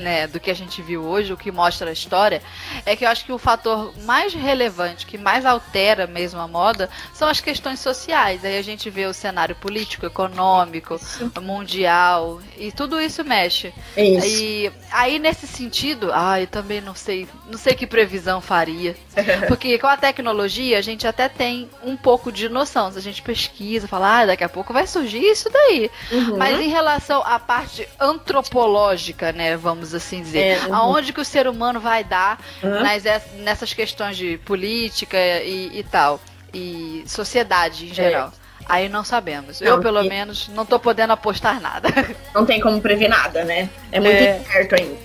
né, 0.00 0.26
do 0.26 0.40
que 0.40 0.50
a 0.50 0.54
gente 0.54 0.82
viu 0.82 1.02
hoje, 1.04 1.32
o 1.32 1.36
que 1.36 1.50
mostra 1.50 1.90
a 1.90 1.92
história, 1.92 2.42
é 2.84 2.96
que 2.96 3.04
eu 3.04 3.08
acho 3.08 3.24
que 3.24 3.32
o 3.32 3.38
fator 3.38 3.92
mais 4.04 4.34
relevante, 4.34 5.06
que 5.06 5.18
mais 5.18 5.44
altera 5.46 6.06
mesmo 6.06 6.40
a 6.40 6.48
moda, 6.48 6.90
são 7.14 7.28
as 7.28 7.40
questões 7.40 7.80
sociais. 7.80 8.44
Aí 8.44 8.58
a 8.58 8.62
gente 8.62 8.90
vê 8.90 9.06
o 9.06 9.14
cenário 9.14 9.54
político, 9.56 10.06
econômico, 10.06 11.00
mundial, 11.40 12.40
e 12.58 12.72
tudo 12.72 13.00
isso 13.00 13.24
mexe. 13.24 13.72
Isso. 13.96 14.26
E 14.26 14.72
aí, 14.90 15.18
nesse 15.18 15.46
sentido, 15.46 16.10
ah, 16.12 16.40
eu 16.40 16.46
também 16.46 16.80
não 16.80 16.94
sei, 16.94 17.28
não 17.46 17.58
sei 17.58 17.74
que 17.74 17.86
previsão 17.86 18.40
faria. 18.40 18.96
Porque 19.48 19.78
com 19.78 19.86
a 19.86 19.96
tecnologia, 19.96 20.78
a 20.78 20.82
gente 20.82 21.06
até 21.06 21.28
tem 21.28 21.68
um 21.82 21.96
pouco 21.96 22.32
de 22.32 22.48
noção. 22.48 22.90
Se 22.92 22.98
a 22.98 23.02
gente 23.02 23.22
pesquisa, 23.22 23.88
fala, 23.88 24.20
ah, 24.20 24.26
daqui 24.26 24.44
a 24.44 24.48
pouco 24.48 24.72
vai 24.72 24.86
surgir 24.86 25.20
isso 25.20 25.48
daí. 25.50 25.90
Uhum. 26.10 26.36
Mas 26.36 26.58
em 26.60 26.68
relação 26.68 27.22
à 27.24 27.38
parte 27.38 27.88
antropológica, 28.00 29.32
né, 29.32 29.56
vamos 29.56 29.94
assim 29.94 30.22
dizer. 30.22 30.38
É, 30.38 30.66
uhum. 30.66 30.74
Aonde 30.74 31.12
que 31.12 31.20
o 31.20 31.24
ser 31.24 31.46
humano 31.46 31.80
vai 31.80 32.04
dar 32.04 32.42
uhum. 32.62 32.82
nas, 32.82 33.04
nessas 33.38 33.72
questões 33.72 34.16
de 34.16 34.38
política 34.38 35.16
e, 35.16 35.78
e 35.78 35.82
tal. 35.84 36.20
E 36.52 37.04
sociedade 37.06 37.86
em 37.86 37.94
geral. 37.94 38.32
Aí 38.68 38.88
não 38.88 39.02
sabemos. 39.02 39.60
Não, 39.60 39.68
eu, 39.68 39.80
pelo 39.80 40.04
e... 40.04 40.08
menos, 40.08 40.48
não 40.48 40.66
tô 40.66 40.78
podendo 40.78 41.12
apostar 41.12 41.60
nada. 41.60 41.88
Não 42.34 42.44
tem 42.44 42.60
como 42.60 42.80
prever 42.80 43.08
nada, 43.08 43.44
né? 43.44 43.68
É 43.90 43.98
muito 43.98 44.14
é. 44.14 44.38
incerto 44.38 44.74
ainda. 44.74 44.96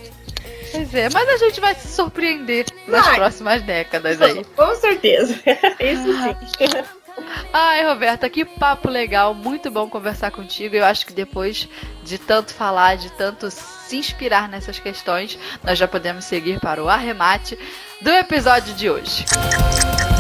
Pois 0.72 0.94
é, 0.94 1.10
mas 1.10 1.30
a 1.30 1.38
gente 1.38 1.62
vai 1.62 1.76
se 1.76 1.88
surpreender 1.88 2.66
nas 2.88 3.06
vai. 3.06 3.16
próximas 3.16 3.62
décadas 3.62 4.22
aí. 4.22 4.44
Com 4.56 4.76
certeza. 4.76 5.36
Isso 5.80 6.14
sim. 6.58 6.68
Ai, 7.54 7.86
Roberta, 7.86 8.30
que 8.30 8.44
papo 8.44 8.90
legal. 8.90 9.34
Muito 9.34 9.70
bom 9.70 9.88
conversar 9.88 10.32
contigo. 10.32 10.76
Eu 10.76 10.84
acho 10.84 11.06
que 11.06 11.14
depois 11.14 11.70
de 12.04 12.18
tanto 12.18 12.54
falar, 12.54 12.98
de 12.98 13.12
tanto 13.12 13.50
se 13.52 13.98
inspirar 13.98 14.50
nessas 14.50 14.80
questões, 14.80 15.38
nós 15.64 15.78
já 15.78 15.88
podemos 15.88 16.26
seguir 16.26 16.60
para 16.60 16.84
o 16.84 16.90
arremate 16.90 17.58
do 18.02 18.10
episódio 18.10 18.74
de 18.74 18.90
hoje. 18.90 19.26
Eu 20.08 20.13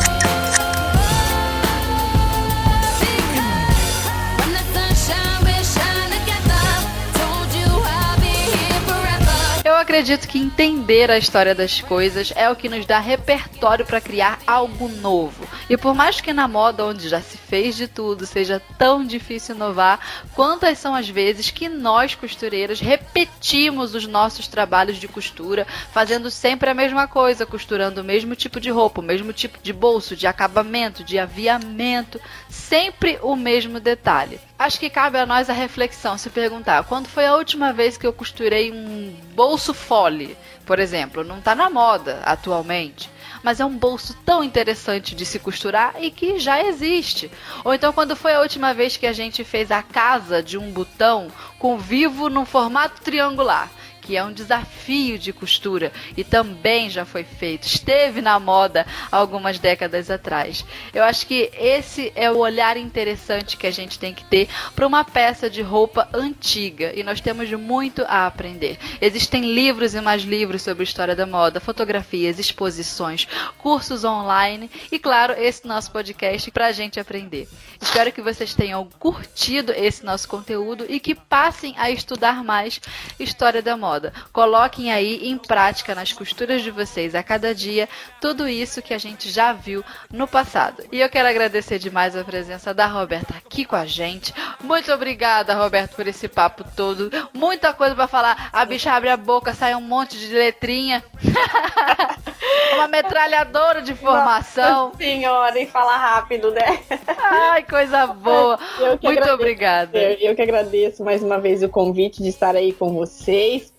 acredito 9.84 10.28
que 10.30 10.40
entender 10.40 11.12
a 11.12 11.18
história 11.18 11.54
das 11.54 11.82
coisas 11.82 12.32
é 12.36 12.50
o 12.50 12.56
que 12.56 12.70
nos 12.70 12.86
dá 12.86 13.00
repertório 13.00 13.86
para 13.86 14.00
criar 14.00 14.40
algo 14.48 14.88
novo. 14.88 15.46
E 15.70 15.78
por 15.78 15.94
mais 15.94 16.22
que 16.22 16.32
na 16.32 16.48
moda 16.48 16.86
onde 16.86 17.10
já 17.10 17.22
se 17.22 17.38
fez 17.38 17.76
de 17.76 17.88
tudo, 17.88 18.26
seja 18.26 18.62
tão 18.78 19.06
difícil 19.06 19.56
inovar, 19.56 20.00
quantas 20.34 20.80
são 20.80 20.96
as 20.96 21.08
vezes 21.10 21.52
que 21.52 21.68
nós 21.68 22.16
costureiras 22.16 22.80
repetimos 22.80 23.94
os 23.94 24.08
nossos 24.08 24.48
trabalhos 24.48 24.98
de 24.98 25.08
costura, 25.08 25.68
fazendo 25.92 26.32
sempre 26.32 26.70
a 26.70 26.74
mesma 26.74 27.06
coisa, 27.06 27.46
costurando 27.46 28.02
o 28.02 28.06
mesmo 28.06 28.36
tipo 28.36 28.62
de 28.62 28.70
roupa, 28.70 29.02
o 29.02 29.04
mesmo 29.04 29.34
tipo 29.34 29.60
de 29.62 29.74
bolso, 29.74 30.16
de 30.16 30.26
acabamento, 30.26 31.04
de 31.04 31.20
aviamento, 31.20 32.20
sempre 32.50 33.20
o 33.22 33.36
mesmo 33.36 33.82
detalhe. 33.82 34.40
Acho 34.64 34.80
que 34.80 34.90
cabe 34.90 35.18
a 35.18 35.26
nós 35.26 35.50
a 35.50 35.54
reflexão, 35.54 36.18
se 36.18 36.30
perguntar, 36.30 36.86
quando 36.86 37.10
foi 37.10 37.26
a 37.26 37.36
última 37.36 37.74
vez 37.74 37.98
que 37.98 38.08
eu 38.08 38.14
costurei 38.14 38.72
um 38.72 39.14
bolso 39.36 39.74
fole, 39.74 40.38
por 40.66 40.80
exemplo? 40.80 41.22
Não 41.22 41.40
está 41.40 41.54
na 41.54 41.70
moda 41.70 42.22
atualmente 42.24 43.10
mas 43.44 43.60
é 43.60 43.66
um 43.66 43.78
bolso 43.78 44.16
tão 44.26 44.42
interessante 44.42 45.14
de 45.14 45.26
se 45.26 45.38
costurar 45.38 45.96
e 46.00 46.10
que 46.10 46.40
já 46.40 46.64
existe. 46.64 47.30
Ou 47.66 47.74
então 47.74 47.92
quando 47.92 48.16
foi 48.16 48.34
a 48.34 48.40
última 48.40 48.74
vez 48.74 48.96
que 48.96 49.06
a 49.06 49.12
gente 49.12 49.44
fez 49.44 49.70
a 49.70 49.84
casa 49.84 50.42
de 50.42 50.58
um 50.58 50.72
botão 50.72 51.28
com 51.60 51.78
vivo 51.78 52.30
num 52.30 52.46
formato 52.46 53.02
triangular 53.02 53.70
que 54.04 54.18
é 54.18 54.24
um 54.24 54.34
desafio 54.34 55.18
de 55.18 55.32
costura 55.32 55.92
e 56.18 56.24
também 56.24 56.90
já 56.90 57.06
foi 57.06 57.24
feito, 57.24 57.66
esteve 57.66 58.22
na 58.22 58.38
moda 58.38 58.86
algumas 59.10 59.58
décadas 59.58 60.12
atrás. 60.12 60.66
Eu 60.94 61.04
acho 61.04 61.26
que 61.26 61.50
esse 61.54 62.12
é 62.16 62.30
o 62.30 62.38
olhar 62.38 62.76
interessante 62.76 63.56
que 63.56 63.66
a 63.66 63.72
gente 63.72 63.98
tem 63.98 64.14
que 64.14 64.26
ter 64.26 64.50
para 64.76 64.86
uma 64.86 65.06
peça 65.06 65.50
de 65.50 65.62
roupa 65.62 66.10
antiga 66.14 66.92
e 66.94 67.02
nós 67.02 67.22
temos 67.22 67.50
muito 67.52 68.04
a 68.04 68.28
aprender. 68.28 68.78
Existem 69.02 69.54
livros 69.54 69.96
e 69.96 70.02
mais 70.02 70.24
livros 70.24 70.62
sobre 70.62 70.84
história 70.84 71.16
da 71.16 71.26
moda, 71.26 71.62
fotografias, 71.62 72.40
exposições, 72.40 73.26
cursos 73.58 74.04
online 74.04 74.70
e, 74.92 75.00
claro, 75.00 75.34
esse 75.38 75.66
nosso 75.66 75.92
podcast 75.92 76.52
para 76.52 76.68
a 76.68 76.72
gente 76.74 77.00
aprender. 77.00 77.48
Espero 77.82 78.12
que 78.12 78.22
vocês 78.22 78.54
tenham 78.54 78.88
curtido 79.00 79.72
esse 79.72 80.04
nosso 80.04 80.28
conteúdo 80.28 80.86
e 80.90 81.00
que 81.00 81.16
passem 81.16 81.74
a 81.78 81.90
estudar 81.90 82.44
mais 82.44 82.82
história 83.18 83.62
da 83.62 83.78
moda 83.78 83.93
moda. 83.94 84.14
Coloquem 84.32 84.92
aí 84.92 85.30
em 85.30 85.38
prática 85.38 85.94
nas 85.94 86.12
costuras 86.12 86.62
de 86.62 86.72
vocês 86.72 87.14
a 87.14 87.22
cada 87.22 87.54
dia 87.54 87.88
tudo 88.20 88.48
isso 88.48 88.82
que 88.82 88.94
a 88.94 88.98
gente 88.98 89.30
já 89.30 89.54
viu 89.54 89.84
no 90.12 90.28
passado. 90.28 90.84
E 90.92 91.00
eu 91.00 91.10
quero 91.10 91.28
agradecer 91.28 91.78
demais 91.78 92.16
a 92.16 92.24
presença 92.24 92.74
da 92.74 92.88
Roberta 92.88 93.36
aqui 93.38 93.66
com 93.66 93.76
a 93.76 93.86
gente. 93.86 94.34
Muito 94.62 94.92
obrigada, 94.92 95.54
Roberto, 95.54 95.96
por 95.96 96.08
esse 96.08 96.28
papo 96.28 96.64
todo. 96.76 97.12
Muita 97.34 97.74
coisa 97.74 97.94
para 97.96 98.08
falar. 98.08 98.50
A 98.52 98.66
bicha 98.66 98.92
abre 98.92 99.10
a 99.10 99.18
boca, 99.18 99.54
sai 99.54 99.76
um 99.76 99.82
monte 99.82 100.18
de 100.18 100.34
letrinha. 100.34 101.04
Uma 102.74 102.88
metralhadora 102.88 103.82
de 103.82 103.92
informação. 103.92 104.88
Nossa 104.88 104.98
senhora, 104.98 105.60
e 105.60 105.68
fala 105.68 105.96
rápido, 105.96 106.52
né? 106.52 106.80
Ai, 107.18 107.64
coisa 107.64 108.08
boa. 108.08 108.60
Muito 108.80 109.08
agradeço. 109.08 109.34
obrigada. 109.34 109.98
Eu 109.98 110.36
que 110.36 110.42
agradeço 110.42 111.04
mais 111.04 111.22
uma 111.24 111.40
vez 111.40 111.64
o 111.64 111.70
convite 111.70 112.22
de 112.22 112.30
estar 112.30 112.56
aí 112.56 112.74
com 112.74 112.94
vocês. 112.94 113.74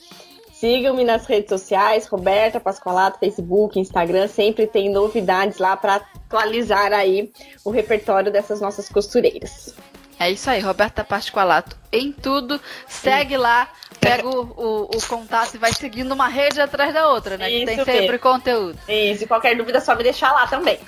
Sigam-me 0.64 1.04
nas 1.04 1.26
redes 1.26 1.50
sociais, 1.50 2.06
Roberta 2.06 2.58
Pascoalato, 2.58 3.18
Facebook, 3.18 3.78
Instagram, 3.78 4.26
sempre 4.28 4.66
tem 4.66 4.90
novidades 4.90 5.58
lá 5.58 5.76
para 5.76 5.96
atualizar 5.96 6.90
aí 6.90 7.30
o 7.62 7.70
repertório 7.70 8.32
dessas 8.32 8.62
nossas 8.62 8.88
costureiras. 8.88 9.74
É 10.18 10.30
isso 10.30 10.48
aí, 10.48 10.60
Roberta 10.60 11.04
Pascoalato 11.04 11.76
em 11.92 12.10
tudo, 12.10 12.58
segue 12.88 13.36
lá, 13.36 13.68
pega 14.00 14.26
o, 14.26 14.40
o, 14.40 14.82
o, 14.84 15.06
contato 15.06 15.54
e 15.54 15.58
vai 15.58 15.74
seguindo 15.74 16.12
uma 16.12 16.28
rede 16.28 16.58
atrás 16.62 16.94
da 16.94 17.10
outra, 17.10 17.36
né? 17.36 17.50
Isso 17.50 17.60
que 17.60 17.66
tem 17.66 17.76
sempre 17.76 18.00
mesmo. 18.00 18.18
conteúdo. 18.20 18.78
Isso, 18.88 19.24
e 19.24 19.26
qualquer 19.26 19.54
dúvida 19.58 19.82
só 19.82 19.94
me 19.94 20.02
deixar 20.02 20.32
lá 20.32 20.46
também. 20.46 20.78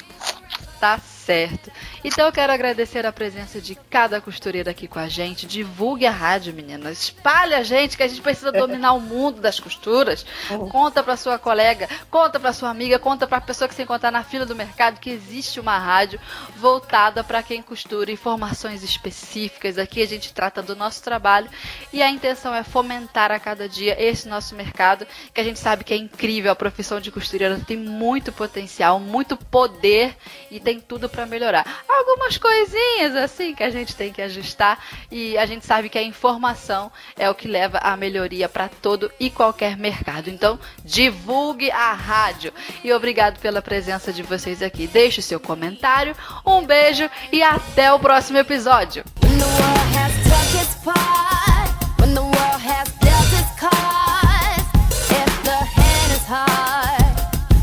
Tá 0.81 0.99
certo. 0.99 1.70
Então 2.07 2.27
eu 2.27 2.31
quero 2.31 2.53
agradecer 2.53 3.05
a 3.05 3.13
presença 3.13 3.61
de 3.61 3.75
cada 3.75 4.21
costureira 4.21 4.71
aqui 4.71 4.87
com 4.87 5.01
a 5.01 5.09
gente. 5.09 5.45
Divulgue 5.45 6.07
a 6.07 6.11
rádio, 6.13 6.55
meninas. 6.55 7.03
Espalhe 7.03 7.53
a 7.53 7.65
gente, 7.65 7.97
que 7.97 8.03
a 8.05 8.07
gente 8.07 8.21
precisa 8.21 8.53
dominar 8.53 8.93
o 8.93 9.01
mundo 9.01 9.41
das 9.41 9.59
costuras. 9.59 10.25
Uhum. 10.49 10.69
Conta 10.69 11.03
para 11.03 11.17
sua 11.17 11.37
colega, 11.37 11.89
conta 12.09 12.39
para 12.39 12.53
sua 12.53 12.71
amiga, 12.71 12.97
conta 12.97 13.27
para 13.27 13.39
a 13.39 13.41
pessoa 13.41 13.67
que 13.67 13.75
se 13.75 13.83
encontrar 13.83 14.13
na 14.13 14.23
fila 14.23 14.47
do 14.47 14.55
mercado 14.55 15.01
que 15.01 15.11
existe 15.11 15.59
uma 15.59 15.77
rádio 15.81 16.21
voltada 16.55 17.25
para 17.25 17.43
quem 17.43 17.61
costura, 17.61 18.13
informações 18.13 18.85
específicas. 18.85 19.77
Aqui 19.77 20.01
a 20.01 20.07
gente 20.07 20.33
trata 20.33 20.63
do 20.63 20.77
nosso 20.77 21.03
trabalho 21.03 21.51
e 21.93 22.05
a 22.05 22.09
intenção 22.09 22.55
é 22.55 22.63
fomentar 22.63 23.33
a 23.33 23.41
cada 23.41 23.69
dia 23.69 24.01
esse 24.01 24.29
nosso 24.29 24.55
mercado, 24.55 25.05
que 25.35 25.41
a 25.41 25.45
gente 25.45 25.59
sabe 25.59 25.83
que 25.83 25.93
é 25.93 25.97
incrível. 25.97 26.53
A 26.53 26.57
profissão 26.57 27.01
de 27.01 27.11
costureira 27.11 27.61
tem 27.67 27.77
muito 27.77 28.31
potencial, 28.31 29.01
muito 29.01 29.37
poder 29.37 30.17
e 30.53 30.61
tem 30.61 30.79
tudo 30.79 31.09
para 31.09 31.27
melhorar 31.27 31.67
algumas 31.97 32.37
coisinhas 32.39 33.17
assim 33.17 33.55
que 33.55 33.63
a 33.63 33.71
gente 33.71 33.95
tem 33.97 34.13
que 34.13 34.23
ajustar 34.23 34.79
e 35.11 35.37
a 35.39 35.47
gente 35.47 35.65
sabe 35.65 35.89
que 35.89 35.99
a 35.99 36.03
informação 36.03 36.91
é 37.17 37.29
o 37.29 37.35
que 37.35 37.49
leva 37.49 37.79
à 37.79 37.97
melhoria 37.97 38.49
para 38.49 38.69
todo 38.69 39.11
e 39.19 39.31
qualquer 39.31 39.77
mercado. 39.77 40.29
Então, 40.29 40.59
divulgue 40.85 41.71
a 41.71 41.93
rádio. 41.93 42.53
E 42.85 42.93
obrigado 42.93 43.39
pela 43.41 43.63
presença 43.63 44.13
de 44.13 44.23
vocês 44.23 44.63
aqui. 44.63 44.87
Deixe 44.87 45.23
seu 45.23 45.41
comentário. 45.41 46.15
Um 46.45 46.65
beijo 46.65 47.09
e 47.33 47.43
até 47.43 47.93
o 47.93 47.99
próximo 47.99 48.39
episódio. 48.39 49.05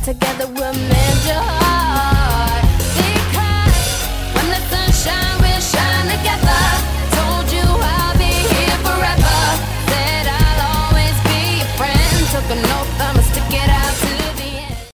together 0.04 0.48
we're 0.48 0.83